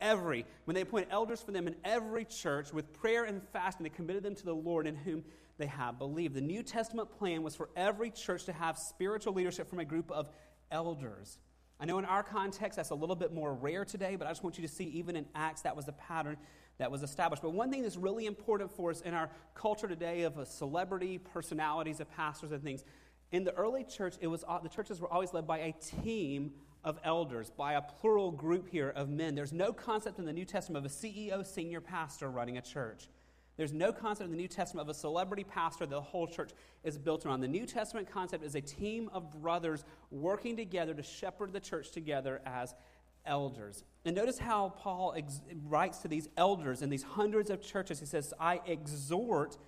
Every. 0.00 0.46
When 0.64 0.76
they 0.76 0.82
appointed 0.82 1.08
elders 1.10 1.40
for 1.40 1.50
them 1.50 1.66
in 1.66 1.74
every 1.84 2.24
church 2.24 2.72
with 2.72 2.92
prayer 2.92 3.24
and 3.24 3.42
fasting, 3.52 3.82
they 3.82 3.90
committed 3.90 4.22
them 4.22 4.36
to 4.36 4.44
the 4.44 4.54
Lord 4.54 4.86
in 4.86 4.94
whom 4.94 5.24
they 5.58 5.66
have 5.66 5.98
believed. 5.98 6.34
The 6.34 6.40
New 6.40 6.62
Testament 6.62 7.10
plan 7.18 7.42
was 7.42 7.54
for 7.54 7.68
every 7.76 8.10
church 8.10 8.44
to 8.44 8.52
have 8.52 8.78
spiritual 8.78 9.34
leadership 9.34 9.68
from 9.68 9.80
a 9.80 9.84
group 9.84 10.10
of 10.10 10.30
elders. 10.70 11.38
I 11.80 11.84
know 11.84 11.98
in 11.98 12.04
our 12.04 12.22
context 12.22 12.76
that's 12.76 12.90
a 12.90 12.94
little 12.94 13.16
bit 13.16 13.32
more 13.32 13.54
rare 13.54 13.84
today, 13.84 14.16
but 14.16 14.26
I 14.26 14.30
just 14.30 14.42
want 14.42 14.58
you 14.58 14.66
to 14.66 14.72
see 14.72 14.84
even 14.84 15.14
in 15.16 15.26
Acts 15.34 15.62
that 15.62 15.76
was 15.76 15.84
the 15.84 15.92
pattern 15.92 16.36
that 16.78 16.90
was 16.90 17.02
established. 17.02 17.42
But 17.42 17.50
one 17.50 17.70
thing 17.70 17.82
that's 17.82 17.96
really 17.96 18.26
important 18.26 18.70
for 18.70 18.90
us 18.90 19.00
in 19.00 19.14
our 19.14 19.30
culture 19.54 19.88
today 19.88 20.22
of 20.22 20.46
celebrity 20.48 21.18
personalities 21.18 22.00
of 22.00 22.10
pastors 22.10 22.52
and 22.52 22.62
things, 22.62 22.84
in 23.30 23.44
the 23.44 23.54
early 23.54 23.84
church, 23.84 24.14
it 24.20 24.26
was 24.26 24.44
the 24.62 24.68
churches 24.68 25.00
were 25.00 25.12
always 25.12 25.32
led 25.32 25.46
by 25.46 25.58
a 25.58 25.72
team 26.02 26.52
of 26.84 26.98
elders, 27.04 27.50
by 27.50 27.74
a 27.74 27.82
plural 27.82 28.30
group 28.30 28.68
here 28.68 28.90
of 28.90 29.08
men. 29.08 29.34
There's 29.34 29.52
no 29.52 29.72
concept 29.72 30.18
in 30.18 30.24
the 30.24 30.32
New 30.32 30.44
Testament 30.44 30.84
of 30.84 30.90
a 30.90 30.94
CEO, 30.94 31.44
senior 31.44 31.80
pastor 31.80 32.30
running 32.30 32.56
a 32.56 32.62
church. 32.62 33.08
There's 33.58 33.72
no 33.72 33.92
concept 33.92 34.26
in 34.26 34.30
the 34.30 34.36
New 34.36 34.48
Testament 34.48 34.88
of 34.88 34.96
a 34.96 34.98
celebrity 34.98 35.42
pastor 35.42 35.84
that 35.84 35.90
the 35.90 36.00
whole 36.00 36.28
church 36.28 36.52
is 36.84 36.96
built 36.96 37.26
around. 37.26 37.40
The 37.40 37.48
New 37.48 37.66
Testament 37.66 38.08
concept 38.08 38.44
is 38.44 38.54
a 38.54 38.60
team 38.60 39.10
of 39.12 39.32
brothers 39.42 39.84
working 40.12 40.56
together 40.56 40.94
to 40.94 41.02
shepherd 41.02 41.52
the 41.52 41.58
church 41.58 41.90
together 41.90 42.40
as 42.46 42.76
elders. 43.26 43.82
And 44.04 44.14
notice 44.14 44.38
how 44.38 44.70
Paul 44.70 45.12
ex- 45.16 45.42
writes 45.66 45.98
to 45.98 46.08
these 46.08 46.28
elders 46.36 46.82
in 46.82 46.88
these 46.88 47.02
hundreds 47.02 47.50
of 47.50 47.60
churches. 47.60 47.98
He 47.98 48.06
says, 48.06 48.32
I 48.38 48.60
exhort 48.64 49.58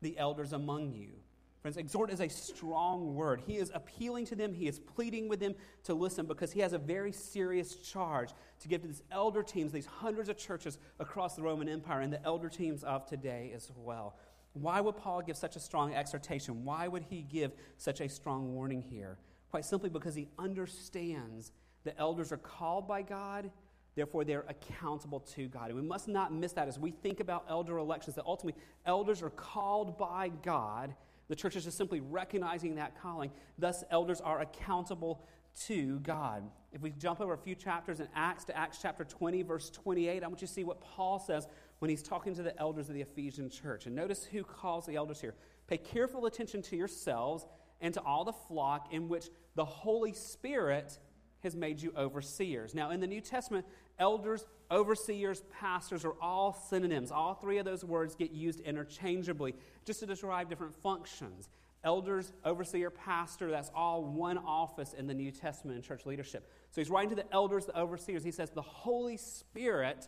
the 0.00 0.16
elders 0.16 0.52
among 0.52 0.92
you. 0.92 1.14
Friends, 1.62 1.76
exhort 1.76 2.10
is 2.10 2.20
a 2.20 2.28
strong 2.28 3.14
word. 3.14 3.42
He 3.46 3.56
is 3.58 3.70
appealing 3.74 4.24
to 4.26 4.34
them, 4.34 4.54
he 4.54 4.66
is 4.66 4.78
pleading 4.78 5.28
with 5.28 5.40
them 5.40 5.54
to 5.84 5.94
listen 5.94 6.24
because 6.24 6.52
he 6.52 6.60
has 6.60 6.72
a 6.72 6.78
very 6.78 7.12
serious 7.12 7.76
charge 7.76 8.30
to 8.60 8.68
give 8.68 8.80
to 8.80 8.88
these 8.88 9.02
elder 9.12 9.42
teams, 9.42 9.70
these 9.70 9.86
hundreds 9.86 10.30
of 10.30 10.38
churches 10.38 10.78
across 10.98 11.36
the 11.36 11.42
Roman 11.42 11.68
Empire, 11.68 12.00
and 12.00 12.12
the 12.12 12.24
elder 12.24 12.48
teams 12.48 12.82
of 12.82 13.06
today 13.06 13.52
as 13.54 13.70
well. 13.76 14.16
Why 14.54 14.80
would 14.80 14.96
Paul 14.96 15.20
give 15.20 15.36
such 15.36 15.54
a 15.54 15.60
strong 15.60 15.94
exhortation? 15.94 16.64
Why 16.64 16.88
would 16.88 17.02
he 17.02 17.22
give 17.22 17.52
such 17.76 18.00
a 18.00 18.08
strong 18.08 18.54
warning 18.54 18.82
here? 18.82 19.18
Quite 19.50 19.66
simply 19.66 19.90
because 19.90 20.14
he 20.14 20.28
understands 20.38 21.52
the 21.84 21.96
elders 21.98 22.32
are 22.32 22.38
called 22.38 22.88
by 22.88 23.02
God, 23.02 23.50
therefore 23.96 24.24
they're 24.24 24.46
accountable 24.48 25.20
to 25.20 25.46
God. 25.48 25.66
And 25.66 25.76
we 25.76 25.86
must 25.86 26.08
not 26.08 26.32
miss 26.32 26.52
that 26.52 26.68
as 26.68 26.78
we 26.78 26.90
think 26.90 27.20
about 27.20 27.44
elder 27.50 27.76
elections, 27.76 28.16
that 28.16 28.24
ultimately 28.24 28.60
elders 28.86 29.22
are 29.22 29.30
called 29.30 29.98
by 29.98 30.28
God 30.42 30.94
the 31.30 31.36
church 31.36 31.54
is 31.54 31.62
just 31.62 31.78
simply 31.78 32.00
recognizing 32.00 32.74
that 32.74 33.00
calling. 33.00 33.30
Thus, 33.56 33.84
elders 33.88 34.20
are 34.20 34.40
accountable 34.40 35.24
to 35.66 36.00
God. 36.00 36.42
If 36.72 36.82
we 36.82 36.90
jump 36.90 37.20
over 37.20 37.32
a 37.32 37.38
few 37.38 37.54
chapters 37.54 38.00
in 38.00 38.08
Acts 38.16 38.44
to 38.46 38.56
Acts 38.56 38.78
chapter 38.82 39.04
20, 39.04 39.42
verse 39.42 39.70
28, 39.70 40.24
I 40.24 40.26
want 40.26 40.40
you 40.40 40.48
to 40.48 40.52
see 40.52 40.64
what 40.64 40.80
Paul 40.80 41.20
says 41.20 41.46
when 41.78 41.88
he's 41.88 42.02
talking 42.02 42.34
to 42.34 42.42
the 42.42 42.58
elders 42.58 42.88
of 42.88 42.96
the 42.96 43.00
Ephesian 43.02 43.48
church. 43.48 43.86
And 43.86 43.94
notice 43.94 44.24
who 44.24 44.42
calls 44.42 44.86
the 44.86 44.96
elders 44.96 45.20
here. 45.20 45.36
Pay 45.68 45.78
careful 45.78 46.26
attention 46.26 46.62
to 46.62 46.76
yourselves 46.76 47.46
and 47.80 47.94
to 47.94 48.00
all 48.00 48.24
the 48.24 48.32
flock 48.32 48.92
in 48.92 49.08
which 49.08 49.28
the 49.54 49.64
Holy 49.64 50.12
Spirit 50.12 50.98
has 51.44 51.54
made 51.54 51.80
you 51.80 51.92
overseers. 51.96 52.74
Now, 52.74 52.90
in 52.90 52.98
the 52.98 53.06
New 53.06 53.20
Testament, 53.20 53.66
elders, 54.00 54.44
overseers, 54.70 55.42
pastors 55.58 56.04
are 56.04 56.14
all 56.20 56.52
synonyms. 56.52 57.10
All 57.10 57.34
three 57.34 57.58
of 57.58 57.64
those 57.64 57.84
words 57.84 58.14
get 58.14 58.30
used 58.30 58.60
interchangeably 58.60 59.54
just 59.84 60.00
to 60.00 60.06
describe 60.06 60.48
different 60.48 60.74
functions. 60.82 61.48
Elders, 61.82 62.32
overseer, 62.44 62.90
pastor, 62.90 63.50
that's 63.50 63.70
all 63.74 64.04
one 64.04 64.38
office 64.38 64.92
in 64.92 65.06
the 65.06 65.14
New 65.14 65.30
Testament 65.30 65.76
in 65.76 65.82
church 65.82 66.04
leadership. 66.04 66.50
So 66.70 66.80
he's 66.80 66.90
writing 66.90 67.10
to 67.10 67.16
the 67.16 67.32
elders, 67.32 67.66
the 67.66 67.78
overseers. 67.78 68.22
He 68.22 68.30
says, 68.30 68.50
The 68.50 68.60
Holy 68.60 69.16
Spirit 69.16 70.06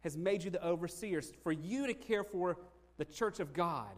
has 0.00 0.16
made 0.16 0.44
you 0.44 0.50
the 0.50 0.64
overseers 0.64 1.32
for 1.42 1.52
you 1.52 1.86
to 1.86 1.94
care 1.94 2.24
for 2.24 2.58
the 2.96 3.04
church 3.04 3.38
of 3.40 3.52
God. 3.52 3.92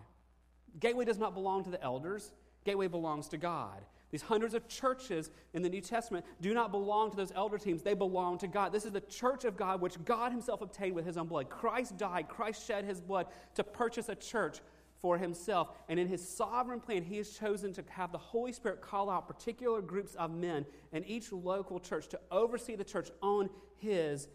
Gateway 0.81 1.05
does 1.05 1.19
not 1.19 1.35
belong 1.35 1.65
to 1.65 1.71
the 1.71 1.83
elders, 1.83 2.33
Gateway 2.65 2.89
belongs 2.89 3.29
to 3.29 3.39
God. 3.39 3.85
These 4.17 4.23
hundreds 4.23 4.55
of 4.55 4.67
churches 4.67 5.31
in 5.53 5.61
the 5.61 5.69
New 5.69 5.83
Testament 5.83 6.25
do 6.41 6.55
not 6.55 6.71
belong 6.71 7.11
to 7.11 7.17
those 7.19 7.33
elder 7.37 7.59
teams. 7.59 7.83
They 7.83 7.93
belong 7.93 8.39
to 8.39 8.47
God. 8.47 8.73
This 8.73 8.87
is 8.87 8.93
the 8.93 9.03
church 9.03 9.45
of 9.45 9.59
God, 9.59 9.83
which 9.83 10.03
God 10.07 10.33
Himself 10.33 10.63
obtained 10.63 10.95
with 10.95 11.05
His 11.05 11.19
own 11.19 11.27
blood. 11.27 11.51
Christ 11.51 11.99
died, 11.99 12.27
Christ 12.27 12.67
shed 12.67 12.87
His 12.87 12.99
blood 12.99 13.27
to 13.57 13.63
purchase 13.63 14.09
a 14.09 14.15
church 14.15 14.61
for 15.03 15.19
Himself. 15.19 15.69
And 15.91 16.01
in 16.01 16.09
His 16.09 16.27
sovereign 16.27 16.81
plan, 16.81 17.03
He 17.03 17.19
has 17.19 17.29
chosen 17.29 17.75
to 17.75 17.85
have 17.91 18.11
the 18.11 18.17
Holy 18.17 18.55
Spirit 18.55 18.81
call 18.81 19.11
out 19.11 19.29
particular 19.29 19.83
groups 19.83 20.15
of 20.15 20.31
men 20.31 20.65
in 20.93 21.05
each 21.05 21.31
local 21.31 21.79
church 21.79 22.09
to 22.09 22.21
oversee 22.31 22.75
the 22.75 22.85
church 22.85 23.11
on 23.21 23.51
His 23.77 24.29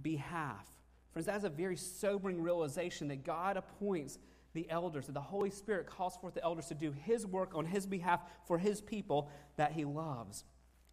behalf. 0.00 0.66
Friends, 1.12 1.26
that 1.26 1.36
is 1.36 1.44
a 1.44 1.50
very 1.50 1.76
sobering 1.76 2.40
realization 2.40 3.08
that 3.08 3.24
God 3.24 3.58
appoints 3.58 4.18
the 4.54 4.68
elders, 4.70 5.06
that 5.06 5.12
the 5.12 5.20
Holy 5.20 5.50
Spirit 5.50 5.86
calls 5.86 6.16
forth 6.16 6.34
the 6.34 6.42
elders 6.42 6.66
to 6.66 6.74
do 6.74 6.92
His 6.92 7.26
work 7.26 7.52
on 7.54 7.64
His 7.64 7.86
behalf 7.86 8.20
for 8.46 8.58
His 8.58 8.80
people 8.80 9.30
that 9.56 9.72
He 9.72 9.84
loves. 9.84 10.44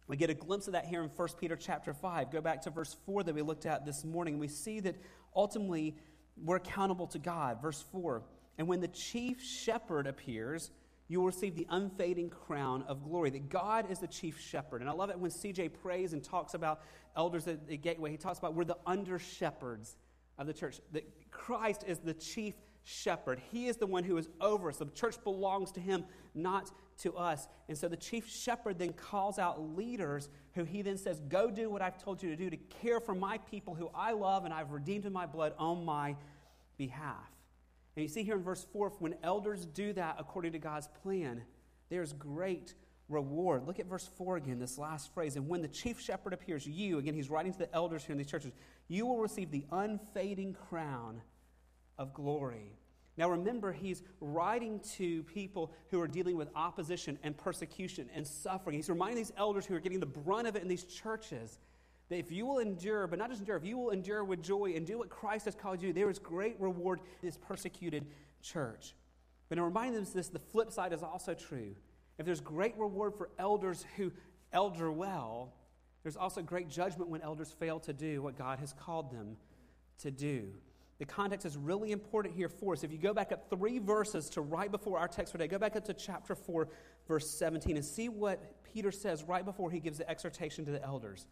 We 0.08 0.16
get 0.16 0.30
a 0.30 0.34
glimpse 0.34 0.68
of 0.68 0.74
that 0.74 0.86
here 0.86 1.02
in 1.02 1.08
1 1.08 1.28
Peter 1.40 1.56
chapter 1.56 1.92
5. 1.92 2.30
Go 2.30 2.40
back 2.40 2.62
to 2.62 2.70
verse 2.70 2.96
4 3.06 3.24
that 3.24 3.34
we 3.34 3.42
looked 3.42 3.66
at 3.66 3.84
this 3.84 4.04
morning, 4.04 4.38
we 4.38 4.48
see 4.48 4.80
that 4.80 4.96
ultimately 5.34 5.96
we're 6.36 6.56
accountable 6.56 7.06
to 7.08 7.18
God. 7.18 7.60
Verse 7.60 7.84
4 7.92 8.22
And 8.58 8.68
when 8.68 8.80
the 8.80 8.88
chief 8.88 9.42
shepherd 9.42 10.06
appears, 10.06 10.70
you 11.08 11.20
will 11.20 11.26
receive 11.26 11.54
the 11.54 11.66
unfading 11.70 12.30
crown 12.30 12.84
of 12.88 13.04
glory. 13.04 13.30
That 13.30 13.48
God 13.48 13.90
is 13.90 14.00
the 14.00 14.08
chief 14.08 14.40
shepherd. 14.40 14.80
And 14.80 14.90
I 14.90 14.92
love 14.92 15.10
it 15.10 15.18
when 15.18 15.30
CJ 15.30 15.74
prays 15.82 16.12
and 16.12 16.22
talks 16.22 16.54
about 16.54 16.80
elders 17.16 17.46
at 17.46 17.68
the 17.68 17.76
gateway. 17.76 18.10
He 18.10 18.16
talks 18.16 18.38
about 18.38 18.54
we're 18.54 18.64
the 18.64 18.78
under 18.86 19.18
shepherds 19.18 19.96
of 20.38 20.46
the 20.46 20.52
church. 20.52 20.80
That 20.92 21.04
Christ 21.30 21.84
is 21.86 21.98
the 21.98 22.14
chief 22.14 22.54
shepherd. 22.86 23.40
He 23.50 23.66
is 23.66 23.76
the 23.76 23.86
one 23.86 24.04
who 24.04 24.16
is 24.16 24.28
over 24.40 24.68
us. 24.68 24.76
The 24.76 24.86
church 24.86 25.16
belongs 25.24 25.72
to 25.72 25.80
him, 25.80 26.04
not 26.34 26.70
to 26.98 27.14
us. 27.16 27.48
And 27.68 27.76
so 27.76 27.88
the 27.88 27.96
chief 27.96 28.28
shepherd 28.28 28.78
then 28.78 28.92
calls 28.92 29.40
out 29.40 29.76
leaders 29.76 30.28
who 30.54 30.62
he 30.62 30.82
then 30.82 30.96
says, 30.96 31.20
Go 31.28 31.50
do 31.50 31.68
what 31.68 31.82
I've 31.82 31.98
told 31.98 32.22
you 32.22 32.30
to 32.30 32.36
do 32.36 32.48
to 32.48 32.56
care 32.56 33.00
for 33.00 33.14
my 33.14 33.38
people 33.38 33.74
who 33.74 33.90
I 33.92 34.12
love 34.12 34.44
and 34.44 34.54
I've 34.54 34.70
redeemed 34.70 35.04
in 35.04 35.12
my 35.12 35.26
blood 35.26 35.52
on 35.58 35.84
my 35.84 36.14
behalf. 36.78 37.28
And 37.96 38.04
you 38.04 38.08
see 38.08 38.22
here 38.22 38.36
in 38.36 38.42
verse 38.42 38.64
4 38.72 38.92
when 39.00 39.16
elders 39.22 39.66
do 39.66 39.92
that 39.94 40.16
according 40.20 40.52
to 40.52 40.60
God's 40.60 40.88
plan, 41.02 41.42
there's 41.88 42.12
great 42.12 42.74
reward. 43.08 43.66
Look 43.66 43.80
at 43.80 43.86
verse 43.86 44.08
4 44.16 44.36
again, 44.36 44.60
this 44.60 44.78
last 44.78 45.12
phrase. 45.12 45.34
And 45.34 45.48
when 45.48 45.60
the 45.60 45.68
chief 45.68 46.00
shepherd 46.00 46.32
appears, 46.32 46.64
you, 46.66 46.98
again, 46.98 47.14
he's 47.14 47.30
writing 47.30 47.52
to 47.52 47.58
the 47.58 47.74
elders 47.74 48.04
here 48.04 48.12
in 48.12 48.18
these 48.18 48.30
churches, 48.30 48.52
you 48.86 49.06
will 49.06 49.18
receive 49.18 49.50
the 49.50 49.64
unfading 49.72 50.54
crown 50.68 51.20
of 51.98 52.12
glory. 52.14 52.72
Now 53.16 53.30
remember, 53.30 53.72
he's 53.72 54.02
writing 54.20 54.80
to 54.96 55.22
people 55.24 55.72
who 55.90 56.00
are 56.00 56.08
dealing 56.08 56.36
with 56.36 56.48
opposition 56.54 57.18
and 57.22 57.36
persecution 57.36 58.10
and 58.14 58.26
suffering. 58.26 58.76
He's 58.76 58.90
reminding 58.90 59.16
these 59.16 59.32
elders 59.38 59.64
who 59.64 59.74
are 59.74 59.80
getting 59.80 60.00
the 60.00 60.06
brunt 60.06 60.46
of 60.46 60.56
it 60.56 60.62
in 60.62 60.68
these 60.68 60.84
churches 60.84 61.58
that 62.08 62.18
if 62.18 62.30
you 62.30 62.46
will 62.46 62.58
endure, 62.58 63.06
but 63.06 63.18
not 63.18 63.30
just 63.30 63.40
endure, 63.40 63.56
if 63.56 63.64
you 63.64 63.78
will 63.78 63.90
endure 63.90 64.22
with 64.22 64.42
joy 64.42 64.74
and 64.76 64.86
do 64.86 64.98
what 64.98 65.08
Christ 65.08 65.46
has 65.46 65.54
called 65.54 65.82
you, 65.82 65.92
there 65.92 66.10
is 66.10 66.18
great 66.18 66.56
reward 66.60 67.00
in 67.22 67.28
this 67.28 67.36
persecuted 67.36 68.06
church. 68.42 68.94
But 69.48 69.58
in 69.58 69.64
reminding 69.64 69.94
them 69.94 70.06
this, 70.12 70.28
the 70.28 70.38
flip 70.38 70.70
side 70.70 70.92
is 70.92 71.02
also 71.02 71.34
true. 71.34 71.74
If 72.18 72.26
there's 72.26 72.40
great 72.40 72.76
reward 72.78 73.14
for 73.16 73.30
elders 73.38 73.84
who 73.96 74.12
elder 74.52 74.92
well, 74.92 75.52
there's 76.02 76.16
also 76.16 76.42
great 76.42 76.68
judgment 76.68 77.10
when 77.10 77.22
elders 77.22 77.54
fail 77.58 77.80
to 77.80 77.92
do 77.92 78.22
what 78.22 78.38
God 78.38 78.58
has 78.60 78.72
called 78.72 79.10
them 79.10 79.36
to 79.98 80.10
do. 80.10 80.52
The 80.98 81.04
context 81.04 81.44
is 81.44 81.56
really 81.56 81.92
important 81.92 82.34
here 82.34 82.48
for 82.48 82.72
us. 82.72 82.82
If 82.82 82.90
you 82.90 82.98
go 82.98 83.12
back 83.12 83.30
up 83.30 83.50
three 83.50 83.78
verses 83.78 84.30
to 84.30 84.40
right 84.40 84.70
before 84.70 84.98
our 84.98 85.08
text 85.08 85.32
today, 85.32 85.46
go 85.46 85.58
back 85.58 85.76
up 85.76 85.84
to 85.86 85.94
chapter 85.94 86.34
4, 86.34 86.68
verse 87.06 87.28
17, 87.30 87.76
and 87.76 87.84
see 87.84 88.08
what 88.08 88.62
Peter 88.64 88.90
says 88.90 89.22
right 89.22 89.44
before 89.44 89.70
he 89.70 89.78
gives 89.78 89.98
the 89.98 90.08
exhortation 90.08 90.64
to 90.64 90.70
the 90.70 90.82
elders. 90.82 91.26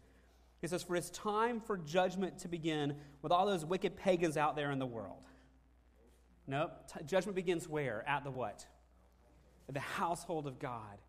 He 0.61 0.67
says, 0.67 0.83
For 0.83 0.95
it's 0.95 1.09
time 1.09 1.59
for 1.59 1.77
judgment 1.77 2.39
to 2.39 2.47
begin 2.47 2.95
with 3.23 3.31
all 3.31 3.47
those 3.47 3.65
wicked 3.65 3.95
pagans 3.95 4.37
out 4.37 4.55
there 4.55 4.71
in 4.71 4.77
the 4.77 4.85
world. 4.85 5.23
Nope. 6.47 6.71
T- 6.93 7.03
judgment 7.05 7.35
begins 7.35 7.67
where? 7.67 8.07
At 8.07 8.23
the 8.23 8.31
what? 8.31 8.65
At 9.67 9.73
the 9.73 9.79
household 9.79 10.45
of 10.45 10.59
God. 10.59 10.99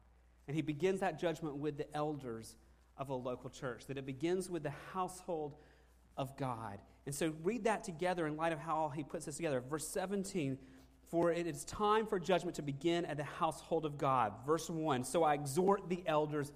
And 0.49 0.57
he 0.57 0.63
begins 0.63 1.01
that 1.01 1.19
judgment 1.19 1.57
with 1.57 1.77
the 1.77 1.95
elders 1.95 2.57
of 2.97 3.11
a 3.11 3.15
local 3.15 3.51
church, 3.51 3.87
that 3.87 3.99
it 3.99 4.07
begins 4.07 4.49
with 4.49 4.63
the 4.63 4.73
household 4.93 5.57
of 6.17 6.37
God. 6.39 6.79
And 7.07 7.15
so 7.15 7.33
read 7.43 7.65
that 7.65 7.85
together 7.85 8.27
in 8.27 8.37
light 8.37 8.53
of 8.53 8.59
how 8.59 8.93
he 8.95 9.05
puts 9.05 9.27
this 9.27 9.37
together. 9.37 9.61
Verse 9.61 9.87
17, 9.87 10.59
for 11.09 11.33
it 11.33 11.47
is 11.47 11.65
time 11.65 12.07
for 12.07 12.19
judgment 12.19 12.57
to 12.57 12.63
begin 12.63 13.05
at 13.05 13.17
the 13.17 13.25
household 13.25 13.85
of 13.85 13.97
God. 13.97 14.33
Verse 14.45 14.69
1, 14.69 15.05
so 15.05 15.23
I 15.23 15.35
exhort 15.35 15.89
the 15.89 16.03
elders 16.07 16.53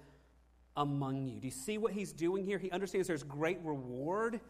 among 0.75 1.27
you. 1.27 1.39
Do 1.39 1.47
you 1.47 1.51
see 1.51 1.77
what 1.77 1.93
he's 1.93 2.11
doing 2.11 2.45
here? 2.45 2.57
He 2.57 2.69
understands 2.71 3.07
there's 3.07 3.23
great 3.23 3.59
reward 3.63 4.41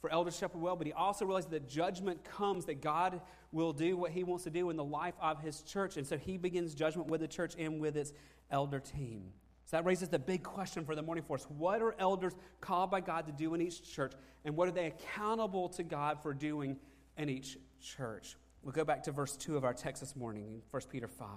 for 0.00 0.10
elders 0.10 0.36
shepherd 0.36 0.60
well, 0.60 0.76
but 0.76 0.86
he 0.86 0.92
also 0.92 1.24
realizes 1.24 1.50
that 1.50 1.68
judgment 1.68 2.22
comes, 2.24 2.66
that 2.66 2.80
God 2.80 3.20
will 3.50 3.72
do 3.72 3.96
what 3.96 4.12
he 4.12 4.22
wants 4.22 4.44
to 4.44 4.50
do 4.50 4.70
in 4.70 4.76
the 4.76 4.84
life 4.84 5.14
of 5.20 5.40
his 5.40 5.62
church. 5.62 5.96
And 5.96 6.06
so 6.06 6.16
he 6.16 6.38
begins 6.38 6.74
judgment 6.74 7.08
with 7.08 7.20
the 7.20 7.26
church 7.26 7.54
and 7.58 7.80
with 7.80 7.96
its 7.96 8.12
elder 8.50 8.78
team. 8.78 9.32
So 9.68 9.76
that 9.76 9.84
raises 9.84 10.08
the 10.08 10.18
big 10.18 10.42
question 10.42 10.86
for 10.86 10.94
the 10.94 11.02
morning 11.02 11.22
for 11.28 11.36
us. 11.36 11.46
What 11.58 11.82
are 11.82 11.94
elders 11.98 12.32
called 12.62 12.90
by 12.90 13.02
God 13.02 13.26
to 13.26 13.32
do 13.32 13.52
in 13.52 13.60
each 13.60 13.82
church? 13.82 14.14
And 14.46 14.56
what 14.56 14.66
are 14.66 14.70
they 14.70 14.86
accountable 14.86 15.68
to 15.68 15.82
God 15.82 16.22
for 16.22 16.32
doing 16.32 16.78
in 17.18 17.28
each 17.28 17.58
church? 17.78 18.36
We'll 18.62 18.72
go 18.72 18.86
back 18.86 19.02
to 19.02 19.12
verse 19.12 19.36
2 19.36 19.58
of 19.58 19.64
our 19.64 19.74
text 19.74 20.00
this 20.00 20.16
morning, 20.16 20.62
1 20.70 20.82
Peter 20.90 21.06
5. 21.06 21.28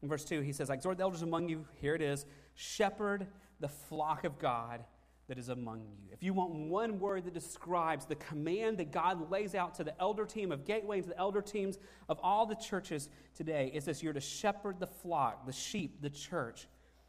In 0.00 0.08
verse 0.08 0.24
2, 0.24 0.42
he 0.42 0.52
says, 0.52 0.70
I 0.70 0.74
exhort 0.74 0.98
the 0.98 1.02
elders 1.02 1.22
among 1.22 1.48
you, 1.48 1.66
here 1.80 1.96
it 1.96 2.02
is, 2.02 2.24
shepherd 2.54 3.26
the 3.58 3.68
flock 3.68 4.22
of 4.22 4.38
God 4.38 4.84
that 5.26 5.36
is 5.36 5.48
among 5.48 5.80
you. 5.80 6.12
If 6.12 6.22
you 6.22 6.34
want 6.34 6.52
one 6.52 7.00
word 7.00 7.24
that 7.24 7.34
describes 7.34 8.06
the 8.06 8.14
command 8.14 8.78
that 8.78 8.92
God 8.92 9.28
lays 9.28 9.56
out 9.56 9.74
to 9.74 9.82
the 9.82 10.00
elder 10.00 10.24
team 10.24 10.52
of 10.52 10.64
Gateway 10.64 10.98
and 10.98 11.04
to 11.06 11.10
the 11.10 11.18
elder 11.18 11.42
teams 11.42 11.78
of 12.08 12.20
all 12.22 12.46
the 12.46 12.54
churches 12.54 13.08
today, 13.34 13.72
it's 13.74 13.86
this 13.86 14.04
you're 14.04 14.12
to 14.12 14.20
shepherd 14.20 14.78
the 14.78 14.86
flock, 14.86 15.46
the 15.46 15.52
sheep, 15.52 16.00
the 16.00 16.10
church. 16.10 16.68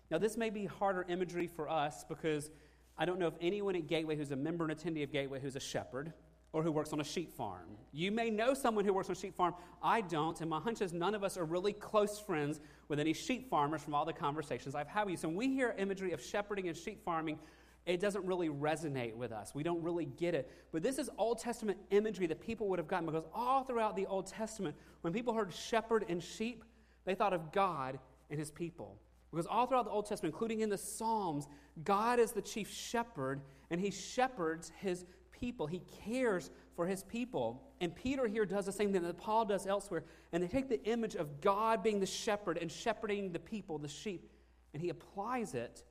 Now, 0.10 0.18
this 0.18 0.38
may 0.38 0.50
be 0.50 0.66
harder 0.66 1.06
imagery 1.10 1.48
for 1.48 1.70
us 1.70 2.06
because 2.08 2.50
I 2.98 3.06
don't 3.06 3.20
know 3.20 3.28
if 3.28 3.36
anyone 3.42 3.76
at 3.76 3.88
Gateway 3.88 4.16
who's 4.16 4.32
a 4.32 4.36
member 4.36 4.68
and 4.68 4.78
attendee 4.78 5.04
of 5.04 5.12
Gateway 5.12 5.40
who's 5.40 5.56
a 5.56 5.60
shepherd 5.60 6.14
or 6.54 6.64
who 6.64 6.72
works 6.72 6.94
on 6.94 7.02
a 7.02 7.04
sheep 7.04 7.34
farm. 7.34 7.78
You 7.92 8.12
may 8.12 8.30
know 8.30 8.54
someone 8.54 8.86
who 8.86 8.94
works 8.94 9.10
on 9.10 9.16
a 9.16 9.20
sheep 9.20 9.36
farm. 9.36 9.54
I 9.84 10.02
don't, 10.02 10.40
and 10.42 10.50
my 10.50 10.60
hunch 10.60 10.82
is 10.82 10.94
none 10.94 11.14
of 11.14 11.24
us 11.24 11.38
are 11.38 11.46
really 11.46 11.74
close 11.74 12.20
friends 12.20 12.60
with 12.88 13.00
any 13.00 13.14
sheep 13.14 13.50
farmers 13.50 13.82
from 13.82 13.94
all 13.94 14.06
the 14.06 14.14
conversations 14.14 14.74
I've 14.74 14.88
had 14.88 15.04
with 15.04 15.12
you. 15.12 15.18
So 15.18 15.28
when 15.28 15.38
we 15.38 15.50
hear 15.50 15.76
imagery 15.78 16.14
of 16.14 16.22
shepherding 16.22 16.70
and 16.70 16.78
sheep 16.78 17.04
farming, 17.04 17.38
it 17.86 18.00
doesn't 18.00 18.26
really 18.26 18.50
resonate 18.50 19.16
with 19.16 19.32
us. 19.32 19.54
We 19.54 19.64
don't 19.64 19.82
really 19.84 20.06
get 20.06 20.36
it. 20.36 20.52
But 20.72 20.84
this 20.84 20.98
is 20.98 21.10
Old 21.18 21.40
Testament 21.40 21.78
imagery 21.92 22.28
that 22.28 22.42
people 22.42 22.68
would 22.70 22.80
have 22.80 22.88
gotten 22.88 23.06
because 23.06 23.26
all 23.34 23.64
throughout 23.64 23.96
the 23.96 24.06
Old 24.08 24.28
Testament, 24.28 24.76
when 25.02 25.14
people 25.14 25.34
heard 25.34 25.54
shepherd 25.54 26.06
and 26.10 26.24
sheep, 26.24 26.64
they 27.06 27.16
thought 27.16 27.34
of 27.34 27.52
God 27.52 28.00
and 28.30 28.40
his 28.40 28.52
people. 28.52 28.98
Because 29.32 29.46
all 29.46 29.68
throughout 29.68 29.86
the 29.86 29.92
Old 29.92 30.06
Testament, 30.06 30.34
including 30.34 30.62
in 30.62 30.70
the 30.70 30.78
Psalms, 30.78 31.48
God 31.84 32.20
is 32.20 32.32
the 32.32 32.42
chief 32.42 32.72
shepherd 32.72 33.42
and 33.70 33.82
he 33.82 33.92
shepherds 33.92 34.72
his 34.80 35.06
people. 35.32 35.68
He 35.68 35.82
cares 36.06 36.50
for 36.76 36.86
his 36.88 37.04
people. 37.04 37.64
And 37.82 37.96
Peter 37.96 38.28
here 38.28 38.46
does 38.46 38.66
the 38.66 38.72
same 38.72 38.92
thing 38.92 39.04
that 39.04 39.18
Paul 39.18 39.46
does 39.46 39.68
elsewhere. 39.68 40.04
And 40.32 40.42
they 40.42 40.48
take 40.48 40.70
the 40.70 40.84
image 40.86 41.16
of 41.16 41.42
God 41.42 41.84
being 41.84 42.00
the 42.00 42.06
shepherd 42.06 42.58
and 42.58 42.72
shepherding 42.72 43.32
the 43.32 43.40
people, 43.40 43.78
the 43.78 43.88
sheep, 43.88 44.32
and 44.74 44.82
he 44.82 44.90
applies 44.90 45.54
it 45.54 45.84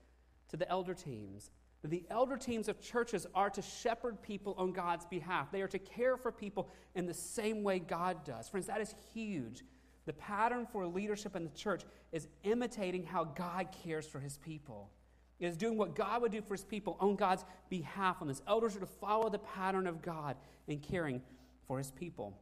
to 0.49 0.57
the 0.57 0.69
elder 0.69 0.95
teams. 0.95 1.51
The 1.85 2.05
elder 2.11 2.37
teams 2.37 2.69
of 2.69 2.81
churches 2.81 3.27
are 3.35 3.51
to 3.51 3.63
shepherd 3.63 4.21
people 4.21 4.55
on 4.59 4.73
God's 4.73 5.07
behalf. 5.07 5.53
They 5.53 5.63
are 5.63 5.69
to 5.69 5.79
care 5.79 6.17
for 6.17 6.33
people 6.33 6.69
in 6.95 7.07
the 7.07 7.15
same 7.15 7.63
way 7.63 7.79
God 7.79 8.25
does. 8.25 8.49
Friends, 8.49 8.67
that 8.67 8.81
is 8.81 8.95
huge. 9.15 9.63
The 10.07 10.13
pattern 10.13 10.67
for 10.71 10.87
leadership 10.87 11.35
in 11.37 11.45
the 11.45 11.51
church 11.51 11.83
is 12.13 12.29
imitating 12.45 13.05
how 13.05 13.25
God 13.25 13.69
cares 13.85 14.07
for 14.07 14.21
his 14.21 14.39
people. 14.39 14.91
It 15.39 15.47
is 15.47 15.57
doing 15.57 15.77
what 15.77 15.95
God 15.95 16.23
would 16.23 16.33
do 16.33 16.41
for 16.41 16.55
his 16.55 16.65
people 16.65 16.97
on 17.01 17.17
God's 17.17 17.45
behalf 17.69 18.23
on 18.23 18.29
this. 18.29 18.41
Elders 18.47 18.77
are 18.77 18.81
to 18.81 18.87
follow 18.87 19.29
the 19.29 19.39
pattern 19.39 19.87
of 19.87 20.01
God 20.01 20.37
in 20.67 20.79
caring 20.79 21.21
for 21.67 21.79
his 21.79 21.91
people. 21.91 22.39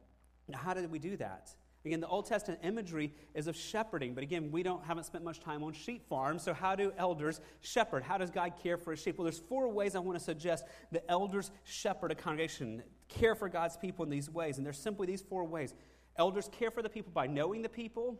Now, 0.47 0.59
how 0.59 0.73
did 0.73 0.89
we 0.89 0.99
do 0.99 1.17
that? 1.17 1.49
Again, 1.85 1.99
the 1.99 2.07
Old 2.07 2.25
Testament 2.25 2.61
imagery 2.63 3.13
is 3.35 3.45
of 3.45 3.55
shepherding, 3.55 4.15
but 4.15 4.23
again, 4.23 4.51
we 4.51 4.63
don't 4.63 4.83
haven't 4.83 5.03
spent 5.03 5.23
much 5.23 5.39
time 5.39 5.63
on 5.63 5.73
sheep 5.73 6.07
farms. 6.09 6.41
So, 6.41 6.51
how 6.51 6.75
do 6.75 6.91
elders 6.97 7.41
shepherd? 7.61 8.01
How 8.01 8.17
does 8.17 8.31
God 8.31 8.53
care 8.61 8.77
for 8.77 8.91
his 8.91 9.01
sheep? 9.01 9.19
Well, 9.19 9.25
there's 9.25 9.37
four 9.37 9.69
ways 9.69 9.95
I 9.95 9.99
want 9.99 10.17
to 10.17 10.23
suggest 10.23 10.65
the 10.91 11.07
elders 11.09 11.51
shepherd 11.63 12.11
a 12.11 12.15
congregation, 12.15 12.81
care 13.07 13.35
for 13.35 13.49
God's 13.49 13.77
people 13.77 14.03
in 14.03 14.09
these 14.09 14.31
ways, 14.31 14.57
and 14.57 14.65
there's 14.65 14.79
simply 14.79 15.05
these 15.05 15.21
four 15.21 15.43
ways. 15.43 15.75
Elders 16.17 16.49
care 16.51 16.71
for 16.71 16.81
the 16.81 16.89
people 16.89 17.11
by 17.13 17.27
knowing 17.27 17.61
the 17.61 17.69
people, 17.69 18.19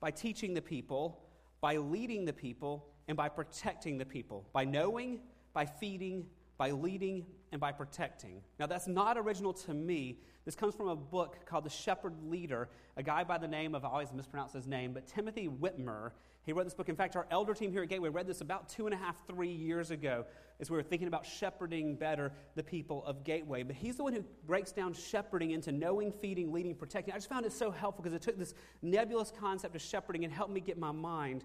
by 0.00 0.10
teaching 0.10 0.54
the 0.54 0.62
people, 0.62 1.22
by 1.60 1.76
leading 1.76 2.24
the 2.24 2.32
people, 2.32 2.86
and 3.08 3.16
by 3.16 3.28
protecting 3.28 3.98
the 3.98 4.04
people. 4.04 4.46
By 4.52 4.64
knowing, 4.64 5.20
by 5.52 5.66
feeding, 5.66 6.26
by 6.58 6.70
leading, 6.70 7.26
and 7.52 7.60
by 7.60 7.72
protecting. 7.72 8.42
Now, 8.58 8.66
that's 8.66 8.86
not 8.86 9.18
original 9.18 9.52
to 9.54 9.74
me. 9.74 10.20
This 10.44 10.54
comes 10.54 10.74
from 10.74 10.88
a 10.88 10.96
book 10.96 11.46
called 11.46 11.64
The 11.64 11.70
Shepherd 11.70 12.14
Leader, 12.28 12.68
a 12.96 13.02
guy 13.02 13.24
by 13.24 13.38
the 13.38 13.48
name 13.48 13.74
of, 13.74 13.84
I 13.84 13.88
always 13.88 14.12
mispronounce 14.12 14.52
his 14.52 14.66
name, 14.66 14.92
but 14.92 15.06
Timothy 15.06 15.48
Witmer. 15.48 16.12
He 16.44 16.52
wrote 16.52 16.64
this 16.64 16.74
book. 16.74 16.88
In 16.88 16.96
fact, 16.96 17.16
our 17.16 17.26
elder 17.30 17.54
team 17.54 17.70
here 17.70 17.82
at 17.82 17.88
Gateway 17.88 18.08
read 18.08 18.26
this 18.26 18.40
about 18.40 18.68
two 18.68 18.86
and 18.86 18.94
a 18.94 18.96
half, 18.96 19.26
three 19.26 19.52
years 19.52 19.90
ago 19.90 20.24
as 20.58 20.70
we 20.70 20.76
were 20.76 20.82
thinking 20.82 21.08
about 21.08 21.24
shepherding 21.24 21.94
better 21.94 22.32
the 22.54 22.62
people 22.62 23.04
of 23.04 23.24
Gateway. 23.24 23.62
But 23.62 23.76
he's 23.76 23.96
the 23.96 24.04
one 24.04 24.12
who 24.12 24.24
breaks 24.46 24.72
down 24.72 24.92
shepherding 24.92 25.50
into 25.50 25.72
knowing, 25.72 26.12
feeding, 26.12 26.52
leading, 26.52 26.74
protecting. 26.74 27.12
I 27.14 27.16
just 27.16 27.28
found 27.28 27.46
it 27.46 27.52
so 27.52 27.70
helpful 27.70 28.02
because 28.02 28.14
it 28.14 28.22
took 28.22 28.38
this 28.38 28.54
nebulous 28.82 29.32
concept 29.38 29.74
of 29.74 29.82
shepherding 29.82 30.24
and 30.24 30.32
helped 30.32 30.52
me 30.52 30.60
get 30.60 30.78
my 30.78 30.92
mind 30.92 31.44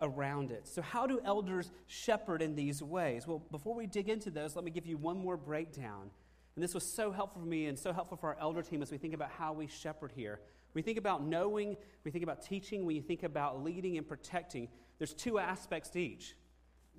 around 0.00 0.50
it. 0.50 0.68
So, 0.68 0.82
how 0.82 1.06
do 1.06 1.20
elders 1.24 1.70
shepherd 1.86 2.42
in 2.42 2.54
these 2.54 2.82
ways? 2.82 3.26
Well, 3.26 3.42
before 3.50 3.74
we 3.74 3.86
dig 3.86 4.08
into 4.08 4.30
those, 4.30 4.54
let 4.54 4.64
me 4.64 4.70
give 4.70 4.86
you 4.86 4.96
one 4.96 5.18
more 5.18 5.36
breakdown. 5.36 6.10
And 6.54 6.62
this 6.62 6.74
was 6.74 6.84
so 6.84 7.12
helpful 7.12 7.40
for 7.42 7.46
me 7.46 7.66
and 7.66 7.78
so 7.78 7.92
helpful 7.92 8.16
for 8.16 8.28
our 8.30 8.36
elder 8.40 8.62
team 8.62 8.82
as 8.82 8.90
we 8.90 8.98
think 8.98 9.14
about 9.14 9.30
how 9.30 9.52
we 9.52 9.68
shepherd 9.68 10.12
here. 10.14 10.40
We 10.74 10.82
think 10.82 10.98
about 10.98 11.24
knowing, 11.24 11.76
we 12.04 12.10
think 12.10 12.22
about 12.22 12.42
teaching, 12.42 12.84
when 12.84 12.96
you 12.96 13.02
think 13.02 13.22
about 13.22 13.62
leading 13.62 13.96
and 13.98 14.06
protecting, 14.06 14.68
there's 14.98 15.14
two 15.14 15.38
aspects 15.38 15.88
to 15.90 16.00
each. 16.00 16.34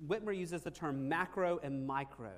Witmer 0.06 0.36
uses 0.36 0.62
the 0.62 0.70
term 0.70 1.08
macro 1.08 1.60
and 1.62 1.86
micro. 1.86 2.32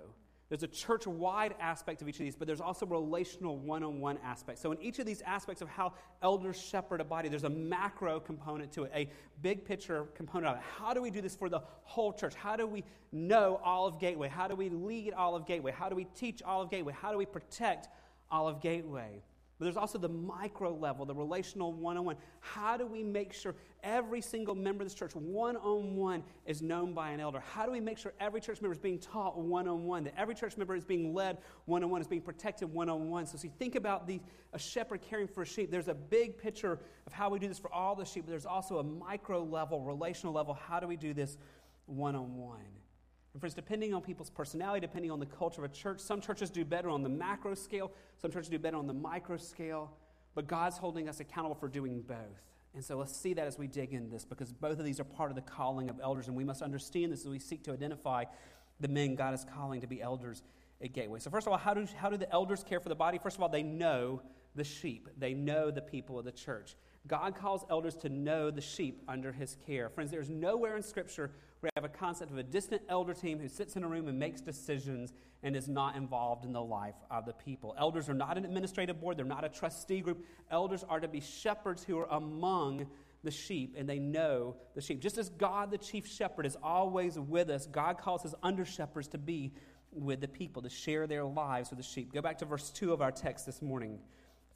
There's 0.53 0.65
a 0.65 0.69
church 0.69 1.07
wide 1.07 1.55
aspect 1.61 2.03
of 2.03 2.11
each 2.11 2.17
of 2.17 2.25
these, 2.25 2.37
but 2.37 2.47
there's 2.47 2.61
also 2.61 2.85
relational 2.85 3.57
one 3.57 3.83
on 3.83 4.01
one 4.01 4.19
aspect. 4.23 4.59
So, 4.59 4.71
in 4.71 4.83
each 4.83 4.99
of 4.99 5.07
these 5.07 5.23
aspects 5.23 5.63
of 5.63 5.69
how 5.71 5.95
elders 6.21 6.61
shepherd 6.61 7.01
a 7.01 7.05
body, 7.05 7.31
there's 7.31 7.45
a 7.45 7.49
macro 7.49 8.21
component 8.21 8.71
to 8.73 8.83
it, 8.83 8.93
a 8.95 9.09
big 9.41 9.65
picture 9.65 10.05
component 10.15 10.53
of 10.53 10.57
it. 10.59 10.63
How 10.79 10.93
do 10.93 11.01
we 11.01 11.11
do 11.11 11.23
this 11.23 11.35
for 11.35 11.49
the 11.49 11.61
whole 11.85 12.13
church? 12.13 12.35
How 12.35 12.55
do 12.55 12.67
we 12.67 12.85
know 13.13 13.63
Olive 13.65 13.99
Gateway? 13.99 14.29
How 14.29 14.47
do 14.47 14.55
we 14.55 14.69
lead 14.69 15.15
Olive 15.15 15.47
Gateway? 15.47 15.73
How 15.73 15.89
do 15.89 15.97
we 15.97 16.05
teach 16.15 16.43
Olive 16.43 16.69
Gateway? 16.69 16.93
How 16.93 17.13
do 17.13 17.17
we 17.17 17.25
protect 17.25 17.89
Olive 18.31 18.61
Gateway? 18.61 19.23
But 19.63 19.67
there's 19.67 19.77
also 19.77 19.97
the 19.97 20.09
micro 20.09 20.75
level, 20.75 21.07
the 21.07 21.15
relational 21.15 21.73
one 21.73 21.97
on 21.97 22.05
one. 22.05 22.17
How 22.41 22.77
do 22.77 22.85
we 22.85 23.05
make 23.05 23.33
sure 23.33 23.55
every 23.85 24.21
single 24.21 24.57
member 24.57 24.83
of 24.83 24.89
this 24.89 24.95
church, 24.99 25.15
one 25.15 25.57
on 25.57 25.95
one, 25.95 26.25
is 26.47 26.63
known 26.63 26.95
by 26.95 27.11
an 27.11 27.21
elder? 27.21 27.39
How 27.39 27.65
do 27.65 27.71
we 27.71 27.79
make 27.79 27.97
sure 27.97 28.13
every 28.19 28.41
church 28.41 28.61
member 28.61 28.73
is 28.73 28.81
being 28.81 28.99
taught 28.99 29.39
one 29.39 29.69
on 29.69 29.85
one, 29.85 30.03
that 30.03 30.15
every 30.19 30.35
church 30.35 30.57
member 30.57 30.75
is 30.75 30.85
being 30.85 31.15
led 31.15 31.39
one 31.67 31.85
on 31.85 31.91
one, 31.91 32.01
is 32.01 32.09
being 32.09 32.23
protected 32.23 32.75
one 32.75 32.89
on 32.89 33.09
one? 33.09 33.25
So, 33.25 33.39
see, 33.39 33.53
think 33.57 33.77
about 33.77 34.09
the, 34.09 34.21
a 34.53 34.59
shepherd 34.59 35.01
caring 35.01 35.29
for 35.29 35.43
a 35.43 35.47
sheep, 35.47 35.71
there's 35.71 35.87
a 35.87 35.95
big 35.95 36.39
picture 36.39 36.81
of 37.07 37.13
how 37.13 37.31
we 37.31 37.39
do 37.39 37.47
this 37.47 37.61
for 37.61 37.73
all 37.73 37.95
the 37.95 38.05
sheep, 38.05 38.25
but 38.27 38.31
there's 38.31 38.47
also 38.47 38.81
a 38.81 38.83
micro 38.83 39.45
level, 39.45 39.81
relational 39.83 40.35
level. 40.35 40.55
How 40.55 40.81
do 40.81 40.89
we 40.89 40.97
do 40.97 41.15
this 41.15 41.39
one 41.87 42.17
on 42.17 42.37
one? 42.37 42.82
And 43.33 43.41
friends, 43.41 43.55
depending 43.55 43.95
on 43.95 44.03
people's 44.03 44.31
personality, 44.31 44.81
depending 44.81 45.11
on 45.11 45.19
the 45.19 45.27
culture 45.27 45.65
of 45.65 45.71
a 45.71 45.75
church, 45.75 46.01
some 46.01 46.21
churches 46.21 46.51
do 46.51 46.65
better 46.65 46.91
on 46.91 47.03
the 47.03 47.09
macro 47.09 47.55
scale, 47.55 47.93
some 48.21 48.31
churches 48.31 48.51
do 48.51 48.59
better 48.59 48.77
on 48.77 48.87
the 48.87 48.93
micro 48.93 49.37
scale, 49.37 49.91
but 50.35 50.47
God's 50.47 50.77
holding 50.77 51.09
us 51.09 51.21
accountable 51.21 51.55
for 51.55 51.69
doing 51.69 52.03
both. 52.03 52.43
And 52.75 52.85
so 52.85 52.97
let's 52.97 53.15
see 53.15 53.35
that 53.35 53.47
as 53.47 53.59
we 53.59 53.67
dig 53.67 53.93
in 53.93 54.11
this, 54.11 54.25
because 54.25 54.53
both 54.53 54.79
of 54.79 54.85
these 54.85 55.01
are 55.01 55.05
part 55.05 55.31
of 55.31 55.37
the 55.37 55.43
calling 55.43 55.91
of 55.91 56.01
elders, 56.03 56.29
and 56.29 56.37
we 56.37 56.45
must 56.45 56.63
understand 56.63 57.13
this 57.13 57.21
as 57.21 57.29
we 57.29 57.39
seek 57.39 57.63
to 57.65 57.73
identify 57.73 58.25
the 58.81 58.89
men 58.89 59.15
God 59.15 59.35
is 59.35 59.47
calling 59.55 59.81
to 59.81 59.87
be 59.87 60.01
elders 60.01 60.43
at 60.83 60.93
Gateway. 60.93 61.19
So, 61.19 61.31
first 61.31 61.47
of 61.47 61.53
all, 61.53 61.59
how 61.59 61.75
do, 61.75 61.87
how 61.97 62.11
do 62.11 62.17
the 62.17 62.31
elders 62.33 62.65
care 62.65 62.81
for 62.81 62.89
the 62.89 62.95
body? 62.95 63.19
First 63.23 63.37
of 63.37 63.43
all, 63.43 63.49
they 63.49 63.63
know 63.63 64.23
the 64.55 64.65
sheep, 64.65 65.09
they 65.19 65.35
know 65.35 65.71
the 65.71 65.83
people 65.83 66.19
of 66.19 66.25
the 66.25 66.33
church. 66.33 66.77
God 67.07 67.35
calls 67.35 67.65
elders 67.69 67.97
to 67.97 68.09
know 68.09 68.51
the 68.51 68.61
sheep 68.61 69.03
under 69.09 69.33
his 69.33 69.57
care. 69.67 69.89
Friends, 69.89 70.11
there's 70.11 70.31
nowhere 70.31 70.77
in 70.77 70.83
Scripture 70.83 71.33
we 71.63 71.69
have 71.77 71.85
a 71.85 71.89
concept 71.89 72.33
of 72.33 72.39
a 72.39 72.43
distant 72.43 72.83
elder 72.89 73.15
team 73.15 73.39
who 73.39 73.49
sits 73.49 73.77
in 73.77 73.85
a 73.85 73.89
room 73.89 74.09
and 74.09 74.19
makes 74.19 74.41
decisions 74.41 75.13
and 75.45 75.55
is 75.55 75.69
not 75.69 75.95
involved 75.95 76.45
in 76.45 76.53
the 76.53 76.63
life 76.63 76.97
of 77.11 77.25
the 77.25 77.33
people. 77.33 77.75
Elders 77.79 78.09
are 78.09 78.15
not 78.15 78.37
an 78.37 78.45
administrative 78.45 79.01
board, 79.01 79.17
they're 79.17 79.25
not 79.25 79.45
a 79.45 79.49
trustee 79.49 80.01
group. 80.01 80.25
Elders 80.51 80.85
are 80.89 80.99
to 80.99 81.07
be 81.07 81.21
shepherds 81.21 81.85
who 81.85 81.99
are 81.99 82.09
among 82.11 82.87
the 83.23 83.31
sheep 83.31 83.77
and 83.79 83.89
they 83.89 84.01
know 84.01 84.57
the 84.75 84.81
sheep. 84.81 85.01
Just 85.01 85.19
as 85.19 85.29
God, 85.29 85.71
the 85.71 85.79
chief 85.79 86.07
shepherd, 86.07 86.47
is 86.47 86.57
always 86.63 87.17
with 87.17 87.49
us, 87.49 87.67
God 87.67 87.97
calls 87.97 88.25
his 88.25 88.35
under 88.43 88.65
shepherds 88.65 89.07
to 89.09 89.19
be 89.19 89.53
with 89.93 90.21
the 90.21 90.29
people, 90.29 90.63
to 90.63 90.71
share 90.71 91.07
their 91.07 91.25
lives 91.25 91.71
with 91.71 91.79
the 91.79 91.85
sheep. 91.85 92.13
Go 92.13 92.21
back 92.21 92.39
to 92.39 92.45
verse 92.45 92.71
2 92.71 92.93
of 92.93 93.01
our 93.01 93.13
text 93.13 93.47
this 93.47 93.63
morning, 93.63 94.01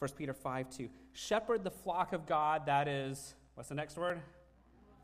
1 0.00 0.10
Peter 0.16 0.34
5 0.34 0.70
2. 0.70 0.88
Shepherd 1.12 1.62
the 1.62 1.70
flock 1.70 2.12
of 2.12 2.26
God, 2.26 2.66
that 2.66 2.88
is, 2.88 3.34
what's 3.54 3.68
the 3.68 3.74
next 3.76 3.96
word? 3.96 4.20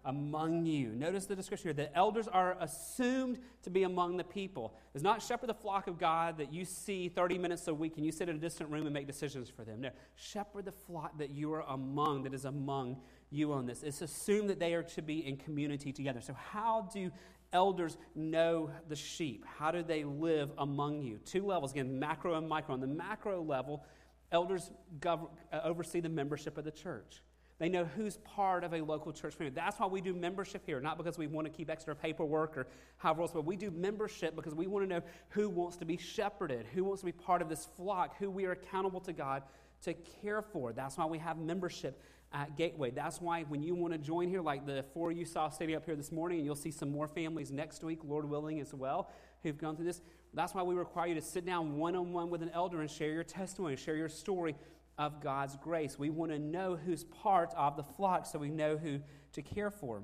Among 0.05 0.67
you. 0.67 0.89
Notice 0.89 1.27
the 1.27 1.37
description 1.37 1.69
here. 1.69 1.73
The 1.75 1.97
elders 1.97 2.29
are 2.29 2.57
assumed 2.61 3.39
to 3.63 3.71
be 3.71 3.85
among 3.85 4.17
the 4.17 4.25
people. 4.25 4.75
It's 4.95 5.05
not 5.05 5.23
shepherd 5.23 5.49
the 5.49 5.55
flock 5.55 5.87
of 5.87 5.99
God 5.99 6.39
that 6.39 6.53
you 6.53 6.65
see 6.65 7.09
30 7.09 7.39
minutes 7.39 7.69
a 7.69 7.75
week 7.75 7.97
and 7.97 8.05
you 8.05 8.13
sit 8.13 8.29
in 8.29 8.37
a 8.37 8.39
distant 8.39 8.71
room 8.71 8.87
and 8.87 8.93
make 8.93 9.07
decisions 9.07 9.49
for 9.49 9.65
them. 9.65 9.81
No, 9.81 9.91
shepherd 10.17 10.65
the 10.65 10.73
flock 10.73 11.19
that 11.19 11.31
you 11.31 11.53
are 11.53 11.65
among, 11.69 12.25
that 12.25 12.35
is 12.35 12.45
among 12.45 12.97
you 13.31 13.53
on 13.53 13.67
this. 13.67 13.83
It's 13.83 14.03
assumed 14.03 14.51
that 14.51 14.59
they 14.59 14.75
are 14.75 14.83
to 14.83 15.03
be 15.03 15.27
in 15.27 15.37
community 15.37 15.93
together. 15.93 16.21
So, 16.21 16.35
how 16.35 16.89
do 16.93 17.11
elders 17.53 17.97
know 18.15 18.71
the 18.89 18.97
sheep? 18.97 19.45
How 19.59 19.71
do 19.71 19.83
they 19.83 20.05
live 20.05 20.51
among 20.59 21.03
you? 21.03 21.19
Two 21.19 21.47
levels, 21.47 21.73
again, 21.73 21.99
macro 21.99 22.35
and 22.35 22.49
micro. 22.49 22.75
On 22.75 22.81
the 22.81 22.87
macro 22.87 23.43
level, 23.43 23.85
elders 24.33 24.71
gov- 25.01 25.31
oversee 25.53 26.01
the 26.01 26.09
membership 26.09 26.59
of 26.59 26.65
the 26.65 26.71
church. 26.71 27.23
They 27.63 27.69
know 27.69 27.85
who's 27.85 28.17
part 28.17 28.65
of 28.65 28.75
a 28.75 28.81
local 28.81 29.13
church 29.13 29.37
family. 29.37 29.53
That's 29.55 29.79
why 29.79 29.87
we 29.87 30.01
do 30.01 30.15
membership 30.15 30.63
here, 30.67 30.81
not 30.81 30.99
because 30.99 31.17
we 31.17 31.29
want 31.29 31.47
to 31.47 31.53
keep 31.53 31.71
extra 31.71 31.95
paperwork 31.95 32.57
or 32.57 32.67
however 32.97 33.23
else, 33.23 33.31
but 33.31 33.45
we 33.45 33.55
do 33.55 33.71
membership 33.71 34.35
because 34.35 34.53
we 34.53 34.67
want 34.67 34.85
to 34.85 34.89
know 34.93 35.01
who 35.29 35.49
wants 35.49 35.77
to 35.77 35.85
be 35.85 35.97
shepherded, 35.97 36.67
who 36.75 36.83
wants 36.83 37.03
to 37.03 37.07
be 37.07 37.13
part 37.13 37.41
of 37.41 37.49
this 37.49 37.69
flock, 37.77 38.17
who 38.19 38.33
we 38.33 38.47
are 38.47 38.51
accountable 38.51 38.99
to 39.03 39.13
God 39.13 39.45
to 39.83 39.95
care 39.95 40.43
for. 40.43 40.73
That's 40.73 40.97
why 40.97 41.07
we 41.07 41.19
have 41.19 41.39
membership 41.39 42.03
at 42.33 42.57
Gateway. 42.57 42.91
That's 42.91 43.21
why 43.21 43.45
when 43.45 43.63
you 43.63 43.77
want 43.77 43.93
to 43.93 43.99
join 43.99 44.29
here, 44.29 44.43
like 44.43 44.67
the 44.67 44.85
four 44.93 45.13
you 45.13 45.25
saw 45.25 45.49
standing 45.49 45.77
up 45.77 45.85
here 45.85 45.95
this 45.95 46.11
morning, 46.11 46.39
and 46.39 46.45
you'll 46.45 46.57
see 46.57 46.73
some 46.73 46.91
more 46.91 47.07
families 47.07 47.53
next 47.53 47.85
week, 47.85 48.01
Lord 48.03 48.29
willing, 48.29 48.59
as 48.59 48.75
well, 48.75 49.09
who've 49.45 49.57
gone 49.57 49.77
through 49.77 49.85
this. 49.85 50.01
That's 50.35 50.53
why 50.53 50.65
we 50.65 50.75
require 50.75 51.07
you 51.07 51.15
to 51.15 51.23
sit 51.23 51.47
down 51.47 51.77
one 51.77 51.95
on 51.95 52.13
one 52.13 52.29
with 52.29 52.43
an 52.43 52.51
elder 52.53 52.81
and 52.81 52.91
share 52.91 53.13
your 53.13 53.23
testimony, 53.23 53.77
share 53.77 53.95
your 53.95 54.09
story 54.09 54.57
of 54.99 55.23
God's 55.23 55.57
grace. 55.57 55.99
We 55.99 56.11
want 56.11 56.33
to 56.33 56.39
know 56.39 56.77
who's 56.77 57.05
part 57.05 57.53
of 57.57 57.77
the 57.77 57.83
flock 57.83 58.27
so 58.27 58.39
we 58.39 58.51
know 58.51 58.77
who 58.77 59.01
to 59.33 59.43
care 59.43 59.71
for. 59.71 60.03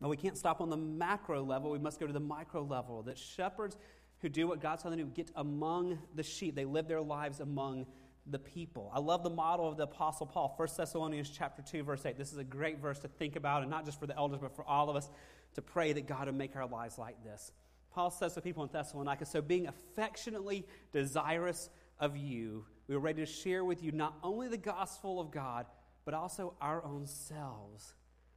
But 0.00 0.08
we 0.08 0.16
can't 0.16 0.36
stop 0.36 0.60
on 0.60 0.70
the 0.70 0.76
macro 0.76 1.42
level. 1.42 1.70
We 1.70 1.78
must 1.78 2.00
go 2.00 2.06
to 2.06 2.12
the 2.12 2.20
micro 2.20 2.62
level. 2.62 3.02
That 3.02 3.16
shepherds 3.16 3.76
who 4.20 4.28
do 4.28 4.46
what 4.48 4.60
God's 4.60 4.82
telling 4.82 4.98
them 4.98 5.10
to 5.10 5.14
get 5.14 5.30
among 5.36 5.98
the 6.14 6.22
sheep, 6.22 6.54
they 6.54 6.64
live 6.64 6.88
their 6.88 7.00
lives 7.00 7.40
among 7.40 7.86
the 8.26 8.38
people. 8.38 8.90
I 8.94 9.00
love 9.00 9.22
the 9.22 9.30
model 9.30 9.68
of 9.68 9.76
the 9.76 9.84
Apostle 9.84 10.26
Paul, 10.26 10.54
1 10.56 10.68
Thessalonians 10.76 11.30
chapter 11.30 11.62
2, 11.62 11.82
verse 11.82 12.04
8. 12.06 12.16
This 12.16 12.32
is 12.32 12.38
a 12.38 12.44
great 12.44 12.78
verse 12.78 12.98
to 13.00 13.08
think 13.08 13.36
about, 13.36 13.62
and 13.62 13.70
not 13.70 13.84
just 13.84 14.00
for 14.00 14.06
the 14.06 14.16
elders, 14.16 14.40
but 14.40 14.56
for 14.56 14.64
all 14.64 14.88
of 14.88 14.96
us 14.96 15.10
to 15.54 15.62
pray 15.62 15.92
that 15.92 16.06
God 16.06 16.26
would 16.26 16.34
make 16.34 16.56
our 16.56 16.66
lives 16.66 16.98
like 16.98 17.22
this. 17.22 17.52
Paul 17.92 18.10
says 18.10 18.34
to 18.34 18.40
people 18.40 18.62
in 18.64 18.70
Thessalonica, 18.72 19.26
so 19.26 19.40
being 19.40 19.68
affectionately 19.68 20.66
desirous 20.92 21.68
of 22.00 22.16
you, 22.16 22.64
we 22.88 22.94
are 22.94 23.00
ready 23.00 23.24
to 23.24 23.30
share 23.30 23.64
with 23.64 23.82
you 23.82 23.92
not 23.92 24.16
only 24.22 24.48
the 24.48 24.56
gospel 24.56 25.20
of 25.20 25.30
God, 25.30 25.66
but 26.04 26.14
also 26.14 26.54
our 26.60 26.84
own 26.84 27.06
selves, 27.06 27.94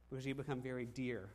because 0.08 0.24
you 0.26 0.34
become 0.34 0.62
very 0.62 0.86
dear 0.86 1.28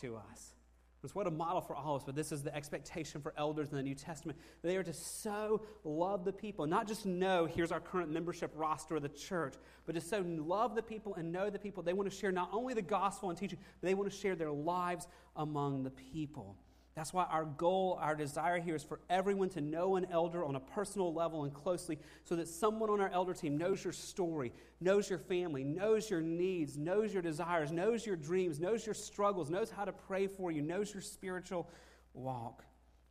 to 0.00 0.16
us. 0.16 0.54
It's 1.02 1.14
what 1.14 1.26
a 1.26 1.30
model 1.30 1.62
for 1.62 1.74
all 1.74 1.96
of 1.96 2.02
us, 2.02 2.06
but 2.06 2.14
this 2.14 2.30
is 2.30 2.42
the 2.42 2.54
expectation 2.54 3.22
for 3.22 3.32
elders 3.38 3.70
in 3.70 3.76
the 3.76 3.82
New 3.82 3.94
Testament. 3.94 4.38
They 4.62 4.76
are 4.76 4.82
to 4.82 4.92
so 4.92 5.62
love 5.82 6.26
the 6.26 6.32
people, 6.32 6.66
not 6.66 6.86
just 6.86 7.06
know, 7.06 7.46
here's 7.46 7.72
our 7.72 7.80
current 7.80 8.10
membership 8.10 8.52
roster 8.54 8.96
of 8.96 9.02
the 9.02 9.08
church, 9.08 9.54
but 9.86 9.94
to 9.94 10.00
so 10.00 10.22
love 10.26 10.74
the 10.74 10.82
people 10.82 11.14
and 11.14 11.32
know 11.32 11.48
the 11.48 11.58
people. 11.58 11.82
They 11.82 11.94
want 11.94 12.10
to 12.10 12.14
share 12.14 12.32
not 12.32 12.50
only 12.52 12.74
the 12.74 12.82
gospel 12.82 13.30
and 13.30 13.38
teaching, 13.38 13.58
but 13.80 13.86
they 13.86 13.94
want 13.94 14.10
to 14.10 14.16
share 14.16 14.36
their 14.36 14.50
lives 14.50 15.08
among 15.36 15.84
the 15.84 15.90
people. 15.90 16.58
That's 17.00 17.14
why 17.14 17.24
our 17.30 17.46
goal, 17.46 17.98
our 17.98 18.14
desire 18.14 18.60
here 18.60 18.74
is 18.74 18.82
for 18.84 19.00
everyone 19.08 19.48
to 19.50 19.62
know 19.62 19.96
an 19.96 20.06
elder 20.10 20.44
on 20.44 20.54
a 20.54 20.60
personal 20.60 21.14
level 21.14 21.44
and 21.44 21.54
closely 21.54 21.98
so 22.24 22.36
that 22.36 22.46
someone 22.46 22.90
on 22.90 23.00
our 23.00 23.08
elder 23.08 23.32
team 23.32 23.56
knows 23.56 23.82
your 23.82 23.94
story, 23.94 24.52
knows 24.82 25.08
your 25.08 25.18
family, 25.18 25.64
knows 25.64 26.10
your 26.10 26.20
needs, 26.20 26.76
knows 26.76 27.10
your 27.14 27.22
desires, 27.22 27.72
knows 27.72 28.04
your 28.04 28.16
dreams, 28.16 28.60
knows 28.60 28.84
your 28.84 28.94
struggles, 28.94 29.48
knows 29.48 29.70
how 29.70 29.86
to 29.86 29.92
pray 29.92 30.26
for 30.26 30.52
you, 30.52 30.60
knows 30.60 30.92
your 30.92 31.00
spiritual 31.00 31.70
walk. 32.12 32.66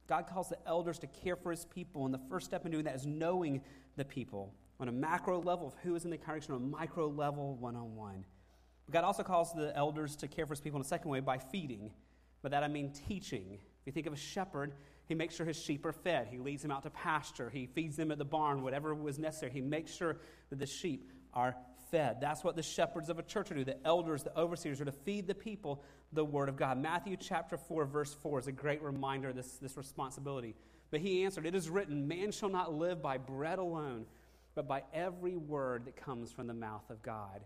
God 0.06 0.28
calls 0.28 0.50
the 0.50 0.60
elders 0.68 1.00
to 1.00 1.08
care 1.08 1.36
for 1.36 1.50
his 1.50 1.66
people, 1.66 2.06
and 2.06 2.14
the 2.14 2.22
first 2.30 2.46
step 2.46 2.68
in 2.68 2.72
doing 2.72 2.84
that 2.84 2.94
is 2.94 3.08
knowing 3.08 3.60
the 3.96 4.06
people 4.06 4.54
on 4.80 4.88
a 4.88 4.92
macro 4.92 5.42
level 5.42 5.66
of 5.66 5.74
who 5.82 5.96
is 5.96 6.06
in 6.06 6.12
the 6.12 6.18
congregation, 6.20 6.54
on 6.54 6.62
a 6.62 6.64
micro 6.64 7.08
level, 7.08 7.56
one 7.56 7.76
on 7.76 7.96
one. 7.96 8.24
God 8.92 9.04
also 9.04 9.24
calls 9.24 9.52
the 9.52 9.76
elders 9.76 10.16
to 10.18 10.28
care 10.28 10.46
for 10.46 10.54
his 10.54 10.62
people 10.62 10.78
in 10.78 10.86
a 10.86 10.88
second 10.88 11.10
way 11.10 11.22
by 11.22 11.40
feeding. 11.40 11.90
By 12.44 12.50
that 12.50 12.64
I 12.64 12.68
mean 12.68 12.94
teaching 12.94 13.58
you 13.86 13.92
think 13.92 14.08
of 14.08 14.14
a 14.14 14.18
shepherd, 14.18 14.74
he 15.06 15.16
makes 15.16 15.36
sure 15.36 15.46
his 15.46 15.60
sheep 15.60 15.86
are 15.86 15.92
fed. 15.92 16.28
He 16.30 16.38
leads 16.38 16.62
them 16.62 16.72
out 16.72 16.84
to 16.84 16.90
pasture. 16.90 17.50
He 17.50 17.66
feeds 17.66 17.96
them 17.98 18.12
at 18.12 18.18
the 18.18 18.26
barn, 18.26 18.62
whatever 18.62 18.94
was 18.94 19.18
necessary. 19.18 19.52
He 19.52 19.62
makes 19.62 19.94
sure 19.94 20.18
that 20.50 20.60
the 20.60 20.68
sheep 20.68 21.12
are 21.34 21.56
fed. 21.90 22.18
That's 22.22 22.44
what 22.44 22.56
the 22.56 22.64
shepherds 22.64 23.10
of 23.10 23.18
a 23.18 23.24
church 23.24 23.52
are 23.52 23.56
to 23.56 23.64
do. 23.64 23.66
The 23.66 23.86
elders, 23.86 24.24
the 24.24 24.38
overseers 24.38 24.80
are 24.82 24.86
to 24.86 24.92
feed 24.92 25.28
the 25.28 25.36
people 25.36 25.84
the 26.14 26.24
word 26.24 26.50
of 26.50 26.58
God. 26.58 26.78
Matthew 26.78 27.18
chapter 27.18 27.58
4, 27.58 27.86
verse 27.86 28.14
4 28.14 28.40
is 28.40 28.48
a 28.48 28.52
great 28.52 28.82
reminder 28.82 29.30
of 29.30 29.36
this, 29.36 29.58
this 29.58 29.78
responsibility. 29.78 30.56
But 30.92 31.02
he 31.02 31.24
answered, 31.24 31.46
It 31.46 31.56
is 31.56 31.70
written, 31.70 32.08
Man 32.08 32.32
shall 32.32 32.50
not 32.50 32.74
live 32.74 33.02
by 33.02 33.18
bread 33.18 33.60
alone, 33.60 34.06
but 34.56 34.68
by 34.68 34.84
every 34.94 35.36
word 35.36 35.86
that 35.86 35.96
comes 35.96 36.32
from 36.32 36.48
the 36.48 36.54
mouth 36.54 36.90
of 36.90 37.02
God 37.02 37.42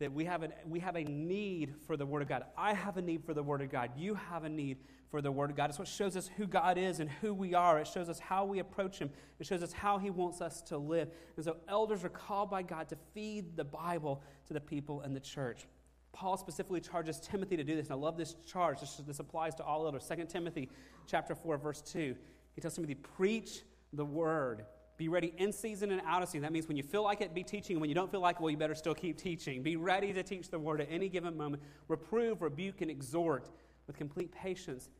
that 0.00 0.12
we 0.12 0.24
have, 0.24 0.42
an, 0.42 0.52
we 0.66 0.80
have 0.80 0.96
a 0.96 1.04
need 1.04 1.74
for 1.86 1.96
the 1.96 2.06
Word 2.06 2.22
of 2.22 2.28
God. 2.28 2.44
I 2.56 2.72
have 2.72 2.96
a 2.96 3.02
need 3.02 3.22
for 3.24 3.34
the 3.34 3.42
Word 3.42 3.60
of 3.60 3.70
God. 3.70 3.90
You 3.96 4.14
have 4.14 4.44
a 4.44 4.48
need 4.48 4.78
for 5.10 5.20
the 5.20 5.32
Word 5.32 5.50
of 5.50 5.56
God. 5.56 5.70
It's 5.70 5.78
what 5.78 5.88
shows 5.88 6.16
us 6.16 6.30
who 6.36 6.46
God 6.46 6.78
is 6.78 7.00
and 7.00 7.10
who 7.10 7.34
we 7.34 7.54
are. 7.54 7.78
It 7.78 7.86
shows 7.86 8.08
us 8.08 8.18
how 8.18 8.44
we 8.44 8.60
approach 8.60 8.98
Him. 8.98 9.10
It 9.38 9.46
shows 9.46 9.62
us 9.62 9.72
how 9.72 9.98
He 9.98 10.10
wants 10.10 10.40
us 10.40 10.62
to 10.62 10.78
live. 10.78 11.10
And 11.36 11.44
so, 11.44 11.56
elders 11.68 12.04
are 12.04 12.10
called 12.10 12.50
by 12.50 12.62
God 12.62 12.88
to 12.90 12.96
feed 13.12 13.56
the 13.56 13.64
Bible 13.64 14.22
to 14.46 14.54
the 14.54 14.60
people 14.60 15.02
in 15.02 15.12
the 15.12 15.20
church. 15.20 15.66
Paul 16.12 16.36
specifically 16.36 16.80
charges 16.80 17.20
Timothy 17.20 17.56
to 17.56 17.64
do 17.64 17.76
this, 17.76 17.86
and 17.86 17.92
I 17.92 17.96
love 17.96 18.16
this 18.16 18.34
charge. 18.46 18.80
This, 18.80 18.96
this 19.06 19.20
applies 19.20 19.54
to 19.56 19.64
all 19.64 19.84
elders. 19.84 20.08
2 20.08 20.24
Timothy 20.26 20.68
chapter 21.06 21.34
4, 21.34 21.58
verse 21.58 21.80
2. 21.82 22.14
He 22.54 22.60
tells 22.60 22.74
Timothy, 22.74 22.94
preach 22.94 23.62
the 23.92 24.04
word. 24.04 24.64
Be 24.96 25.08
ready 25.08 25.32
in 25.38 25.52
season 25.52 25.92
and 25.92 26.02
out 26.04 26.22
of 26.22 26.28
season. 26.28 26.42
That 26.42 26.52
means 26.52 26.68
when 26.68 26.76
you 26.76 26.82
feel 26.82 27.02
like 27.02 27.20
it, 27.20 27.32
be 27.32 27.42
teaching. 27.42 27.76
And 27.76 27.80
when 27.80 27.88
you 27.88 27.94
don't 27.94 28.10
feel 28.10 28.20
like 28.20 28.36
it, 28.36 28.42
well, 28.42 28.50
you 28.50 28.56
better 28.56 28.74
still 28.74 28.94
keep 28.94 29.16
teaching. 29.16 29.62
Be 29.62 29.76
ready 29.76 30.12
to 30.12 30.22
teach 30.22 30.50
the 30.50 30.58
word 30.58 30.80
at 30.80 30.88
any 30.90 31.08
given 31.08 31.36
moment. 31.36 31.62
Reprove, 31.88 32.42
rebuke, 32.42 32.82
and 32.82 32.90
exhort 32.90 33.48
with 33.86 33.96
complete 33.96 34.30
patience 34.30 34.90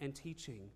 and 0.00 0.14
teaching. 0.14 0.70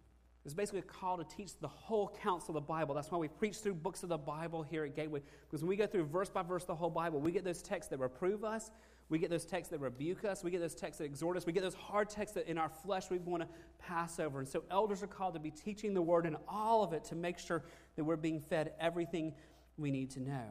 It's 0.44 0.54
basically 0.54 0.80
a 0.80 0.82
call 0.82 1.18
to 1.18 1.24
teach 1.24 1.56
the 1.60 1.68
whole 1.68 2.16
counsel 2.22 2.56
of 2.56 2.62
the 2.64 2.66
Bible. 2.66 2.94
That's 2.94 3.10
why 3.10 3.18
we 3.18 3.28
preach 3.28 3.58
through 3.58 3.74
books 3.74 4.02
of 4.02 4.08
the 4.08 4.18
Bible 4.18 4.64
here 4.64 4.84
at 4.84 4.96
Gateway. 4.96 5.22
Because 5.48 5.62
when 5.62 5.68
we 5.68 5.76
go 5.76 5.86
through 5.86 6.06
verse 6.06 6.28
by 6.28 6.42
verse 6.42 6.64
the 6.64 6.74
whole 6.74 6.90
Bible, 6.90 7.20
we 7.20 7.30
get 7.30 7.44
those 7.44 7.62
texts 7.62 7.90
that 7.90 8.00
reprove 8.00 8.42
us, 8.42 8.72
we 9.08 9.18
get 9.18 9.30
those 9.30 9.44
texts 9.44 9.70
that 9.70 9.78
rebuke 9.78 10.24
us, 10.24 10.42
we 10.42 10.50
get 10.50 10.60
those 10.60 10.74
texts 10.74 10.98
that 10.98 11.04
exhort 11.04 11.36
us, 11.36 11.46
we 11.46 11.52
get 11.52 11.62
those 11.62 11.74
hard 11.74 12.08
texts 12.08 12.34
that 12.34 12.48
in 12.48 12.58
our 12.58 12.68
flesh 12.68 13.08
we 13.08 13.18
want 13.18 13.44
to 13.44 13.48
pass 13.78 14.18
over. 14.18 14.40
And 14.40 14.48
so 14.48 14.64
elders 14.68 15.02
are 15.02 15.06
called 15.06 15.34
to 15.34 15.40
be 15.40 15.50
teaching 15.50 15.94
the 15.94 16.02
word 16.02 16.26
and 16.26 16.36
all 16.48 16.82
of 16.82 16.92
it 16.92 17.04
to 17.04 17.14
make 17.14 17.38
sure 17.38 17.62
that 17.94 18.02
we're 18.02 18.16
being 18.16 18.40
fed 18.40 18.72
everything 18.80 19.34
we 19.76 19.92
need 19.92 20.10
to 20.12 20.20
know. 20.20 20.48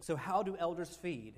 So, 0.00 0.14
how 0.14 0.42
do 0.42 0.56
elders 0.58 0.96
feed? 1.02 1.34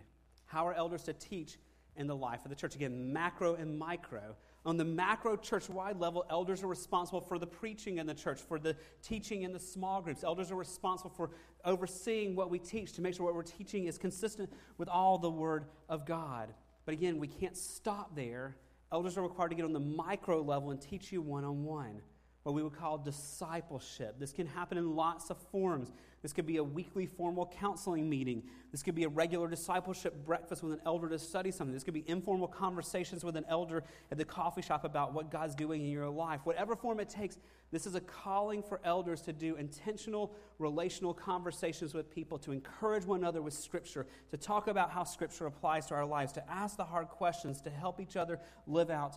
How 0.47 0.67
are 0.67 0.75
elders 0.75 1.05
to 1.05 1.13
teach 1.13 1.59
in 1.97 2.07
the 2.07 2.17
life 2.17 2.45
of 2.45 2.51
the 2.51 2.57
church? 2.57 2.75
Again, 2.75 3.13
macro 3.13 3.55
and 3.55 3.79
micro. 3.79 4.37
On 4.69 4.77
the 4.77 4.85
macro 4.85 5.35
church 5.35 5.71
wide 5.71 5.99
level, 5.99 6.27
elders 6.29 6.63
are 6.63 6.67
responsible 6.67 7.23
for 7.23 7.39
the 7.39 7.47
preaching 7.47 7.97
in 7.97 8.07
the 8.07 8.13
church, 8.13 8.39
for 8.39 8.59
the 8.59 8.77
teaching 9.03 9.41
in 9.41 9.51
the 9.55 9.59
small 9.59 10.03
groups. 10.03 10.23
Elders 10.23 10.51
are 10.51 10.57
responsible 10.57 11.09
for 11.09 11.31
overseeing 11.65 12.37
what 12.37 12.51
we 12.51 12.59
teach 12.59 12.93
to 12.93 13.01
make 13.01 13.15
sure 13.15 13.25
what 13.25 13.35
we're 13.35 13.43
teaching 13.43 13.87
is 13.87 13.97
consistent 13.97 14.53
with 14.77 14.87
all 14.91 15.17
the 15.17 15.31
Word 15.31 15.65
of 15.89 16.05
God. 16.05 16.53
But 16.85 16.93
again, 16.93 17.19
we 17.19 17.29
can't 17.29 17.57
stop 17.57 18.15
there. 18.15 18.57
Elders 18.93 19.17
are 19.17 19.23
required 19.23 19.49
to 19.49 19.55
get 19.55 19.65
on 19.65 19.73
the 19.73 19.81
micro 19.81 20.43
level 20.43 20.71
and 20.71 20.79
teach 20.79 21.13
you 21.13 21.23
one 21.23 21.45
on 21.45 21.65
one 21.65 22.03
what 22.43 22.55
we 22.55 22.63
would 22.63 22.77
call 22.77 22.99
discipleship. 22.99 24.19
This 24.19 24.33
can 24.33 24.47
happen 24.47 24.77
in 24.77 24.95
lots 24.95 25.31
of 25.31 25.39
forms. 25.51 25.93
This 26.23 26.33
could 26.33 26.47
be 26.47 26.57
a 26.57 26.65
weekly 26.65 27.07
formal 27.07 27.47
counseling 27.47 28.09
meeting. 28.09 28.43
This 28.73 28.83
could 28.83 28.95
be 28.95 29.05
a 29.05 29.09
regular 29.09 29.49
discipleship 29.49 30.25
breakfast 30.25 30.63
with 30.63 30.73
an 30.73 30.81
elder 30.85 31.09
to 31.09 31.19
study 31.19 31.51
something. 31.51 31.73
This 31.73 31.85
could 31.85 31.95
be 31.95 32.05
informal 32.07 32.49
conversations 32.49 33.25
with 33.25 33.37
an 33.37 33.45
elder 33.49 33.85
at 34.11 34.19
the 34.19 34.25
coffee 34.25 34.63
shop 34.63 34.85
about 34.85 35.15
what 35.15 35.31
God's 35.31 35.55
doing 35.55 35.85
in 35.85 35.91
your 35.91 36.09
life. 36.09 36.41
Whatever 36.45 36.75
form 36.75 37.01
it 37.01 37.09
takes, 37.09 37.39
this 37.71 37.87
is 37.87 37.95
a 37.95 38.01
calling 38.01 38.63
for 38.63 38.81
elders 38.85 39.21
to 39.23 39.33
do 39.33 39.57
intentional 39.57 40.35
relational 40.59 41.15
conversations 41.15 41.95
with 41.95 42.11
people, 42.11 42.39
to 42.39 42.53
encourage 42.53 43.05
one 43.05 43.21
another 43.21 43.43
with 43.43 43.55
Scripture, 43.55 44.07
to 44.31 44.37
talk 44.37 44.69
about 44.69 44.91
how 44.91 45.05
Scripture 45.05 45.47
applies 45.47 45.87
to 45.87 45.95
our 45.95 46.07
lives, 46.07 46.33
to 46.33 46.51
ask 46.51 46.77
the 46.77 46.85
hard 46.85 47.09
questions, 47.09 47.61
to 47.61 47.71
help 47.71 48.01
each 48.01 48.17
other 48.17 48.41
live 48.67 48.91
out 48.91 49.17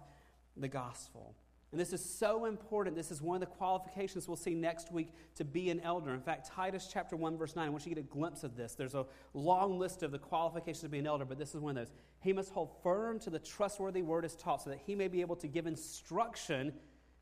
the 0.55 0.67
gospel. 0.67 1.35
And 1.71 1.79
this 1.79 1.93
is 1.93 2.03
so 2.03 2.45
important. 2.45 2.97
This 2.97 3.11
is 3.11 3.21
one 3.21 3.35
of 3.35 3.39
the 3.39 3.55
qualifications 3.55 4.27
we'll 4.27 4.35
see 4.35 4.53
next 4.53 4.91
week 4.91 5.09
to 5.35 5.45
be 5.45 5.69
an 5.69 5.79
elder. 5.79 6.13
In 6.13 6.19
fact, 6.19 6.49
Titus 6.49 6.89
chapter 6.91 7.15
1, 7.15 7.37
verse 7.37 7.55
9, 7.55 7.65
I 7.65 7.69
want 7.69 7.85
you 7.85 7.95
to 7.95 8.01
get 8.01 8.05
a 8.05 8.13
glimpse 8.13 8.43
of 8.43 8.57
this. 8.57 8.75
There's 8.75 8.93
a 8.93 9.05
long 9.33 9.79
list 9.79 10.03
of 10.03 10.11
the 10.11 10.19
qualifications 10.19 10.81
to 10.81 10.89
be 10.89 10.99
an 10.99 11.07
elder, 11.07 11.23
but 11.23 11.37
this 11.37 11.55
is 11.55 11.61
one 11.61 11.77
of 11.77 11.87
those. 11.87 11.95
He 12.19 12.33
must 12.33 12.51
hold 12.51 12.71
firm 12.83 13.19
to 13.19 13.29
the 13.29 13.39
trustworthy 13.39 14.01
word 14.01 14.25
as 14.25 14.35
taught, 14.35 14.63
so 14.63 14.69
that 14.69 14.79
he 14.85 14.95
may 14.95 15.07
be 15.07 15.21
able 15.21 15.37
to 15.37 15.47
give 15.47 15.65
instruction 15.65 16.73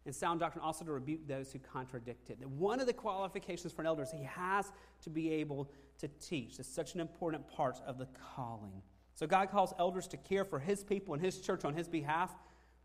in 0.06 0.14
sound 0.14 0.40
doctrine, 0.40 0.64
also 0.64 0.84
to 0.84 0.92
rebuke 0.92 1.28
those 1.28 1.52
who 1.52 1.60
contradict 1.60 2.32
it. 2.32 2.40
One 2.48 2.80
of 2.80 2.88
the 2.88 2.94
qualifications 2.94 3.72
for 3.72 3.84
an 3.84 3.88
elder 3.88 4.02
is 4.02 4.12
he 4.12 4.24
has 4.24 4.72
to 5.04 5.12
be 5.12 5.32
able 5.34 5.70
to 6.00 6.08
teach. 6.08 6.58
It's 6.58 6.68
such 6.68 6.96
an 6.96 7.02
important 7.02 7.48
part 7.48 7.78
of 7.86 8.00
the 8.00 8.08
calling. 8.36 8.82
So 9.14 9.28
God 9.28 9.52
calls 9.52 9.74
elders 9.78 10.08
to 10.08 10.18
care 10.18 10.46
for 10.46 10.58
his 10.58 10.84
people 10.84 11.14
and 11.14 11.22
his 11.22 11.40
church 11.40 11.66
on 11.66 11.76
his 11.76 11.88
behalf 11.88 12.34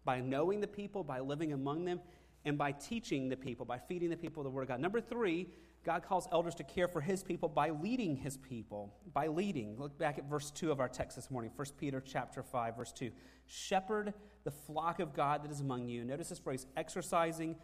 by 0.05 0.21
knowing 0.21 0.61
the 0.61 0.67
people, 0.67 1.05
by 1.05 1.21
living 1.21 1.53
among 1.53 1.85
them, 1.85 2.01
and 2.45 2.59
by 2.59 2.73
teaching 2.73 3.29
the 3.29 3.37
people, 3.37 3.65
by 3.65 3.79
feeding 3.79 4.11
the 4.11 4.17
people 4.17 4.43
the 4.43 4.51
Word 4.51 4.63
of 4.63 4.69
God. 4.69 4.81
Number 4.81 5.01
three, 5.01 5.49
God 5.85 6.03
calls 6.03 6.27
elders 6.33 6.55
to 6.57 6.65
care 6.65 6.89
for 6.89 7.01
his 7.01 7.23
people 7.23 7.49
by 7.49 7.71
leading 7.71 8.17
his 8.17 8.37
people. 8.37 8.95
By 9.13 9.27
leading. 9.27 9.77
Look 9.79 9.99
back 9.99 10.19
at 10.19 10.25
verse 10.25 10.51
2 10.51 10.71
of 10.71 10.81
our 10.81 10.89
text 10.89 11.17
this 11.17 11.31
morning, 11.31 11.51
1 11.57 11.67
Peter 11.79 12.03
chapter 12.05 12.43
5, 12.43 12.77
verse 12.77 12.93
2. 12.93 13.11
Shepherd 13.47 14.15
the 14.45 14.51
flock 14.51 15.01
of 15.01 15.15
God 15.15 15.43
that 15.43 15.51
is 15.51 15.61
among 15.61 15.89
you. 15.89 16.05
Notice 16.05 16.29
this 16.29 16.39
phrase, 16.39 16.67
exercising 16.77 17.57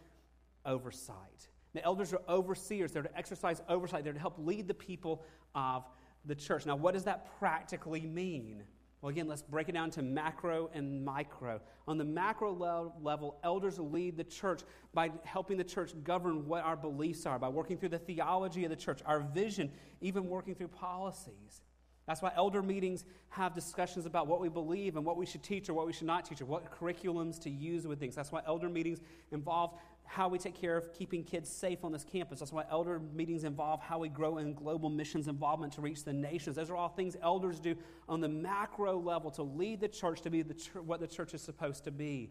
oversight. 0.65 1.49
The 1.73 1.83
elders 1.83 2.11
are 2.13 2.21
overseers. 2.27 2.91
They're 2.91 3.03
to 3.03 3.17
exercise 3.17 3.61
oversight. 3.69 4.03
They're 4.03 4.13
to 4.13 4.19
help 4.19 4.37
lead 4.37 4.67
the 4.67 4.73
people 4.73 5.23
of 5.55 5.87
the 6.25 6.35
church. 6.35 6.65
Now, 6.65 6.75
what 6.75 6.93
does 6.93 7.05
that 7.05 7.39
practically 7.39 8.01
mean? 8.01 8.63
Well, 9.01 9.09
again, 9.09 9.27
let's 9.27 9.41
break 9.41 9.67
it 9.67 9.71
down 9.71 9.89
to 9.91 10.03
macro 10.03 10.69
and 10.75 11.03
micro. 11.03 11.59
On 11.87 11.97
the 11.97 12.05
macro 12.05 12.53
level, 13.01 13.39
elders 13.43 13.79
lead 13.79 14.15
the 14.15 14.23
church 14.23 14.61
by 14.93 15.11
helping 15.23 15.57
the 15.57 15.63
church 15.63 15.93
govern 16.03 16.45
what 16.45 16.63
our 16.63 16.77
beliefs 16.77 17.25
are, 17.25 17.39
by 17.39 17.49
working 17.49 17.77
through 17.77 17.89
the 17.89 17.99
theology 17.99 18.63
of 18.63 18.69
the 18.69 18.75
church, 18.75 18.99
our 19.07 19.21
vision, 19.21 19.71
even 20.01 20.27
working 20.27 20.53
through 20.53 20.67
policies. 20.67 21.61
That's 22.05 22.21
why 22.21 22.31
elder 22.35 22.61
meetings 22.61 23.05
have 23.29 23.55
discussions 23.55 24.05
about 24.05 24.27
what 24.27 24.39
we 24.39 24.49
believe 24.49 24.97
and 24.97 25.05
what 25.05 25.17
we 25.17 25.25
should 25.25 25.43
teach 25.43 25.69
or 25.69 25.73
what 25.73 25.87
we 25.87 25.93
should 25.93 26.07
not 26.07 26.25
teach 26.25 26.41
or 26.41 26.45
what 26.45 26.71
curriculums 26.71 27.39
to 27.43 27.49
use 27.49 27.87
with 27.87 27.99
things. 27.99 28.15
That's 28.15 28.31
why 28.31 28.41
elder 28.45 28.69
meetings 28.69 28.99
involve 29.31 29.75
how 30.11 30.27
we 30.27 30.37
take 30.37 30.59
care 30.59 30.75
of 30.75 30.93
keeping 30.93 31.23
kids 31.23 31.49
safe 31.49 31.85
on 31.85 31.93
this 31.93 32.03
campus. 32.03 32.39
That's 32.39 32.51
why 32.51 32.65
elder 32.69 32.99
meetings 33.13 33.45
involve 33.45 33.79
how 33.79 33.99
we 33.99 34.09
grow 34.09 34.39
in 34.39 34.53
global 34.53 34.89
missions 34.89 35.29
involvement 35.29 35.71
to 35.73 35.81
reach 35.81 36.03
the 36.03 36.11
nations. 36.11 36.57
Those 36.57 36.69
are 36.69 36.75
all 36.75 36.89
things 36.89 37.15
elders 37.21 37.61
do 37.61 37.75
on 38.09 38.19
the 38.19 38.27
macro 38.27 38.99
level 38.99 39.31
to 39.31 39.43
lead 39.43 39.79
the 39.79 39.87
church 39.87 40.21
to 40.23 40.29
be 40.29 40.41
the 40.41 40.53
what 40.81 40.99
the 40.99 41.07
church 41.07 41.33
is 41.33 41.41
supposed 41.41 41.85
to 41.85 41.91
be. 41.91 42.29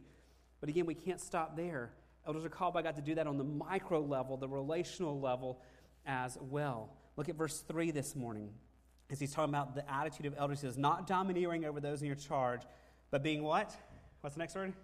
But 0.60 0.68
again, 0.68 0.84
we 0.84 0.94
can't 0.94 1.18
stop 1.18 1.56
there. 1.56 1.90
Elders 2.26 2.44
are 2.44 2.50
called 2.50 2.74
by 2.74 2.82
God 2.82 2.96
to 2.96 3.02
do 3.02 3.14
that 3.14 3.26
on 3.26 3.38
the 3.38 3.44
micro 3.44 4.00
level, 4.00 4.36
the 4.36 4.48
relational 4.48 5.18
level 5.18 5.62
as 6.04 6.36
well. 6.38 6.90
Look 7.16 7.30
at 7.30 7.34
verse 7.34 7.60
3 7.60 7.92
this 7.92 8.14
morning 8.14 8.50
as 9.08 9.18
he's 9.18 9.32
talking 9.32 9.54
about 9.54 9.74
the 9.74 9.90
attitude 9.90 10.26
of 10.26 10.34
elders. 10.36 10.60
He 10.60 10.66
says, 10.66 10.76
not 10.76 11.06
domineering 11.06 11.64
over 11.64 11.80
those 11.80 12.02
in 12.02 12.06
your 12.06 12.16
charge, 12.16 12.60
but 13.10 13.22
being 13.22 13.42
what? 13.42 13.74
What's 14.20 14.36
the 14.36 14.40
next 14.40 14.54
word? 14.54 14.74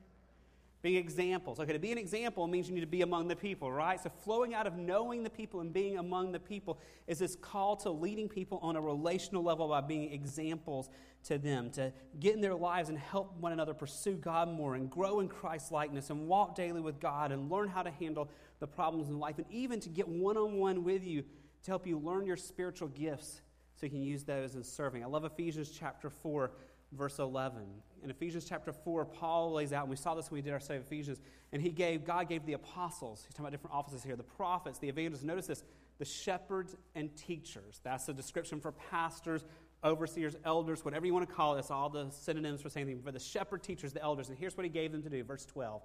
Being 0.82 0.97
examples. 0.97 1.59
Okay, 1.59 1.73
to 1.73 1.78
be 1.78 1.90
an 1.90 1.98
example 1.98 2.47
means 2.47 2.69
you 2.69 2.74
need 2.74 2.82
to 2.82 2.86
be 2.86 3.03
among 3.03 3.28
the 3.28 3.35
people, 3.35 3.73
right? 3.73 4.01
So, 4.01 4.11
flowing 4.24 4.55
out 4.55 4.66
of 4.66 4.77
knowing 4.77 5.23
the 5.24 5.31
people 5.31 5.61
and 5.61 5.73
being 5.73 5.98
among 5.98 6.32
the 6.32 6.39
people 6.39 6.78
is 7.07 7.19
this 7.19 7.35
call 7.35 7.77
to 7.78 7.90
leading 7.90 8.28
people 8.28 8.59
on 8.62 8.77
a 8.77 8.81
relational 8.81 9.43
level 9.43 9.69
by 9.69 9.81
being 9.81 10.12
examples 10.12 10.90
to 11.24 11.39
them, 11.39 11.70
to 11.70 11.93
get 12.20 12.35
in 12.35 12.40
their 12.40 12.55
lives 12.55 12.89
and 12.89 12.98
help 12.98 13.36
one 13.40 13.53
another 13.53 13.74
pursue 13.74 14.15
God 14.15 14.48
more 14.48 14.74
and 14.74 14.89
grow 14.89 15.20
in 15.20 15.28
Christ's 15.28 15.73
likeness 15.73 16.11
and 16.11 16.28
walk 16.28 16.55
daily 16.55 16.81
with 16.81 17.01
God 17.01 17.32
and 17.32 17.51
learn 17.51 17.69
how 17.69 17.82
to 17.82 17.90
handle 17.90 18.31
the 18.61 18.66
problems 18.66 19.09
in 19.09 19.19
life 19.19 19.39
and 19.39 19.47
even 19.51 19.81
to 19.81 19.89
get 19.89 20.07
one 20.07 20.36
on 20.36 20.55
one 20.55 20.85
with 20.85 21.03
you 21.03 21.24
to 21.65 21.70
help 21.70 21.86
you 21.86 21.98
learn 21.98 22.27
your 22.27 22.36
spiritual 22.36 22.89
gifts 22.89 23.40
so 23.74 23.86
you 23.86 23.90
can 23.90 24.03
use 24.03 24.23
those 24.24 24.55
in 24.55 24.62
serving. 24.62 25.03
I 25.03 25.07
love 25.07 25.24
Ephesians 25.24 25.70
chapter 25.70 26.11
4, 26.11 26.51
verse 26.93 27.19
11. 27.19 27.62
In 28.02 28.10
Ephesians 28.10 28.44
chapter 28.48 28.73
4, 28.73 29.05
Paul 29.05 29.52
lays 29.52 29.73
out, 29.73 29.82
and 29.82 29.90
we 29.90 29.97
saw 29.97 30.14
this 30.14 30.31
when 30.31 30.39
we 30.39 30.43
did 30.43 30.52
our 30.52 30.60
study 30.60 30.78
of 30.78 30.86
Ephesians, 30.86 31.20
and 31.52 31.60
he 31.60 31.70
gave, 31.70 32.05
God 32.05 32.28
gave 32.28 32.44
the 32.47 32.52
apostles, 32.52 33.24
he's 33.27 33.35
talking 33.35 33.47
about 33.47 33.52
different 33.52 33.74
offices 33.74 34.02
here, 34.02 34.16
the 34.16 34.23
prophets, 34.23 34.78
the 34.78 34.89
evangelists, 34.89 35.24
notice 35.24 35.47
this, 35.47 35.64
the 35.98 36.05
shepherds 36.05 36.77
and 36.94 37.14
teachers. 37.16 37.81
That's 37.82 38.09
a 38.09 38.12
description 38.12 38.60
for 38.60 38.73
pastors, 38.73 39.44
overseers, 39.82 40.36
elders, 40.44 40.85
whatever 40.85 41.06
you 41.06 41.14
want 41.14 41.28
to 41.28 41.35
call 41.35 41.55
it. 41.55 41.56
That's 41.56 41.70
all 41.70 41.89
the 41.89 42.10
synonyms 42.10 42.62
for 42.62 42.68
saying 42.68 43.01
for 43.02 43.12
the 43.12 43.18
shepherd, 43.18 43.62
teachers, 43.62 43.93
the 43.93 44.02
elders. 44.02 44.28
And 44.28 44.39
here's 44.39 44.56
what 44.56 44.64
he 44.64 44.70
gave 44.70 44.93
them 44.93 45.02
to 45.02 45.10
do, 45.10 45.24
verse 45.24 45.47
12 45.47 45.82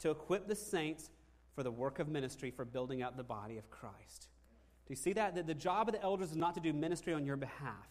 to 0.00 0.10
equip 0.10 0.48
the 0.48 0.54
saints 0.54 1.10
for 1.54 1.62
the 1.62 1.70
work 1.70 1.98
of 1.98 2.08
ministry 2.08 2.50
for 2.50 2.64
building 2.64 3.02
up 3.02 3.16
the 3.16 3.24
body 3.24 3.58
of 3.58 3.70
Christ. 3.70 4.28
Do 4.86 4.92
you 4.92 4.96
see 4.96 5.12
that? 5.12 5.34
That 5.34 5.46
the 5.46 5.54
job 5.54 5.88
of 5.88 5.94
the 5.94 6.02
elders 6.02 6.30
is 6.30 6.36
not 6.36 6.54
to 6.54 6.60
do 6.60 6.72
ministry 6.72 7.12
on 7.12 7.24
your 7.24 7.36
behalf. 7.36 7.88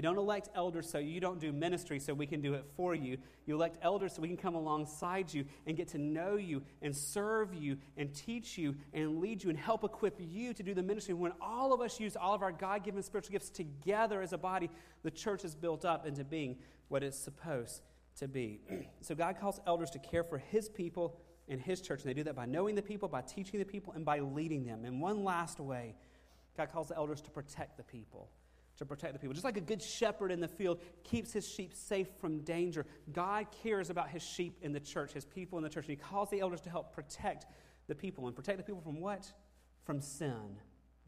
You 0.00 0.02
don't 0.02 0.16
elect 0.16 0.48
elders 0.54 0.88
so 0.88 0.96
you 0.96 1.20
don't 1.20 1.38
do 1.38 1.52
ministry 1.52 1.98
so 1.98 2.14
we 2.14 2.24
can 2.24 2.40
do 2.40 2.54
it 2.54 2.64
for 2.74 2.94
you. 2.94 3.18
You 3.44 3.54
elect 3.54 3.76
elders 3.82 4.14
so 4.14 4.22
we 4.22 4.28
can 4.28 4.38
come 4.38 4.54
alongside 4.54 5.30
you 5.34 5.44
and 5.66 5.76
get 5.76 5.88
to 5.88 5.98
know 5.98 6.36
you 6.36 6.62
and 6.80 6.96
serve 6.96 7.52
you 7.52 7.76
and 7.98 8.14
teach 8.14 8.56
you 8.56 8.76
and 8.94 9.20
lead 9.20 9.44
you 9.44 9.50
and 9.50 9.58
help 9.58 9.84
equip 9.84 10.16
you 10.18 10.54
to 10.54 10.62
do 10.62 10.72
the 10.72 10.82
ministry. 10.82 11.12
When 11.12 11.34
all 11.38 11.74
of 11.74 11.82
us 11.82 12.00
use 12.00 12.16
all 12.16 12.32
of 12.32 12.40
our 12.40 12.50
God 12.50 12.82
given 12.82 13.02
spiritual 13.02 13.32
gifts 13.32 13.50
together 13.50 14.22
as 14.22 14.32
a 14.32 14.38
body, 14.38 14.70
the 15.02 15.10
church 15.10 15.44
is 15.44 15.54
built 15.54 15.84
up 15.84 16.06
into 16.06 16.24
being 16.24 16.56
what 16.88 17.02
it's 17.02 17.18
supposed 17.18 17.82
to 18.20 18.26
be. 18.26 18.62
so 19.02 19.14
God 19.14 19.38
calls 19.38 19.60
elders 19.66 19.90
to 19.90 19.98
care 19.98 20.24
for 20.24 20.38
his 20.38 20.70
people 20.70 21.18
and 21.46 21.60
his 21.60 21.82
church. 21.82 22.00
And 22.00 22.08
they 22.08 22.14
do 22.14 22.24
that 22.24 22.36
by 22.36 22.46
knowing 22.46 22.74
the 22.74 22.80
people, 22.80 23.06
by 23.06 23.20
teaching 23.20 23.58
the 23.58 23.66
people, 23.66 23.92
and 23.92 24.06
by 24.06 24.20
leading 24.20 24.64
them. 24.64 24.86
And 24.86 24.98
one 24.98 25.24
last 25.24 25.60
way, 25.60 25.94
God 26.56 26.72
calls 26.72 26.88
the 26.88 26.96
elders 26.96 27.20
to 27.20 27.30
protect 27.30 27.76
the 27.76 27.82
people. 27.82 28.30
To 28.80 28.86
protect 28.86 29.12
the 29.12 29.18
people. 29.18 29.34
Just 29.34 29.44
like 29.44 29.58
a 29.58 29.60
good 29.60 29.82
shepherd 29.82 30.32
in 30.32 30.40
the 30.40 30.48
field 30.48 30.80
keeps 31.04 31.34
his 31.34 31.46
sheep 31.46 31.74
safe 31.74 32.08
from 32.18 32.38
danger, 32.38 32.86
God 33.12 33.48
cares 33.62 33.90
about 33.90 34.08
his 34.08 34.22
sheep 34.22 34.56
in 34.62 34.72
the 34.72 34.80
church, 34.80 35.12
his 35.12 35.26
people 35.26 35.58
in 35.58 35.64
the 35.64 35.68
church. 35.68 35.84
And 35.84 35.90
he 35.90 35.96
calls 35.96 36.30
the 36.30 36.40
elders 36.40 36.62
to 36.62 36.70
help 36.70 36.94
protect 36.94 37.44
the 37.88 37.94
people. 37.94 38.26
And 38.26 38.34
protect 38.34 38.56
the 38.56 38.64
people 38.64 38.80
from 38.80 38.98
what? 38.98 39.30
From 39.84 40.00
sin, 40.00 40.56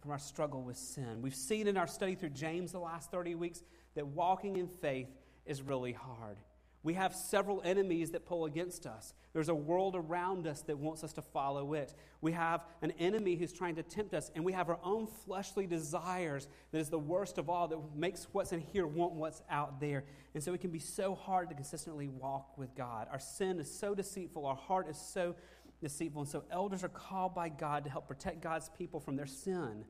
from 0.02 0.10
our 0.10 0.18
struggle 0.18 0.60
with 0.60 0.76
sin. 0.76 1.22
We've 1.22 1.34
seen 1.34 1.66
in 1.66 1.78
our 1.78 1.86
study 1.86 2.14
through 2.14 2.30
James 2.30 2.72
the 2.72 2.78
last 2.78 3.10
30 3.10 3.36
weeks 3.36 3.62
that 3.94 4.06
walking 4.06 4.56
in 4.56 4.68
faith 4.68 5.08
is 5.46 5.62
really 5.62 5.92
hard. 5.92 6.36
We 6.84 6.94
have 6.94 7.14
several 7.14 7.62
enemies 7.64 8.10
that 8.10 8.26
pull 8.26 8.44
against 8.44 8.86
us. 8.86 9.14
There's 9.32 9.48
a 9.48 9.54
world 9.54 9.94
around 9.94 10.48
us 10.48 10.62
that 10.62 10.78
wants 10.78 11.04
us 11.04 11.12
to 11.12 11.22
follow 11.22 11.74
it. 11.74 11.94
We 12.20 12.32
have 12.32 12.64
an 12.82 12.90
enemy 12.98 13.36
who's 13.36 13.52
trying 13.52 13.76
to 13.76 13.84
tempt 13.84 14.14
us, 14.14 14.32
and 14.34 14.44
we 14.44 14.52
have 14.52 14.68
our 14.68 14.80
own 14.82 15.06
fleshly 15.06 15.66
desires 15.66 16.48
that 16.72 16.78
is 16.78 16.90
the 16.90 16.98
worst 16.98 17.38
of 17.38 17.48
all, 17.48 17.68
that 17.68 17.78
makes 17.94 18.26
what's 18.32 18.52
in 18.52 18.60
here 18.60 18.86
want 18.86 19.12
what's 19.12 19.42
out 19.48 19.80
there. 19.80 20.04
And 20.34 20.42
so 20.42 20.54
it 20.54 20.60
can 20.60 20.70
be 20.70 20.80
so 20.80 21.14
hard 21.14 21.50
to 21.50 21.54
consistently 21.54 22.08
walk 22.08 22.58
with 22.58 22.74
God. 22.74 23.06
Our 23.12 23.20
sin 23.20 23.60
is 23.60 23.72
so 23.72 23.94
deceitful, 23.94 24.44
our 24.44 24.56
heart 24.56 24.88
is 24.88 24.96
so 24.96 25.36
deceitful. 25.80 26.22
And 26.22 26.30
so 26.30 26.42
elders 26.50 26.82
are 26.82 26.88
called 26.88 27.34
by 27.34 27.48
God 27.48 27.84
to 27.84 27.90
help 27.90 28.08
protect 28.08 28.40
God's 28.40 28.70
people 28.76 28.98
from 28.98 29.14
their 29.14 29.26
sin. 29.26 29.84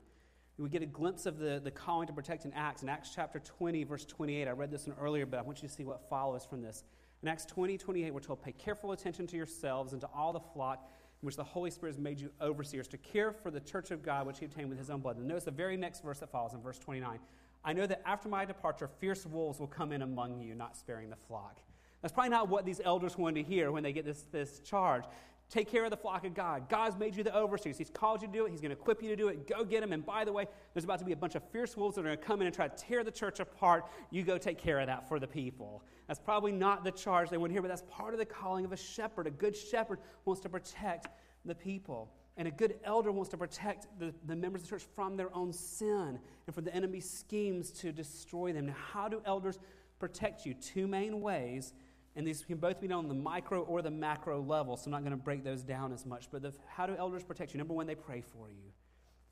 We 0.58 0.68
get 0.68 0.82
a 0.82 0.86
glimpse 0.86 1.26
of 1.26 1.38
the, 1.38 1.60
the 1.62 1.70
calling 1.70 2.06
to 2.06 2.12
protect 2.12 2.44
in 2.44 2.52
Acts. 2.52 2.82
In 2.82 2.88
Acts 2.88 3.10
chapter 3.14 3.38
20, 3.40 3.84
verse 3.84 4.04
28, 4.04 4.46
I 4.46 4.50
read 4.50 4.70
this 4.70 4.86
one 4.86 4.96
earlier, 5.00 5.26
but 5.26 5.38
I 5.38 5.42
want 5.42 5.62
you 5.62 5.68
to 5.68 5.74
see 5.74 5.84
what 5.84 6.08
follows 6.08 6.44
from 6.44 6.60
this. 6.60 6.84
In 7.22 7.28
Acts 7.28 7.46
20, 7.46 7.78
28, 7.78 8.12
we're 8.12 8.20
told, 8.20 8.42
Pay 8.42 8.52
careful 8.52 8.92
attention 8.92 9.26
to 9.28 9.36
yourselves 9.36 9.92
and 9.92 10.00
to 10.00 10.08
all 10.14 10.32
the 10.32 10.40
flock 10.40 10.90
in 11.22 11.26
which 11.26 11.36
the 11.36 11.44
Holy 11.44 11.70
Spirit 11.70 11.92
has 11.92 11.98
made 11.98 12.20
you 12.20 12.30
overseers 12.40 12.86
to 12.88 12.98
care 12.98 13.32
for 13.32 13.50
the 13.50 13.60
church 13.60 13.90
of 13.90 14.02
God, 14.02 14.26
which 14.26 14.40
he 14.40 14.44
obtained 14.44 14.68
with 14.68 14.78
his 14.78 14.90
own 14.90 15.00
blood. 15.00 15.16
And 15.16 15.26
notice 15.26 15.44
the 15.44 15.50
very 15.50 15.76
next 15.76 16.02
verse 16.02 16.18
that 16.18 16.30
follows 16.30 16.52
in 16.52 16.60
verse 16.60 16.78
29. 16.78 17.18
I 17.64 17.72
know 17.72 17.86
that 17.86 18.02
after 18.04 18.28
my 18.28 18.44
departure, 18.44 18.88
fierce 19.00 19.24
wolves 19.24 19.58
will 19.58 19.68
come 19.68 19.92
in 19.92 20.02
among 20.02 20.40
you, 20.40 20.54
not 20.54 20.76
sparing 20.76 21.10
the 21.10 21.16
flock. 21.28 21.60
That's 22.02 22.12
probably 22.12 22.30
not 22.30 22.48
what 22.48 22.64
these 22.64 22.80
elders 22.84 23.16
wanted 23.16 23.44
to 23.44 23.48
hear 23.48 23.70
when 23.70 23.84
they 23.84 23.92
get 23.92 24.04
this, 24.04 24.24
this 24.32 24.58
charge. 24.58 25.04
Take 25.52 25.70
care 25.70 25.84
of 25.84 25.90
the 25.90 25.98
flock 25.98 26.24
of 26.24 26.32
God. 26.32 26.66
God's 26.70 26.96
made 26.96 27.14
you 27.14 27.22
the 27.22 27.36
overseers. 27.36 27.76
He's 27.76 27.90
called 27.90 28.22
you 28.22 28.26
to 28.26 28.32
do 28.32 28.46
it. 28.46 28.50
He's 28.50 28.62
going 28.62 28.74
to 28.74 28.80
equip 28.80 29.02
you 29.02 29.10
to 29.10 29.16
do 29.16 29.28
it. 29.28 29.46
Go 29.46 29.64
get 29.64 29.82
them. 29.82 29.92
And 29.92 30.02
by 30.04 30.24
the 30.24 30.32
way, 30.32 30.46
there's 30.72 30.84
about 30.84 30.98
to 31.00 31.04
be 31.04 31.12
a 31.12 31.16
bunch 31.16 31.34
of 31.34 31.42
fierce 31.50 31.76
wolves 31.76 31.96
that 31.96 32.00
are 32.00 32.04
going 32.04 32.16
to 32.16 32.24
come 32.24 32.40
in 32.40 32.46
and 32.46 32.56
try 32.56 32.68
to 32.68 32.74
tear 32.74 33.04
the 33.04 33.10
church 33.10 33.38
apart. 33.38 33.84
You 34.10 34.22
go 34.22 34.38
take 34.38 34.56
care 34.56 34.80
of 34.80 34.86
that 34.86 35.06
for 35.06 35.20
the 35.20 35.26
people. 35.26 35.84
That's 36.08 36.18
probably 36.18 36.52
not 36.52 36.84
the 36.84 36.90
charge 36.90 37.28
they 37.28 37.36
want 37.36 37.50
to 37.50 37.52
hear, 37.52 37.60
but 37.60 37.68
that's 37.68 37.84
part 37.90 38.14
of 38.14 38.18
the 38.18 38.24
calling 38.24 38.64
of 38.64 38.72
a 38.72 38.78
shepherd. 38.78 39.26
A 39.26 39.30
good 39.30 39.54
shepherd 39.54 39.98
wants 40.24 40.40
to 40.40 40.48
protect 40.48 41.08
the 41.44 41.54
people. 41.54 42.10
And 42.38 42.48
a 42.48 42.50
good 42.50 42.76
elder 42.82 43.12
wants 43.12 43.28
to 43.32 43.36
protect 43.36 43.88
the, 43.98 44.14
the 44.24 44.34
members 44.34 44.62
of 44.62 44.68
the 44.68 44.76
church 44.76 44.88
from 44.96 45.18
their 45.18 45.36
own 45.36 45.52
sin 45.52 46.18
and 46.46 46.54
from 46.54 46.64
the 46.64 46.74
enemy's 46.74 47.10
schemes 47.10 47.70
to 47.72 47.92
destroy 47.92 48.54
them. 48.54 48.68
Now, 48.68 48.76
how 48.90 49.06
do 49.06 49.20
elders 49.26 49.58
protect 49.98 50.46
you? 50.46 50.54
Two 50.54 50.86
main 50.86 51.20
ways 51.20 51.74
and 52.14 52.26
these 52.26 52.44
can 52.44 52.58
both 52.58 52.80
be 52.80 52.88
done 52.88 52.98
on 52.98 53.08
the 53.08 53.14
micro 53.14 53.62
or 53.62 53.80
the 53.80 53.90
macro 53.90 54.40
level, 54.42 54.76
so 54.76 54.86
I'm 54.86 54.90
not 54.90 55.00
going 55.00 55.12
to 55.12 55.16
break 55.16 55.44
those 55.44 55.62
down 55.62 55.92
as 55.92 56.04
much. 56.04 56.28
But 56.30 56.42
the, 56.42 56.52
how 56.66 56.86
do 56.86 56.94
elders 56.96 57.22
protect 57.24 57.54
you? 57.54 57.58
Number 57.58 57.74
one, 57.74 57.86
they 57.86 57.94
pray 57.94 58.20
for 58.20 58.48
you. 58.48 58.72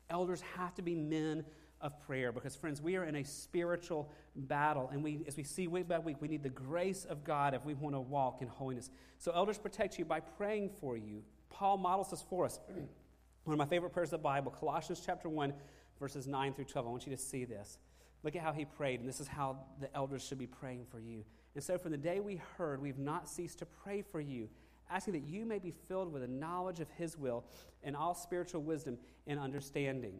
Elders 0.09 0.41
have 0.57 0.73
to 0.75 0.81
be 0.81 0.95
men 0.95 1.45
of 1.79 1.99
prayer 2.01 2.31
because, 2.31 2.55
friends, 2.55 2.81
we 2.81 2.95
are 2.95 3.03
in 3.03 3.15
a 3.15 3.23
spiritual 3.23 4.11
battle. 4.35 4.89
And 4.91 5.03
we, 5.03 5.23
as 5.27 5.37
we 5.37 5.43
see 5.43 5.67
week 5.67 5.87
by 5.87 5.99
week, 5.99 6.17
we 6.19 6.27
need 6.27 6.43
the 6.43 6.49
grace 6.49 7.05
of 7.05 7.23
God 7.23 7.53
if 7.53 7.65
we 7.65 7.73
want 7.73 7.95
to 7.95 7.99
walk 7.99 8.41
in 8.41 8.47
holiness. 8.47 8.89
So, 9.19 9.31
elders 9.31 9.57
protect 9.57 9.99
you 9.99 10.05
by 10.05 10.19
praying 10.19 10.71
for 10.79 10.97
you. 10.97 11.23
Paul 11.49 11.77
models 11.77 12.09
this 12.09 12.23
for 12.29 12.45
us. 12.45 12.59
One 13.43 13.53
of 13.53 13.57
my 13.57 13.65
favorite 13.65 13.91
prayers 13.91 14.09
of 14.09 14.19
the 14.19 14.23
Bible, 14.23 14.51
Colossians 14.51 15.01
chapter 15.03 15.27
1, 15.27 15.53
verses 15.99 16.27
9 16.27 16.53
through 16.53 16.65
12. 16.65 16.87
I 16.87 16.89
want 16.89 17.05
you 17.07 17.15
to 17.15 17.21
see 17.21 17.45
this. 17.45 17.79
Look 18.23 18.35
at 18.35 18.43
how 18.43 18.53
he 18.53 18.65
prayed, 18.65 18.99
and 18.99 19.09
this 19.09 19.19
is 19.19 19.27
how 19.27 19.57
the 19.79 19.93
elders 19.95 20.23
should 20.23 20.37
be 20.37 20.45
praying 20.45 20.85
for 20.91 20.99
you. 20.99 21.23
And 21.55 21.63
so, 21.63 21.77
from 21.77 21.91
the 21.91 21.97
day 21.97 22.19
we 22.19 22.41
heard, 22.57 22.81
we've 22.81 22.97
not 22.97 23.27
ceased 23.27 23.59
to 23.59 23.65
pray 23.65 24.01
for 24.01 24.21
you, 24.21 24.47
asking 24.89 25.13
that 25.13 25.23
you 25.23 25.45
may 25.45 25.59
be 25.59 25.73
filled 25.87 26.11
with 26.11 26.23
a 26.23 26.27
knowledge 26.27 26.79
of 26.79 26.89
His 26.91 27.17
will 27.17 27.43
and 27.83 27.95
all 27.95 28.13
spiritual 28.13 28.61
wisdom 28.61 28.97
and 29.27 29.39
understanding. 29.39 30.19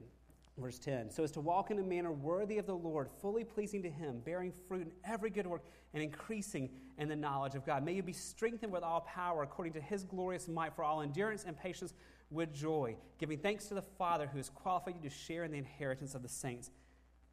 Verse 0.57 0.77
10 0.79 1.09
So 1.09 1.23
as 1.23 1.31
to 1.31 1.41
walk 1.41 1.71
in 1.71 1.79
a 1.79 1.83
manner 1.83 2.11
worthy 2.11 2.57
of 2.57 2.65
the 2.65 2.75
Lord, 2.75 3.09
fully 3.21 3.43
pleasing 3.43 3.81
to 3.83 3.89
Him, 3.89 4.19
bearing 4.25 4.51
fruit 4.67 4.81
in 4.81 4.91
every 5.05 5.29
good 5.29 5.47
work, 5.47 5.63
and 5.93 6.03
increasing 6.03 6.69
in 6.97 7.07
the 7.07 7.15
knowledge 7.15 7.55
of 7.55 7.65
God. 7.65 7.83
May 7.83 7.93
you 7.93 8.03
be 8.03 8.13
strengthened 8.13 8.71
with 8.71 8.83
all 8.83 9.01
power 9.01 9.43
according 9.43 9.73
to 9.73 9.81
His 9.81 10.03
glorious 10.03 10.47
might 10.47 10.75
for 10.75 10.83
all 10.83 11.01
endurance 11.01 11.45
and 11.45 11.57
patience 11.57 11.93
with 12.29 12.53
joy, 12.53 12.95
giving 13.19 13.37
thanks 13.37 13.65
to 13.65 13.73
the 13.73 13.81
Father 13.81 14.27
who 14.27 14.37
has 14.37 14.49
qualified 14.49 14.95
you 14.95 15.09
to 15.09 15.15
share 15.15 15.43
in 15.43 15.51
the 15.51 15.57
inheritance 15.57 16.15
of 16.15 16.21
the 16.23 16.29
saints 16.29 16.69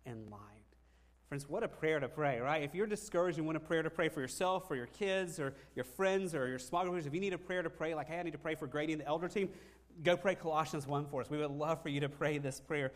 in 0.07 0.31
light. 0.31 0.58
Friends, 1.29 1.47
what 1.47 1.63
a 1.63 1.69
prayer 1.69 2.01
to 2.01 2.09
pray, 2.09 2.41
right? 2.41 2.63
If 2.63 2.75
you're 2.75 2.87
discouraged 2.87 3.37
and 3.37 3.47
want 3.47 3.59
a 3.59 3.61
prayer 3.61 3.83
to 3.83 3.91
pray 3.91 4.09
for 4.09 4.23
yourself, 4.23 4.67
for 4.67 4.75
your 4.75 4.87
kids, 4.87 5.39
or 5.39 5.53
your 5.75 5.85
friends, 5.85 6.35
or 6.35 6.49
your 6.49 6.59
small 6.59 6.89
groups, 6.89 7.05
if 7.05 7.13
you 7.13 7.21
need 7.21 7.35
a 7.35 7.39
prayer 7.39 7.63
to 7.63 7.69
pray, 7.69 7.95
like, 7.95 8.09
hey, 8.09 8.19
I 8.19 8.23
need 8.23 8.33
to 8.33 8.39
pray 8.39 8.55
for 8.55 8.67
Grady 8.67 8.95
and 8.95 9.03
the 9.03 9.07
elder 9.07 9.29
team, 9.29 9.51
go 10.03 10.17
pray 10.17 10.35
Colossians 10.35 10.87
1 10.87 11.05
for 11.11 11.21
us. 11.21 11.29
We 11.29 11.37
would 11.37 11.51
love 11.51 11.83
for 11.83 11.91
you 11.91 12.01
to 12.01 12.09
pray 12.09 12.39
this 12.39 12.61
prayer 12.61 12.93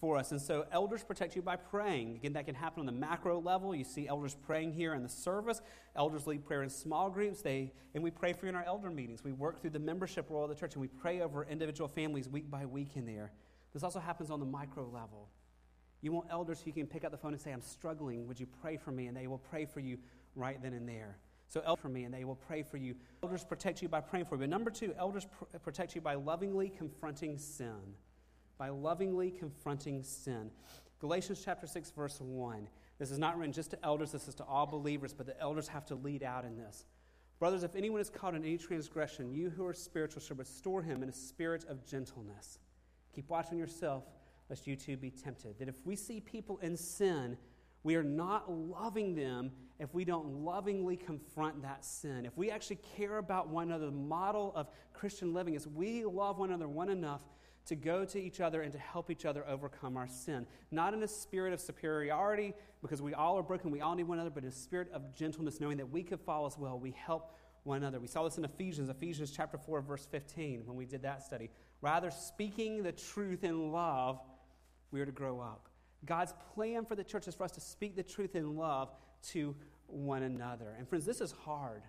for 0.00 0.18
us. 0.18 0.32
And 0.32 0.42
so, 0.42 0.66
elders 0.72 1.04
protect 1.04 1.36
you 1.36 1.42
by 1.42 1.54
praying. 1.54 2.16
Again, 2.16 2.32
that 2.32 2.46
can 2.46 2.56
happen 2.56 2.80
on 2.80 2.86
the 2.86 2.92
macro 2.92 3.40
level. 3.40 3.72
You 3.72 3.84
see 3.84 4.08
elders 4.08 4.34
praying 4.34 4.72
here 4.72 4.94
in 4.94 5.04
the 5.04 5.08
service. 5.08 5.60
Elders 5.94 6.26
lead 6.26 6.44
prayer 6.44 6.64
in 6.64 6.70
small 6.70 7.08
groups. 7.08 7.40
They, 7.40 7.72
and 7.94 8.02
we 8.02 8.10
pray 8.10 8.32
for 8.32 8.46
you 8.46 8.48
in 8.48 8.56
our 8.56 8.64
elder 8.64 8.90
meetings. 8.90 9.22
We 9.22 9.30
work 9.30 9.60
through 9.60 9.70
the 9.70 9.78
membership 9.78 10.26
roll 10.28 10.42
of 10.42 10.48
the 10.48 10.56
church, 10.56 10.74
and 10.74 10.80
we 10.80 10.88
pray 10.88 11.20
over 11.20 11.44
individual 11.44 11.86
families 11.86 12.28
week 12.28 12.50
by 12.50 12.66
week 12.66 12.96
in 12.96 13.06
there. 13.06 13.30
This 13.72 13.84
also 13.84 14.00
happens 14.00 14.32
on 14.32 14.40
the 14.40 14.46
micro 14.46 14.88
level. 14.92 15.28
You 16.06 16.12
want 16.12 16.28
elders 16.30 16.62
who 16.64 16.70
can 16.70 16.86
pick 16.86 17.02
up 17.02 17.10
the 17.10 17.16
phone 17.16 17.32
and 17.32 17.42
say, 17.42 17.50
I'm 17.50 17.60
struggling. 17.60 18.28
Would 18.28 18.38
you 18.38 18.46
pray 18.62 18.76
for 18.76 18.92
me? 18.92 19.08
And 19.08 19.16
they 19.16 19.26
will 19.26 19.38
pray 19.38 19.64
for 19.64 19.80
you 19.80 19.98
right 20.36 20.62
then 20.62 20.72
and 20.72 20.88
there. 20.88 21.18
So, 21.48 21.60
elders 21.66 21.82
for 21.82 21.88
me, 21.88 22.04
and 22.04 22.14
they 22.14 22.24
will 22.24 22.36
pray 22.36 22.62
for 22.62 22.76
you. 22.76 22.94
Elders 23.24 23.42
protect 23.42 23.82
you 23.82 23.88
by 23.88 24.00
praying 24.00 24.26
for 24.26 24.36
you. 24.36 24.42
But 24.42 24.48
number 24.48 24.70
two, 24.70 24.94
elders 24.96 25.24
pr- 25.24 25.58
protect 25.58 25.96
you 25.96 26.00
by 26.00 26.14
lovingly 26.14 26.68
confronting 26.68 27.38
sin. 27.38 27.74
By 28.56 28.68
lovingly 28.68 29.32
confronting 29.32 30.04
sin. 30.04 30.52
Galatians 31.00 31.42
chapter 31.44 31.66
6, 31.66 31.90
verse 31.90 32.20
1. 32.20 32.68
This 33.00 33.10
is 33.10 33.18
not 33.18 33.36
written 33.36 33.52
just 33.52 33.72
to 33.72 33.84
elders, 33.84 34.12
this 34.12 34.28
is 34.28 34.36
to 34.36 34.44
all 34.44 34.64
believers, 34.64 35.12
but 35.12 35.26
the 35.26 35.40
elders 35.40 35.66
have 35.66 35.86
to 35.86 35.96
lead 35.96 36.22
out 36.22 36.44
in 36.44 36.56
this. 36.56 36.84
Brothers, 37.40 37.64
if 37.64 37.74
anyone 37.74 38.00
is 38.00 38.10
caught 38.10 38.36
in 38.36 38.44
any 38.44 38.58
transgression, 38.58 39.34
you 39.34 39.50
who 39.50 39.66
are 39.66 39.74
spiritual 39.74 40.22
should 40.22 40.38
restore 40.38 40.82
him 40.82 41.02
in 41.02 41.08
a 41.08 41.12
spirit 41.12 41.64
of 41.68 41.84
gentleness. 41.84 42.60
Keep 43.12 43.28
watching 43.28 43.58
yourself 43.58 44.04
lest 44.48 44.66
you 44.66 44.76
too 44.76 44.96
be 44.96 45.10
tempted. 45.10 45.58
That 45.58 45.68
if 45.68 45.74
we 45.84 45.96
see 45.96 46.20
people 46.20 46.58
in 46.58 46.76
sin, 46.76 47.36
we 47.82 47.94
are 47.94 48.04
not 48.04 48.50
loving 48.50 49.14
them 49.14 49.52
if 49.78 49.94
we 49.94 50.04
don't 50.04 50.44
lovingly 50.44 50.96
confront 50.96 51.62
that 51.62 51.84
sin. 51.84 52.24
If 52.24 52.36
we 52.36 52.50
actually 52.50 52.80
care 52.96 53.18
about 53.18 53.48
one 53.48 53.68
another, 53.68 53.86
the 53.86 53.92
model 53.92 54.52
of 54.56 54.68
Christian 54.92 55.34
living 55.34 55.54
is 55.54 55.68
we 55.68 56.04
love 56.04 56.38
one 56.38 56.50
another 56.50 56.68
one 56.68 56.88
enough 56.88 57.20
to 57.66 57.74
go 57.74 58.04
to 58.04 58.20
each 58.20 58.40
other 58.40 58.62
and 58.62 58.72
to 58.72 58.78
help 58.78 59.10
each 59.10 59.24
other 59.24 59.46
overcome 59.46 59.96
our 59.96 60.06
sin. 60.06 60.46
Not 60.70 60.94
in 60.94 61.02
a 61.02 61.08
spirit 61.08 61.52
of 61.52 61.60
superiority, 61.60 62.54
because 62.80 63.02
we 63.02 63.12
all 63.12 63.36
are 63.38 63.42
broken, 63.42 63.70
we 63.70 63.80
all 63.80 63.94
need 63.94 64.04
one 64.04 64.18
another, 64.18 64.30
but 64.30 64.44
in 64.44 64.48
a 64.48 64.52
spirit 64.52 64.90
of 64.92 65.14
gentleness, 65.14 65.60
knowing 65.60 65.76
that 65.78 65.90
we 65.90 66.02
could 66.02 66.20
fall 66.20 66.46
as 66.46 66.56
well. 66.56 66.78
We 66.78 66.92
help 66.92 67.36
one 67.64 67.78
another. 67.78 67.98
We 67.98 68.06
saw 68.06 68.22
this 68.22 68.38
in 68.38 68.44
Ephesians, 68.44 68.88
Ephesians 68.88 69.32
chapter 69.32 69.58
4, 69.58 69.80
verse 69.80 70.06
15, 70.06 70.62
when 70.64 70.76
we 70.76 70.86
did 70.86 71.02
that 71.02 71.24
study. 71.24 71.50
Rather, 71.80 72.10
speaking 72.10 72.82
the 72.82 72.92
truth 72.92 73.42
in 73.42 73.72
love 73.72 74.20
we 74.90 75.00
are 75.00 75.06
to 75.06 75.12
grow 75.12 75.40
up. 75.40 75.68
God's 76.04 76.34
plan 76.54 76.84
for 76.84 76.94
the 76.94 77.04
church 77.04 77.26
is 77.26 77.34
for 77.34 77.44
us 77.44 77.52
to 77.52 77.60
speak 77.60 77.96
the 77.96 78.02
truth 78.02 78.34
in 78.34 78.56
love 78.56 78.90
to 79.30 79.54
one 79.86 80.22
another. 80.22 80.74
And 80.78 80.88
friends, 80.88 81.04
this 81.04 81.20
is 81.20 81.32
hard. 81.32 81.82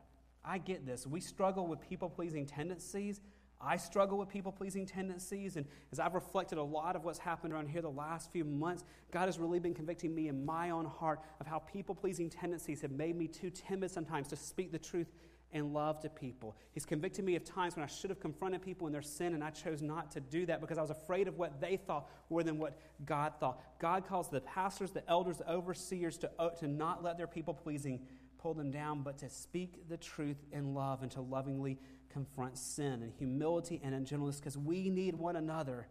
I 0.43 0.57
get 0.57 0.85
this. 0.85 1.05
We 1.05 1.19
struggle 1.19 1.67
with 1.67 1.81
people 1.81 2.09
pleasing 2.09 2.45
tendencies. 2.45 3.21
I 3.59 3.77
struggle 3.77 4.17
with 4.17 4.29
people 4.29 4.51
pleasing 4.51 4.85
tendencies. 4.85 5.57
And 5.57 5.65
as 5.91 5.99
I've 5.99 6.13
reflected 6.13 6.57
a 6.57 6.63
lot 6.63 6.95
of 6.95 7.03
what's 7.03 7.19
happened 7.19 7.53
around 7.53 7.67
here 7.69 7.81
the 7.81 7.89
last 7.89 8.31
few 8.31 8.45
months, 8.45 8.83
God 9.11 9.25
has 9.25 9.39
really 9.39 9.59
been 9.59 9.73
convicting 9.73 10.13
me 10.13 10.27
in 10.27 10.45
my 10.45 10.69
own 10.69 10.85
heart 10.85 11.21
of 11.39 11.47
how 11.47 11.59
people 11.59 11.95
pleasing 11.95 12.29
tendencies 12.29 12.81
have 12.81 12.91
made 12.91 13.15
me 13.15 13.27
too 13.27 13.49
timid 13.49 13.91
sometimes 13.91 14.27
to 14.29 14.35
speak 14.35 14.71
the 14.71 14.79
truth 14.79 15.07
and 15.53 15.73
love 15.73 15.99
to 16.01 16.09
people. 16.09 16.57
He's 16.71 16.85
convicted 16.85 17.23
me 17.23 17.35
of 17.35 17.43
times 17.43 17.75
when 17.75 17.83
I 17.83 17.87
should 17.87 18.09
have 18.09 18.19
confronted 18.19 18.61
people 18.61 18.87
in 18.87 18.93
their 18.93 19.01
sin, 19.01 19.33
and 19.33 19.43
I 19.43 19.49
chose 19.49 19.81
not 19.81 20.11
to 20.11 20.19
do 20.19 20.45
that 20.45 20.61
because 20.61 20.77
I 20.77 20.81
was 20.81 20.89
afraid 20.89 21.27
of 21.27 21.37
what 21.37 21.61
they 21.61 21.77
thought 21.77 22.09
more 22.29 22.43
than 22.43 22.57
what 22.57 22.77
God 23.05 23.33
thought. 23.39 23.61
God 23.79 24.05
calls 24.05 24.29
the 24.29 24.41
pastors, 24.41 24.91
the 24.91 25.07
elders, 25.09 25.37
the 25.37 25.49
overseers 25.49 26.17
to, 26.19 26.31
uh, 26.37 26.49
to 26.51 26.67
not 26.67 27.03
let 27.03 27.17
their 27.17 27.27
people 27.27 27.53
pleasing 27.53 28.01
pull 28.37 28.53
them 28.53 28.71
down, 28.71 29.01
but 29.03 29.17
to 29.19 29.29
speak 29.29 29.87
the 29.89 29.97
truth 29.97 30.45
in 30.51 30.73
love 30.73 31.01
and 31.01 31.11
to 31.11 31.21
lovingly 31.21 31.79
confront 32.09 32.57
sin 32.57 33.01
and 33.03 33.11
humility 33.13 33.79
and 33.83 33.95
in 33.95 34.05
gentleness 34.05 34.37
because 34.37 34.57
we 34.57 34.89
need 34.89 35.15
one 35.15 35.35
another 35.35 35.87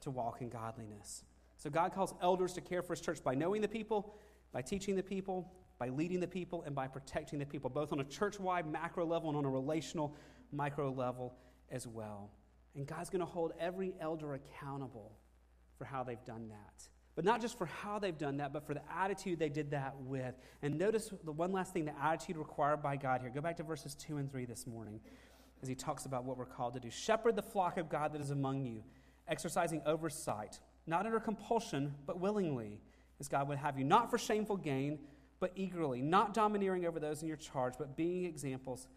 to 0.00 0.10
walk 0.10 0.40
in 0.40 0.48
godliness. 0.48 1.24
So 1.56 1.70
God 1.70 1.92
calls 1.92 2.14
elders 2.20 2.52
to 2.54 2.60
care 2.60 2.82
for 2.82 2.94
his 2.94 3.00
church 3.00 3.22
by 3.24 3.34
knowing 3.34 3.62
the 3.62 3.68
people, 3.68 4.14
by 4.52 4.62
teaching 4.62 4.94
the 4.94 5.02
people, 5.02 5.52
by 5.78 5.88
leading 5.88 6.20
the 6.20 6.26
people 6.26 6.62
and 6.64 6.74
by 6.74 6.86
protecting 6.86 7.38
the 7.38 7.46
people, 7.46 7.70
both 7.70 7.92
on 7.92 8.00
a 8.00 8.04
church 8.04 8.40
wide 8.40 8.70
macro 8.70 9.04
level 9.04 9.28
and 9.28 9.36
on 9.36 9.44
a 9.44 9.50
relational 9.50 10.14
micro 10.52 10.90
level 10.90 11.34
as 11.70 11.86
well. 11.86 12.30
And 12.74 12.86
God's 12.86 13.10
going 13.10 13.20
to 13.20 13.26
hold 13.26 13.52
every 13.58 13.94
elder 14.00 14.34
accountable 14.34 15.12
for 15.78 15.84
how 15.84 16.02
they've 16.02 16.24
done 16.24 16.48
that. 16.48 16.88
But 17.14 17.24
not 17.24 17.40
just 17.40 17.56
for 17.56 17.66
how 17.66 17.98
they've 17.98 18.16
done 18.16 18.36
that, 18.38 18.52
but 18.52 18.66
for 18.66 18.74
the 18.74 18.82
attitude 18.94 19.38
they 19.38 19.48
did 19.48 19.70
that 19.70 19.94
with. 20.00 20.34
And 20.62 20.78
notice 20.78 21.10
the 21.24 21.32
one 21.32 21.52
last 21.52 21.72
thing 21.72 21.86
the 21.86 21.98
attitude 21.98 22.36
required 22.36 22.82
by 22.82 22.96
God 22.96 23.22
here. 23.22 23.30
Go 23.30 23.40
back 23.40 23.56
to 23.56 23.62
verses 23.62 23.94
2 23.94 24.18
and 24.18 24.30
3 24.30 24.44
this 24.44 24.66
morning 24.66 25.00
as 25.62 25.68
he 25.68 25.74
talks 25.74 26.04
about 26.04 26.24
what 26.24 26.36
we're 26.36 26.44
called 26.44 26.74
to 26.74 26.80
do. 26.80 26.90
Shepherd 26.90 27.34
the 27.34 27.42
flock 27.42 27.78
of 27.78 27.88
God 27.88 28.12
that 28.12 28.20
is 28.20 28.30
among 28.30 28.66
you, 28.66 28.82
exercising 29.26 29.80
oversight, 29.86 30.60
not 30.86 31.06
under 31.06 31.18
compulsion, 31.18 31.94
but 32.06 32.20
willingly, 32.20 32.80
as 33.18 33.28
God 33.28 33.48
would 33.48 33.58
have 33.58 33.78
you, 33.78 33.84
not 33.84 34.10
for 34.10 34.18
shameful 34.18 34.58
gain 34.58 34.98
but 35.40 35.52
eagerly, 35.54 36.00
not 36.00 36.34
domineering 36.34 36.86
over 36.86 36.98
those 36.98 37.22
in 37.22 37.28
your 37.28 37.36
charge, 37.36 37.74
but 37.78 37.96
being 37.96 38.24
examples 38.24 38.88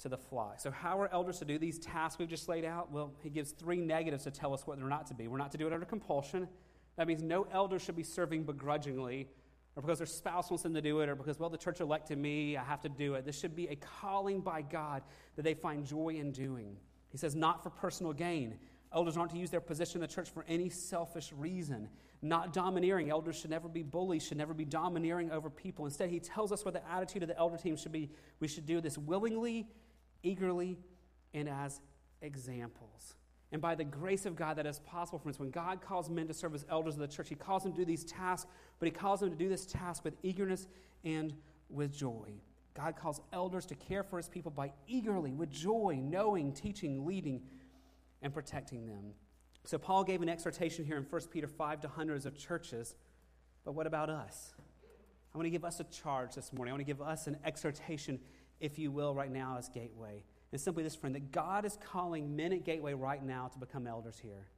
to 0.00 0.08
the 0.08 0.16
flock. 0.16 0.60
So, 0.60 0.70
how 0.70 1.00
are 1.00 1.12
elders 1.12 1.38
to 1.40 1.44
do 1.44 1.58
these 1.58 1.78
tasks 1.78 2.18
we've 2.18 2.28
just 2.28 2.48
laid 2.48 2.64
out? 2.64 2.90
Well, 2.90 3.12
he 3.22 3.30
gives 3.30 3.52
three 3.52 3.80
negatives 3.80 4.24
to 4.24 4.30
tell 4.30 4.54
us 4.54 4.66
what 4.66 4.78
they're 4.78 4.88
not 4.88 5.06
to 5.08 5.14
be. 5.14 5.28
We're 5.28 5.38
not 5.38 5.52
to 5.52 5.58
do 5.58 5.66
it 5.66 5.72
under 5.72 5.86
compulsion. 5.86 6.48
That 6.96 7.06
means 7.06 7.22
no 7.22 7.46
elder 7.52 7.78
should 7.78 7.96
be 7.96 8.02
serving 8.02 8.44
begrudgingly, 8.44 9.28
or 9.76 9.82
because 9.82 9.98
their 9.98 10.06
spouse 10.06 10.50
wants 10.50 10.62
them 10.62 10.74
to 10.74 10.82
do 10.82 11.00
it, 11.00 11.08
or 11.08 11.14
because, 11.14 11.38
well, 11.38 11.50
the 11.50 11.58
church 11.58 11.80
elected 11.80 12.18
me, 12.18 12.56
I 12.56 12.64
have 12.64 12.80
to 12.82 12.88
do 12.88 13.14
it. 13.14 13.24
This 13.24 13.38
should 13.38 13.54
be 13.54 13.68
a 13.68 13.76
calling 13.76 14.40
by 14.40 14.62
God 14.62 15.02
that 15.36 15.42
they 15.42 15.54
find 15.54 15.86
joy 15.86 16.10
in 16.10 16.32
doing. 16.32 16.76
He 17.10 17.18
says, 17.18 17.34
not 17.34 17.62
for 17.62 17.70
personal 17.70 18.12
gain. 18.12 18.58
Elders 18.92 19.16
aren't 19.16 19.30
to 19.30 19.38
use 19.38 19.50
their 19.50 19.60
position 19.60 19.96
in 19.96 20.00
the 20.08 20.12
church 20.12 20.30
for 20.30 20.44
any 20.48 20.68
selfish 20.68 21.32
reason. 21.32 21.88
Not 22.22 22.52
domineering. 22.52 23.08
Elders 23.08 23.36
should 23.36 23.50
never 23.50 23.68
be 23.68 23.82
bullies, 23.82 24.24
should 24.26 24.36
never 24.36 24.52
be 24.52 24.64
domineering 24.64 25.30
over 25.30 25.48
people. 25.48 25.84
Instead, 25.84 26.10
he 26.10 26.18
tells 26.18 26.50
us 26.50 26.64
what 26.64 26.74
the 26.74 26.86
attitude 26.90 27.22
of 27.22 27.28
the 27.28 27.38
elder 27.38 27.56
team 27.56 27.76
should 27.76 27.92
be. 27.92 28.10
We 28.40 28.48
should 28.48 28.66
do 28.66 28.80
this 28.80 28.98
willingly, 28.98 29.68
eagerly, 30.22 30.76
and 31.32 31.48
as 31.48 31.80
examples. 32.20 33.14
and 33.52 33.60
by 33.60 33.74
the 33.74 33.84
grace 33.84 34.26
of 34.26 34.36
God 34.36 34.56
that 34.56 34.66
is 34.66 34.78
possible 34.80 35.18
for 35.18 35.28
us. 35.28 35.38
When 35.38 35.50
God 35.50 35.80
calls 35.80 36.08
men 36.08 36.28
to 36.28 36.34
serve 36.34 36.54
as 36.54 36.64
elders 36.68 36.94
of 36.94 37.00
the 37.00 37.08
church, 37.08 37.28
He 37.28 37.34
calls 37.34 37.64
them 37.64 37.72
to 37.72 37.78
do 37.78 37.84
these 37.84 38.04
tasks, 38.04 38.48
but 38.78 38.86
He 38.86 38.92
calls 38.92 39.20
them 39.20 39.30
to 39.30 39.36
do 39.36 39.48
this 39.48 39.66
task 39.66 40.04
with 40.04 40.14
eagerness 40.22 40.66
and 41.04 41.34
with 41.68 41.92
joy. 41.92 42.32
God 42.74 42.94
calls 42.96 43.20
elders 43.32 43.66
to 43.66 43.74
care 43.74 44.04
for 44.04 44.18
His 44.18 44.28
people 44.28 44.52
by 44.52 44.72
eagerly, 44.86 45.32
with 45.32 45.50
joy, 45.50 45.98
knowing, 46.00 46.52
teaching, 46.52 47.04
leading, 47.04 47.42
and 48.22 48.32
protecting 48.32 48.86
them. 48.86 49.14
So, 49.64 49.78
Paul 49.78 50.04
gave 50.04 50.22
an 50.22 50.28
exhortation 50.28 50.84
here 50.84 50.96
in 50.96 51.04
1 51.04 51.22
Peter 51.30 51.46
5 51.46 51.80
to 51.82 51.88
hundreds 51.88 52.26
of 52.26 52.36
churches, 52.36 52.94
but 53.64 53.72
what 53.72 53.86
about 53.86 54.08
us? 54.08 54.54
I 55.34 55.38
want 55.38 55.46
to 55.46 55.50
give 55.50 55.64
us 55.64 55.80
a 55.80 55.84
charge 55.84 56.34
this 56.34 56.52
morning. 56.52 56.72
I 56.72 56.74
want 56.74 56.86
to 56.86 56.92
give 56.92 57.02
us 57.02 57.26
an 57.26 57.36
exhortation, 57.44 58.18
if 58.58 58.78
you 58.78 58.90
will, 58.90 59.14
right 59.14 59.30
now 59.30 59.56
as 59.58 59.68
Gateway. 59.68 60.24
And 60.50 60.60
simply 60.60 60.82
this, 60.82 60.96
friend, 60.96 61.14
that 61.14 61.30
God 61.30 61.64
is 61.64 61.78
calling 61.92 62.34
men 62.34 62.52
at 62.52 62.64
Gateway 62.64 62.94
right 62.94 63.22
now 63.22 63.48
to 63.48 63.58
become 63.58 63.86
elders 63.86 64.18
here. 64.18 64.48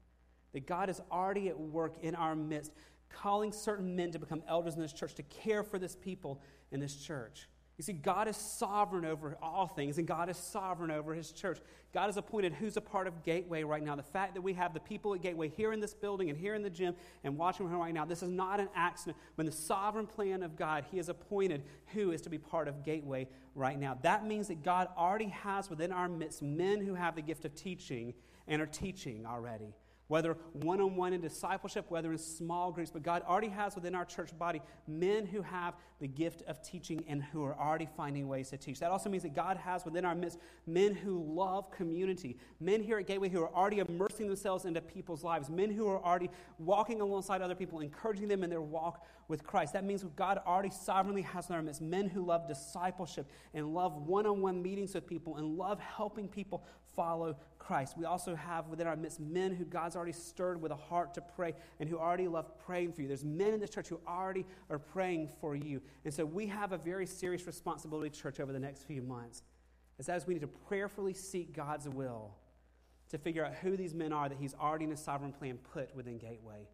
That 0.52 0.66
God 0.66 0.88
is 0.88 1.00
already 1.10 1.48
at 1.48 1.58
work 1.58 1.96
in 2.02 2.14
our 2.14 2.34
midst, 2.34 2.72
calling 3.10 3.52
certain 3.52 3.94
men 3.94 4.12
to 4.12 4.18
become 4.18 4.42
elders 4.48 4.74
in 4.74 4.80
this 4.80 4.92
church, 4.92 5.14
to 5.16 5.22
care 5.24 5.62
for 5.62 5.78
this 5.78 5.94
people 5.94 6.40
in 6.70 6.80
this 6.80 6.96
church. 6.96 7.48
You 7.82 7.86
see, 7.86 7.92
God 7.94 8.28
is 8.28 8.36
sovereign 8.36 9.04
over 9.04 9.36
all 9.42 9.66
things, 9.66 9.98
and 9.98 10.06
God 10.06 10.28
is 10.28 10.36
sovereign 10.36 10.92
over 10.92 11.14
His 11.14 11.32
church. 11.32 11.58
God 11.92 12.06
has 12.06 12.16
appointed 12.16 12.52
who's 12.52 12.76
a 12.76 12.80
part 12.80 13.08
of 13.08 13.24
Gateway 13.24 13.64
right 13.64 13.82
now. 13.82 13.96
The 13.96 14.04
fact 14.04 14.34
that 14.34 14.40
we 14.40 14.52
have 14.52 14.72
the 14.72 14.78
people 14.78 15.12
at 15.14 15.20
Gateway 15.20 15.48
here 15.48 15.72
in 15.72 15.80
this 15.80 15.92
building 15.92 16.30
and 16.30 16.38
here 16.38 16.54
in 16.54 16.62
the 16.62 16.70
gym 16.70 16.94
and 17.24 17.36
watching 17.36 17.68
from 17.68 17.76
right 17.76 17.92
now, 17.92 18.04
this 18.04 18.22
is 18.22 18.28
not 18.28 18.60
an 18.60 18.68
accident. 18.76 19.16
When 19.34 19.46
the 19.46 19.52
sovereign 19.52 20.06
plan 20.06 20.44
of 20.44 20.54
God, 20.54 20.84
He 20.92 20.98
has 20.98 21.08
appointed 21.08 21.64
who 21.86 22.12
is 22.12 22.20
to 22.20 22.30
be 22.30 22.38
part 22.38 22.68
of 22.68 22.84
Gateway 22.84 23.26
right 23.56 23.76
now. 23.76 23.98
That 24.02 24.24
means 24.24 24.46
that 24.46 24.62
God 24.62 24.86
already 24.96 25.30
has 25.30 25.68
within 25.68 25.90
our 25.90 26.08
midst 26.08 26.40
men 26.40 26.86
who 26.86 26.94
have 26.94 27.16
the 27.16 27.22
gift 27.22 27.44
of 27.44 27.56
teaching 27.56 28.14
and 28.46 28.62
are 28.62 28.66
teaching 28.66 29.26
already 29.26 29.74
whether 30.12 30.36
one 30.52 30.78
on 30.78 30.94
one 30.94 31.14
in 31.14 31.22
discipleship, 31.22 31.86
whether 31.88 32.12
in 32.12 32.18
small 32.18 32.70
groups. 32.70 32.90
But 32.90 33.02
God 33.02 33.22
already 33.26 33.48
has 33.48 33.74
within 33.74 33.94
our 33.94 34.04
church 34.04 34.38
body 34.38 34.60
men 34.86 35.24
who 35.24 35.40
have 35.40 35.72
the 36.00 36.06
gift 36.06 36.42
of 36.46 36.62
teaching 36.62 37.02
and 37.08 37.22
who 37.22 37.42
are 37.42 37.58
already 37.58 37.88
finding 37.96 38.28
ways 38.28 38.50
to 38.50 38.58
teach. 38.58 38.78
That 38.80 38.90
also 38.90 39.08
means 39.08 39.22
that 39.22 39.34
God 39.34 39.56
has 39.56 39.86
within 39.86 40.04
our 40.04 40.14
midst 40.14 40.38
men 40.66 40.94
who 40.94 41.24
love 41.26 41.70
community, 41.70 42.36
men 42.60 42.82
here 42.82 42.98
at 42.98 43.06
Gateway 43.06 43.30
who 43.30 43.42
are 43.42 43.54
already 43.54 43.78
immersing 43.78 44.26
themselves 44.26 44.66
into 44.66 44.82
people's 44.82 45.24
lives, 45.24 45.48
men 45.48 45.70
who 45.70 45.88
are 45.88 46.04
already 46.04 46.28
walking 46.58 47.00
alongside 47.00 47.40
other 47.40 47.54
people, 47.54 47.80
encouraging 47.80 48.28
them 48.28 48.44
in 48.44 48.50
their 48.50 48.60
walk 48.60 49.06
with 49.28 49.44
Christ. 49.44 49.72
That 49.72 49.84
means 49.84 50.04
God 50.14 50.40
already 50.46 50.68
sovereignly 50.68 51.22
has 51.22 51.48
in 51.48 51.54
our 51.54 51.62
midst 51.62 51.80
men 51.80 52.06
who 52.06 52.22
love 52.22 52.46
discipleship 52.46 53.30
and 53.54 53.72
love 53.72 53.96
one 53.96 54.26
on 54.26 54.42
one 54.42 54.60
meetings 54.60 54.92
with 54.92 55.06
people 55.06 55.38
and 55.38 55.56
love 55.56 55.80
helping 55.80 56.28
people 56.28 56.64
follow 56.94 57.36
Christ. 57.58 57.96
We 57.96 58.04
also 58.04 58.34
have 58.34 58.68
within 58.68 58.86
our 58.86 58.96
midst 58.96 59.20
men 59.20 59.54
who 59.54 59.64
God's 59.64 59.96
already 59.96 60.12
stirred 60.12 60.60
with 60.60 60.72
a 60.72 60.76
heart 60.76 61.14
to 61.14 61.20
pray 61.20 61.54
and 61.80 61.88
who 61.88 61.98
already 61.98 62.28
love 62.28 62.58
praying 62.58 62.92
for 62.92 63.02
you. 63.02 63.08
There's 63.08 63.24
men 63.24 63.54
in 63.54 63.60
this 63.60 63.70
church 63.70 63.88
who 63.88 64.00
already 64.06 64.46
are 64.68 64.78
praying 64.78 65.28
for 65.40 65.54
you. 65.54 65.80
And 66.04 66.12
so 66.12 66.24
we 66.24 66.46
have 66.48 66.72
a 66.72 66.78
very 66.78 67.06
serious 67.06 67.46
responsibility, 67.46 68.10
church, 68.10 68.40
over 68.40 68.52
the 68.52 68.58
next 68.58 68.82
few 68.82 69.02
months. 69.02 69.42
As 69.98 70.08
as 70.08 70.26
we 70.26 70.34
need 70.34 70.40
to 70.40 70.48
prayerfully 70.48 71.14
seek 71.14 71.54
God's 71.54 71.88
will 71.88 72.34
to 73.10 73.18
figure 73.18 73.44
out 73.44 73.54
who 73.56 73.76
these 73.76 73.94
men 73.94 74.12
are 74.12 74.28
that 74.28 74.38
He's 74.38 74.54
already 74.54 74.84
in 74.84 74.90
His 74.90 75.00
sovereign 75.00 75.32
plan 75.32 75.58
put 75.72 75.94
within 75.94 76.18
Gateway. 76.18 76.66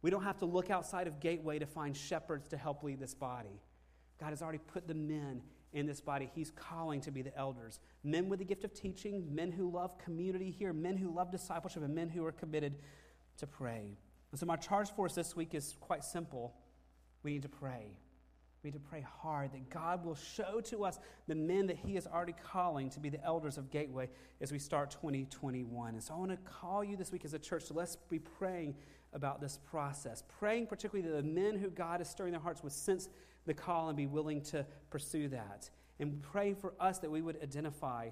We 0.00 0.10
don't 0.10 0.24
have 0.24 0.38
to 0.38 0.46
look 0.46 0.70
outside 0.70 1.06
of 1.06 1.20
Gateway 1.20 1.58
to 1.58 1.66
find 1.66 1.96
shepherds 1.96 2.48
to 2.48 2.56
help 2.56 2.82
lead 2.82 2.98
this 2.98 3.14
body. 3.14 3.60
God 4.18 4.30
has 4.30 4.42
already 4.42 4.58
put 4.58 4.86
the 4.86 4.94
men 4.94 5.42
in 5.72 5.86
this 5.86 6.00
body. 6.00 6.30
He's 6.34 6.50
calling 6.50 7.00
to 7.02 7.10
be 7.10 7.22
the 7.22 7.36
elders. 7.36 7.80
Men 8.04 8.28
with 8.28 8.38
the 8.38 8.44
gift 8.44 8.64
of 8.64 8.74
teaching 8.74 9.34
men 9.34 9.52
who 9.52 9.70
love 9.70 9.98
community 9.98 10.50
here 10.50 10.72
men 10.72 10.96
who 10.96 11.10
love 11.10 11.30
discipleship 11.30 11.82
and 11.82 11.94
men 11.94 12.08
who 12.08 12.24
are 12.24 12.32
committed 12.32 12.76
to 13.38 13.46
pray. 13.46 13.96
And 14.30 14.40
so 14.40 14.46
my 14.46 14.56
charge 14.56 14.90
for 14.90 15.06
us 15.06 15.14
this 15.14 15.36
week 15.36 15.54
is 15.54 15.76
quite 15.80 16.04
simple. 16.04 16.54
We 17.22 17.32
need 17.32 17.42
to 17.42 17.48
pray. 17.48 17.98
We 18.62 18.70
need 18.70 18.78
to 18.78 18.88
pray 18.88 19.04
hard 19.20 19.52
that 19.52 19.70
God 19.70 20.04
will 20.04 20.14
show 20.14 20.60
to 20.66 20.84
us 20.84 20.98
the 21.26 21.34
men 21.34 21.66
that 21.66 21.76
He 21.76 21.96
is 21.96 22.06
already 22.06 22.34
calling 22.52 22.90
to 22.90 23.00
be 23.00 23.08
the 23.08 23.22
elders 23.24 23.58
of 23.58 23.70
Gateway 23.70 24.08
as 24.40 24.52
we 24.52 24.58
start 24.58 24.90
2021. 24.90 25.94
And 25.94 26.02
so 26.02 26.14
I 26.14 26.16
want 26.18 26.30
to 26.30 26.36
call 26.36 26.84
you 26.84 26.96
this 26.96 27.10
week 27.10 27.24
as 27.24 27.34
a 27.34 27.40
church 27.40 27.66
to 27.66 27.72
let's 27.72 27.96
be 27.96 28.20
praying 28.20 28.74
about 29.12 29.40
this 29.40 29.58
process. 29.70 30.22
Praying 30.38 30.66
particularly 30.66 31.08
that 31.08 31.16
the 31.16 31.28
men 31.28 31.58
who 31.58 31.70
God 31.70 32.00
is 32.00 32.08
stirring 32.08 32.32
their 32.32 32.40
hearts 32.40 32.62
would 32.62 32.72
sense 32.72 33.08
the 33.46 33.54
call 33.54 33.88
and 33.88 33.96
be 33.96 34.06
willing 34.06 34.40
to 34.42 34.64
pursue 34.90 35.28
that. 35.28 35.68
And 36.00 36.22
pray 36.22 36.54
for 36.54 36.74
us 36.80 36.98
that 37.00 37.10
we 37.10 37.22
would 37.22 37.42
identify 37.42 38.10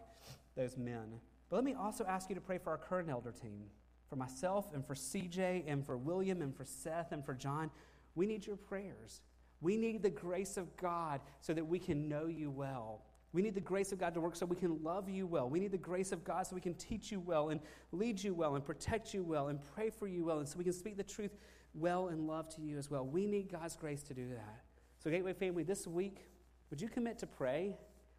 those 0.56 0.76
men. 0.76 1.20
But 1.48 1.56
let 1.56 1.64
me 1.64 1.74
also 1.74 2.04
ask 2.04 2.28
you 2.28 2.34
to 2.34 2.40
pray 2.40 2.58
for 2.58 2.70
our 2.70 2.78
current 2.78 3.08
elder 3.08 3.32
team, 3.32 3.64
for 4.08 4.16
myself 4.16 4.68
and 4.74 4.86
for 4.86 4.94
CJ 4.94 5.64
and 5.66 5.84
for 5.84 5.96
William 5.96 6.42
and 6.42 6.54
for 6.54 6.64
Seth 6.64 7.12
and 7.12 7.24
for 7.24 7.34
John. 7.34 7.70
We 8.14 8.26
need 8.26 8.46
your 8.46 8.56
prayers. 8.56 9.22
We 9.60 9.76
need 9.76 10.02
the 10.02 10.10
grace 10.10 10.56
of 10.56 10.76
God 10.76 11.20
so 11.40 11.52
that 11.54 11.66
we 11.66 11.78
can 11.78 12.08
know 12.08 12.26
you 12.26 12.50
well. 12.50 13.02
We 13.32 13.42
need 13.42 13.54
the 13.54 13.60
grace 13.60 13.92
of 13.92 13.98
God 13.98 14.14
to 14.14 14.20
work 14.20 14.34
so 14.34 14.44
we 14.44 14.56
can 14.56 14.82
love 14.82 15.08
you 15.08 15.26
well. 15.26 15.48
We 15.48 15.60
need 15.60 15.70
the 15.70 15.78
grace 15.78 16.10
of 16.10 16.24
God 16.24 16.46
so 16.46 16.54
we 16.54 16.60
can 16.60 16.74
teach 16.74 17.12
you 17.12 17.20
well 17.20 17.50
and 17.50 17.60
lead 17.92 18.22
you 18.22 18.34
well 18.34 18.56
and 18.56 18.64
protect 18.64 19.14
you 19.14 19.22
well 19.22 19.48
and 19.48 19.60
pray 19.74 19.90
for 19.90 20.08
you 20.08 20.24
well 20.24 20.40
and 20.40 20.48
so 20.48 20.58
we 20.58 20.64
can 20.64 20.72
speak 20.72 20.96
the 20.96 21.04
truth 21.04 21.36
well 21.74 22.08
and 22.08 22.26
love 22.26 22.48
to 22.56 22.60
you 22.60 22.76
as 22.76 22.90
well. 22.90 23.06
We 23.06 23.26
need 23.26 23.50
God's 23.50 23.76
grace 23.76 24.02
to 24.04 24.14
do 24.14 24.28
that. 24.30 24.64
So, 24.98 25.10
Gateway 25.10 25.32
family, 25.32 25.62
this 25.62 25.86
week, 25.86 26.28
would 26.70 26.80
you 26.80 26.88
commit 26.88 27.18
to 27.18 27.26
pray? 27.26 27.76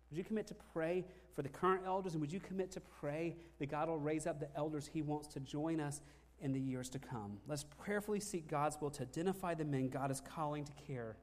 Would 0.09 0.17
you 0.17 0.23
commit 0.23 0.47
to 0.47 0.55
pray 0.73 1.05
for 1.35 1.41
the 1.41 1.49
current 1.49 1.83
elders? 1.85 2.13
And 2.13 2.21
would 2.21 2.31
you 2.31 2.39
commit 2.39 2.71
to 2.71 2.81
pray 2.81 3.35
that 3.59 3.69
God 3.69 3.87
will 3.87 3.99
raise 3.99 4.27
up 4.27 4.39
the 4.39 4.49
elders 4.55 4.89
He 4.91 5.01
wants 5.01 5.27
to 5.29 5.39
join 5.39 5.79
us 5.79 6.01
in 6.39 6.51
the 6.53 6.59
years 6.59 6.89
to 6.89 6.99
come? 6.99 7.37
Let's 7.47 7.63
prayerfully 7.63 8.19
seek 8.19 8.47
God's 8.47 8.79
will 8.79 8.89
to 8.91 9.03
identify 9.03 9.53
the 9.53 9.65
men 9.65 9.89
God 9.89 10.09
is 10.09 10.21
calling 10.21 10.65
to 10.65 10.71
care 10.87 11.17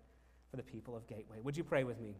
for 0.50 0.56
the 0.56 0.62
people 0.62 0.96
of 0.96 1.06
Gateway. 1.06 1.38
Would 1.42 1.56
you 1.56 1.64
pray 1.64 1.84
with 1.84 2.00
me? 2.00 2.16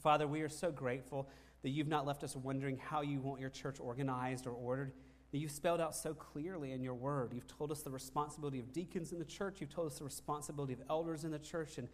Father, 0.00 0.26
we 0.26 0.40
are 0.42 0.48
so 0.48 0.70
grateful 0.70 1.28
that 1.62 1.70
you've 1.70 1.88
not 1.88 2.06
left 2.06 2.22
us 2.22 2.36
wondering 2.36 2.78
how 2.78 3.00
you 3.02 3.20
want 3.20 3.40
your 3.40 3.50
church 3.50 3.80
organized 3.80 4.46
or 4.46 4.52
ordered. 4.52 4.92
That 5.30 5.38
you've 5.38 5.50
spelled 5.50 5.80
out 5.80 5.94
so 5.94 6.14
clearly 6.14 6.72
in 6.72 6.82
your 6.82 6.94
word. 6.94 7.32
You've 7.34 7.46
told 7.46 7.70
us 7.70 7.82
the 7.82 7.90
responsibility 7.90 8.60
of 8.60 8.72
deacons 8.72 9.12
in 9.12 9.18
the 9.18 9.24
church. 9.24 9.60
You've 9.60 9.74
told 9.74 9.88
us 9.88 9.98
the 9.98 10.04
responsibility 10.04 10.72
of 10.72 10.80
elders 10.88 11.24
in 11.24 11.30
the 11.30 11.38
church. 11.38 11.76
And 11.76 11.88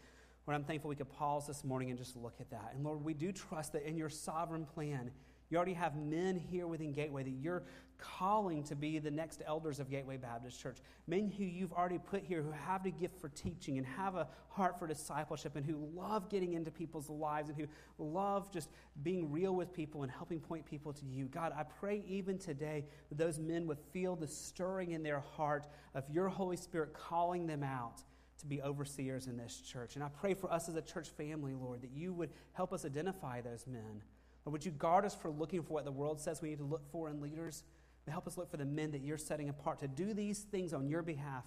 Lord, 0.47 0.55
I'm 0.55 0.64
thankful 0.64 0.89
we 0.89 0.97
could 0.97 1.09
pause 1.09 1.47
this 1.47 1.64
morning 1.64 1.90
and 1.90 1.98
just 1.98 2.14
look 2.16 2.36
at 2.40 2.51
that. 2.51 2.72
And 2.74 2.85
Lord, 2.85 3.02
we 3.02 3.12
do 3.12 3.32
trust 3.32 3.72
that 3.72 3.89
in 3.89 3.97
your 3.97 4.09
sovereign 4.09 4.66
plan, 4.66 5.10
you 5.51 5.56
already 5.56 5.74
have 5.74 5.97
men 5.97 6.36
here 6.36 6.66
within 6.66 6.93
Gateway 6.93 7.24
that 7.24 7.31
you're 7.31 7.64
calling 7.99 8.62
to 8.65 8.75
be 8.75 8.99
the 8.99 9.11
next 9.11 9.43
elders 9.47 9.81
of 9.81 9.91
Gateway 9.91 10.16
Baptist 10.16 10.61
Church. 10.61 10.79
Men 11.07 11.31
who 11.31 11.45
you've 11.45 11.73
already 11.73 11.99
put 11.99 12.23
here 12.23 12.43
who 12.43 12.51
have 12.51 12.83
the 12.83 12.91
gift 12.91 13.21
for 13.21 13.29
teaching 13.29 13.79
and 13.79 13.87
have 13.87 14.15
a 14.15 14.29
heart 14.49 14.79
for 14.79 14.87
discipleship 14.87 15.57
and 15.57 15.65
who 15.65 15.89
love 15.95 16.29
getting 16.29 16.55
into 16.55 16.71
people's 16.71 17.11
lives 17.11 17.49
and 17.49 17.59
who 17.59 17.66
love 17.99 18.53
just 18.53 18.69
being 19.03 19.31
real 19.31 19.55
with 19.55 19.73
people 19.73 20.03
and 20.03 20.12
helping 20.12 20.41
point 20.41 20.65
people 20.65 20.93
to 20.93 21.05
you. 21.07 21.27
God, 21.27 21.53
I 21.57 21.62
pray 21.62 22.03
even 22.07 22.39
today 22.39 22.85
that 23.09 23.19
those 23.19 23.39
men 23.39 23.66
would 23.66 23.79
feel 23.93 24.16
the 24.16 24.29
stirring 24.29 24.93
in 24.93 25.03
their 25.03 25.21
heart 25.21 25.66
of 25.95 26.05
your 26.11 26.29
Holy 26.29 26.57
Spirit 26.57 26.95
calling 26.95 27.47
them 27.47 27.62
out 27.62 28.03
to 28.39 28.47
be 28.47 28.61
overseers 28.62 29.27
in 29.27 29.37
this 29.37 29.61
church. 29.61 29.95
And 29.95 30.05
I 30.05 30.09
pray 30.09 30.35
for 30.35 30.53
us 30.53 30.69
as 30.69 30.75
a 30.75 30.83
church 30.83 31.09
family, 31.11 31.55
Lord, 31.55 31.83
that 31.83 31.91
you 31.93 32.12
would 32.12 32.31
help 32.53 32.73
us 32.73 32.85
identify 32.85 33.41
those 33.41 33.66
men. 33.66 34.03
Or 34.45 34.53
would 34.53 34.65
you 34.65 34.71
guard 34.73 35.05
us 35.05 35.15
for 35.15 35.31
looking 35.31 35.62
for 35.62 35.73
what 35.73 35.85
the 35.85 35.93
world 35.93 36.21
says 36.21 36.43
we 36.43 36.51
need 36.51 36.59
to 36.59 36.65
look 36.65 36.87
for 36.91 37.09
in 37.09 37.21
leaders? 37.21 37.65
And 38.06 38.12
help 38.12 38.26
us 38.26 38.36
look 38.36 38.51
for 38.51 38.56
the 38.56 38.64
men 38.64 38.90
that 38.93 39.02
you're 39.02 39.18
setting 39.18 39.48
apart 39.48 39.81
to 39.81 39.89
do 39.89 40.12
these 40.12 40.40
things 40.40 40.72
on 40.72 40.89
your 40.89 41.02
behalf 41.02 41.44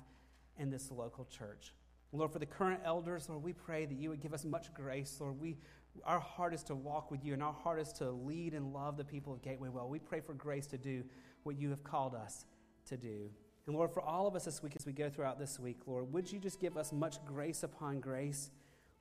in 0.57 0.69
this 0.69 0.91
local 0.91 1.25
church. 1.25 1.73
Lord, 2.11 2.31
for 2.31 2.39
the 2.39 2.45
current 2.45 2.81
elders, 2.85 3.27
Lord, 3.29 3.43
we 3.43 3.53
pray 3.53 3.85
that 3.85 3.97
you 3.97 4.09
would 4.09 4.21
give 4.21 4.33
us 4.33 4.45
much 4.45 4.73
grace. 4.73 5.17
Lord, 5.19 5.39
we, 5.39 5.57
our 6.05 6.19
heart 6.19 6.53
is 6.53 6.63
to 6.63 6.75
walk 6.75 7.11
with 7.11 7.23
you, 7.23 7.33
and 7.33 7.43
our 7.43 7.53
heart 7.53 7.79
is 7.79 7.91
to 7.93 8.09
lead 8.09 8.53
and 8.53 8.73
love 8.73 8.97
the 8.97 9.03
people 9.03 9.33
of 9.33 9.41
Gateway 9.41 9.69
well. 9.69 9.89
We 9.89 9.99
pray 9.99 10.21
for 10.21 10.33
grace 10.33 10.67
to 10.67 10.77
do 10.77 11.03
what 11.43 11.57
you 11.57 11.69
have 11.69 11.83
called 11.83 12.15
us 12.15 12.45
to 12.85 12.97
do. 12.97 13.29
And 13.67 13.75
Lord, 13.75 13.91
for 13.91 14.01
all 14.01 14.25
of 14.27 14.35
us 14.35 14.45
this 14.45 14.63
week 14.63 14.73
as 14.77 14.85
we 14.85 14.93
go 14.93 15.09
throughout 15.09 15.37
this 15.37 15.59
week, 15.59 15.79
Lord, 15.85 16.11
would 16.13 16.31
you 16.31 16.39
just 16.39 16.61
give 16.61 16.77
us 16.77 16.93
much 16.93 17.23
grace 17.25 17.63
upon 17.63 17.99
grace? 17.99 18.49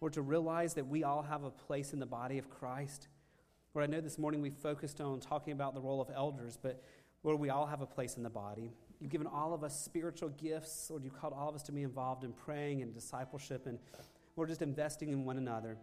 Lord, 0.00 0.12
to 0.14 0.22
realize 0.22 0.74
that 0.74 0.86
we 0.86 1.04
all 1.04 1.22
have 1.22 1.44
a 1.44 1.50
place 1.50 1.92
in 1.92 2.00
the 2.00 2.06
body 2.06 2.36
of 2.38 2.50
Christ. 2.50 3.08
Lord, 3.72 3.88
I 3.88 3.92
know 3.92 4.00
this 4.00 4.18
morning 4.18 4.42
we 4.42 4.50
focused 4.50 5.00
on 5.00 5.20
talking 5.20 5.52
about 5.52 5.74
the 5.74 5.80
role 5.80 6.00
of 6.00 6.10
elders, 6.14 6.58
but 6.60 6.82
Lord, 7.26 7.40
we 7.40 7.50
all 7.50 7.66
have 7.66 7.82
a 7.82 7.86
place 7.86 8.16
in 8.16 8.22
the 8.22 8.30
body. 8.30 8.70
You've 9.00 9.10
given 9.10 9.26
all 9.26 9.52
of 9.52 9.62
us 9.62 9.78
spiritual 9.78 10.30
gifts. 10.30 10.88
Lord, 10.88 11.04
you've 11.04 11.20
called 11.20 11.34
all 11.36 11.50
of 11.50 11.54
us 11.54 11.62
to 11.64 11.72
be 11.72 11.82
involved 11.82 12.24
in 12.24 12.32
praying 12.32 12.80
and 12.80 12.94
discipleship 12.94 13.66
and, 13.66 13.78
Lord, 14.36 14.48
just 14.48 14.62
investing 14.62 15.10
in 15.10 15.24
one 15.24 15.36
another. 15.36 15.76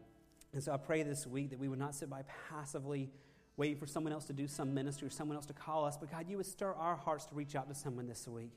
And 0.53 0.63
so 0.63 0.73
I 0.73 0.77
pray 0.77 1.03
this 1.03 1.27
week 1.27 1.51
that 1.51 1.59
we 1.59 1.67
would 1.67 1.79
not 1.79 1.93
sit 1.93 2.09
by 2.09 2.23
passively 2.49 3.11
waiting 3.57 3.77
for 3.77 3.85
someone 3.85 4.13
else 4.13 4.25
to 4.25 4.33
do 4.33 4.47
some 4.47 4.73
ministry 4.73 5.05
or 5.05 5.11
someone 5.11 5.35
else 5.35 5.45
to 5.47 5.53
call 5.53 5.85
us, 5.85 5.95
but 5.97 6.09
God, 6.09 6.25
you 6.27 6.37
would 6.37 6.45
stir 6.47 6.73
our 6.73 6.95
hearts 6.95 7.25
to 7.27 7.35
reach 7.35 7.55
out 7.55 7.69
to 7.69 7.75
someone 7.75 8.07
this 8.07 8.27
week 8.27 8.49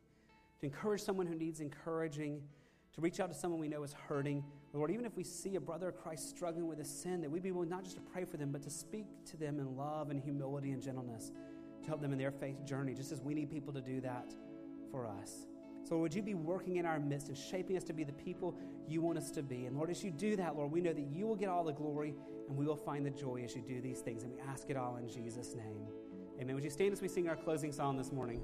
to 0.60 0.66
encourage 0.66 1.02
someone 1.02 1.26
who 1.26 1.34
needs 1.34 1.60
encouraging, 1.60 2.40
to 2.94 3.00
reach 3.00 3.20
out 3.20 3.30
to 3.30 3.34
someone 3.34 3.60
we 3.60 3.68
know 3.68 3.82
is 3.82 3.92
hurting. 3.92 4.42
Lord, 4.72 4.90
even 4.90 5.04
if 5.04 5.16
we 5.16 5.24
see 5.24 5.56
a 5.56 5.60
brother 5.60 5.88
of 5.88 5.96
Christ 5.96 6.30
struggling 6.30 6.66
with 6.66 6.80
a 6.80 6.84
sin, 6.84 7.20
that 7.20 7.30
we 7.30 7.40
be 7.40 7.52
willing 7.52 7.68
not 7.68 7.84
just 7.84 7.96
to 7.96 8.02
pray 8.02 8.24
for 8.24 8.36
them, 8.36 8.52
but 8.52 8.62
to 8.62 8.70
speak 8.70 9.06
to 9.26 9.36
them 9.36 9.58
in 9.58 9.76
love 9.76 10.10
and 10.10 10.20
humility 10.20 10.70
and 10.70 10.82
gentleness, 10.82 11.32
to 11.86 11.90
help 11.90 12.02
them 12.02 12.12
in 12.12 12.18
their 12.18 12.30
faith 12.30 12.64
journey, 12.64 12.94
just 12.94 13.12
as 13.12 13.20
we 13.20 13.34
need 13.34 13.50
people 13.50 13.72
to 13.72 13.80
do 13.80 14.00
that 14.00 14.34
for 14.90 15.06
us. 15.06 15.46
So, 15.88 15.98
would 15.98 16.12
you 16.12 16.22
be 16.22 16.34
working 16.34 16.76
in 16.76 16.86
our 16.86 16.98
midst 16.98 17.28
and 17.28 17.38
shaping 17.38 17.76
us 17.76 17.84
to 17.84 17.92
be 17.92 18.02
the 18.02 18.12
people 18.12 18.56
you 18.88 19.00
want 19.00 19.18
us 19.18 19.30
to 19.32 19.42
be? 19.42 19.66
And 19.66 19.76
Lord, 19.76 19.88
as 19.88 20.02
you 20.02 20.10
do 20.10 20.34
that, 20.36 20.56
Lord, 20.56 20.72
we 20.72 20.80
know 20.80 20.92
that 20.92 21.06
you 21.12 21.26
will 21.26 21.36
get 21.36 21.48
all 21.48 21.62
the 21.62 21.72
glory 21.72 22.14
and 22.48 22.56
we 22.56 22.66
will 22.66 22.76
find 22.76 23.06
the 23.06 23.10
joy 23.10 23.42
as 23.44 23.54
you 23.54 23.62
do 23.62 23.80
these 23.80 24.00
things. 24.00 24.24
And 24.24 24.32
we 24.32 24.40
ask 24.40 24.68
it 24.68 24.76
all 24.76 24.96
in 24.96 25.08
Jesus' 25.08 25.54
name. 25.54 25.86
Amen. 26.40 26.54
Would 26.56 26.64
you 26.64 26.70
stand 26.70 26.92
as 26.92 27.00
we 27.00 27.08
sing 27.08 27.28
our 27.28 27.36
closing 27.36 27.72
song 27.72 27.96
this 27.96 28.10
morning? 28.10 28.42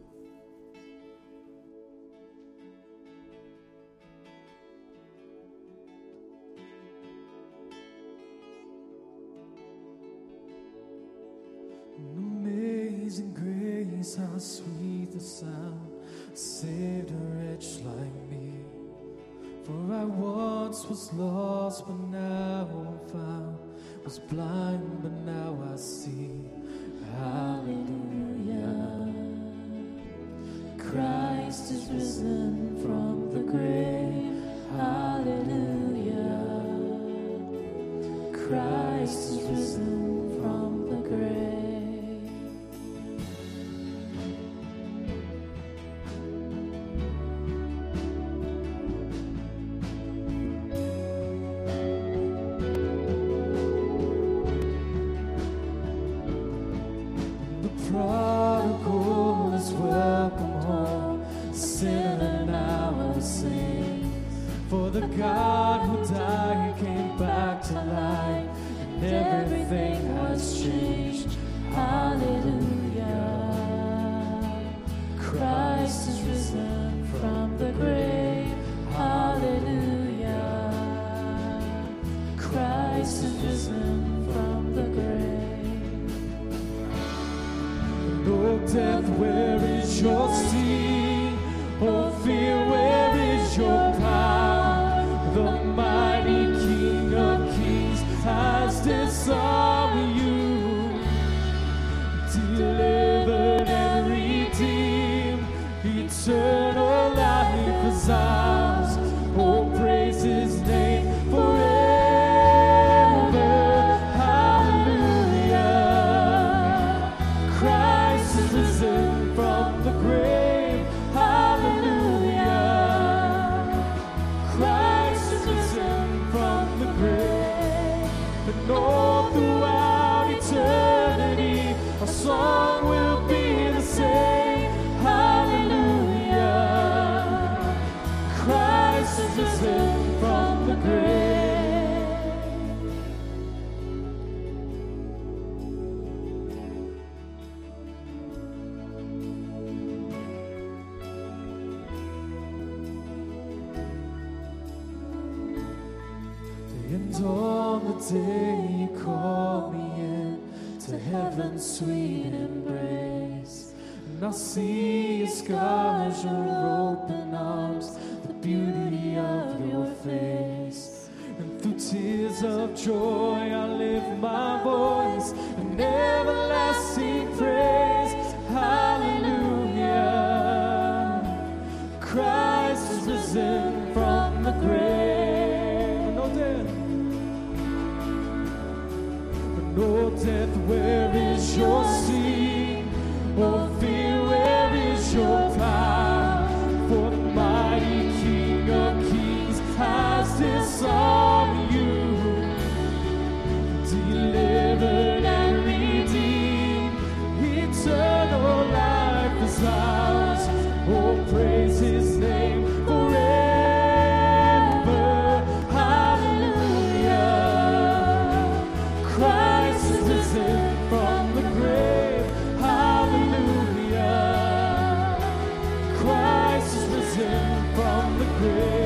praise. 228.42 228.81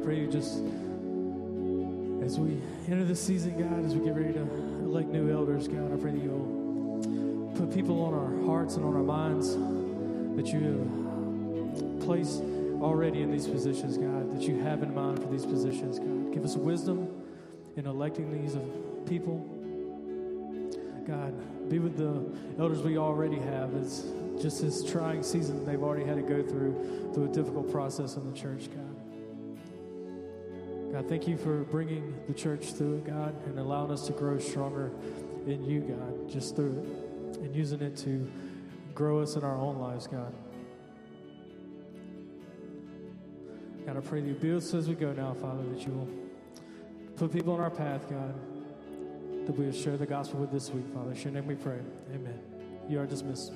I 0.00 0.02
pray 0.02 0.18
you 0.18 0.28
just, 0.28 0.54
as 2.24 2.38
we 2.38 2.58
enter 2.88 3.04
this 3.04 3.20
season, 3.20 3.58
God, 3.58 3.84
as 3.84 3.94
we 3.94 4.02
get 4.02 4.16
ready 4.16 4.32
to 4.32 4.40
elect 4.40 5.08
new 5.08 5.30
elders, 5.30 5.68
God, 5.68 5.92
I 5.92 5.96
pray 5.96 6.12
that 6.12 6.22
you'll 6.22 7.52
put 7.54 7.70
people 7.74 8.02
on 8.02 8.14
our 8.14 8.46
hearts 8.46 8.76
and 8.76 8.84
on 8.86 8.96
our 8.96 9.02
minds 9.02 9.56
that 10.36 10.46
you 10.54 10.60
have 10.70 12.00
placed 12.00 12.40
already 12.80 13.20
in 13.20 13.30
these 13.30 13.46
positions, 13.46 13.98
God, 13.98 14.34
that 14.34 14.40
you 14.48 14.58
have 14.60 14.82
in 14.82 14.94
mind 14.94 15.18
for 15.20 15.28
these 15.28 15.44
positions, 15.44 15.98
God. 15.98 16.32
Give 16.32 16.46
us 16.46 16.56
wisdom 16.56 17.06
in 17.76 17.84
electing 17.84 18.32
these 18.40 18.56
people. 19.06 19.46
God, 21.06 21.68
be 21.68 21.78
with 21.78 21.98
the 21.98 22.24
elders 22.58 22.80
we 22.80 22.96
already 22.96 23.38
have. 23.38 23.74
It's 23.74 24.04
just 24.40 24.62
this 24.62 24.82
trying 24.82 25.22
season 25.22 25.66
they've 25.66 25.82
already 25.82 26.06
had 26.06 26.16
to 26.16 26.22
go 26.22 26.42
through, 26.42 27.12
through 27.12 27.24
a 27.26 27.32
difficult 27.34 27.70
process 27.70 28.16
in 28.16 28.24
the 28.32 28.34
church, 28.34 28.70
God. 28.74 28.89
God, 30.92 31.08
thank 31.08 31.28
you 31.28 31.36
for 31.36 31.62
bringing 31.64 32.14
the 32.26 32.34
church 32.34 32.72
through 32.72 32.96
it, 32.96 33.06
God, 33.06 33.34
and 33.46 33.58
allowing 33.58 33.92
us 33.92 34.06
to 34.08 34.12
grow 34.12 34.38
stronger 34.38 34.90
in 35.46 35.64
you, 35.64 35.80
God, 35.80 36.28
just 36.28 36.56
through 36.56 36.78
it, 36.78 37.38
and 37.38 37.54
using 37.54 37.80
it 37.80 37.96
to 37.98 38.28
grow 38.92 39.20
us 39.20 39.36
in 39.36 39.44
our 39.44 39.56
own 39.56 39.78
lives, 39.78 40.08
God. 40.08 40.34
God, 43.86 43.96
I 43.96 44.00
pray 44.00 44.20
that 44.20 44.44
you 44.44 44.56
us 44.56 44.74
as 44.74 44.88
we 44.88 44.94
go 44.94 45.12
now, 45.12 45.32
Father, 45.34 45.62
that 45.72 45.86
you 45.86 45.92
will 45.92 46.08
put 47.16 47.32
people 47.32 47.54
on 47.54 47.60
our 47.60 47.70
path, 47.70 48.08
God, 48.10 48.34
that 49.46 49.52
we 49.52 49.66
will 49.66 49.72
share 49.72 49.96
the 49.96 50.06
gospel 50.06 50.40
with 50.40 50.50
this 50.50 50.70
week, 50.70 50.86
Father. 50.92 51.12
In 51.12 51.20
your 51.20 51.32
name 51.32 51.46
we 51.46 51.54
pray. 51.54 51.78
Amen. 52.12 52.38
You 52.88 52.98
are 52.98 53.06
dismissed. 53.06 53.52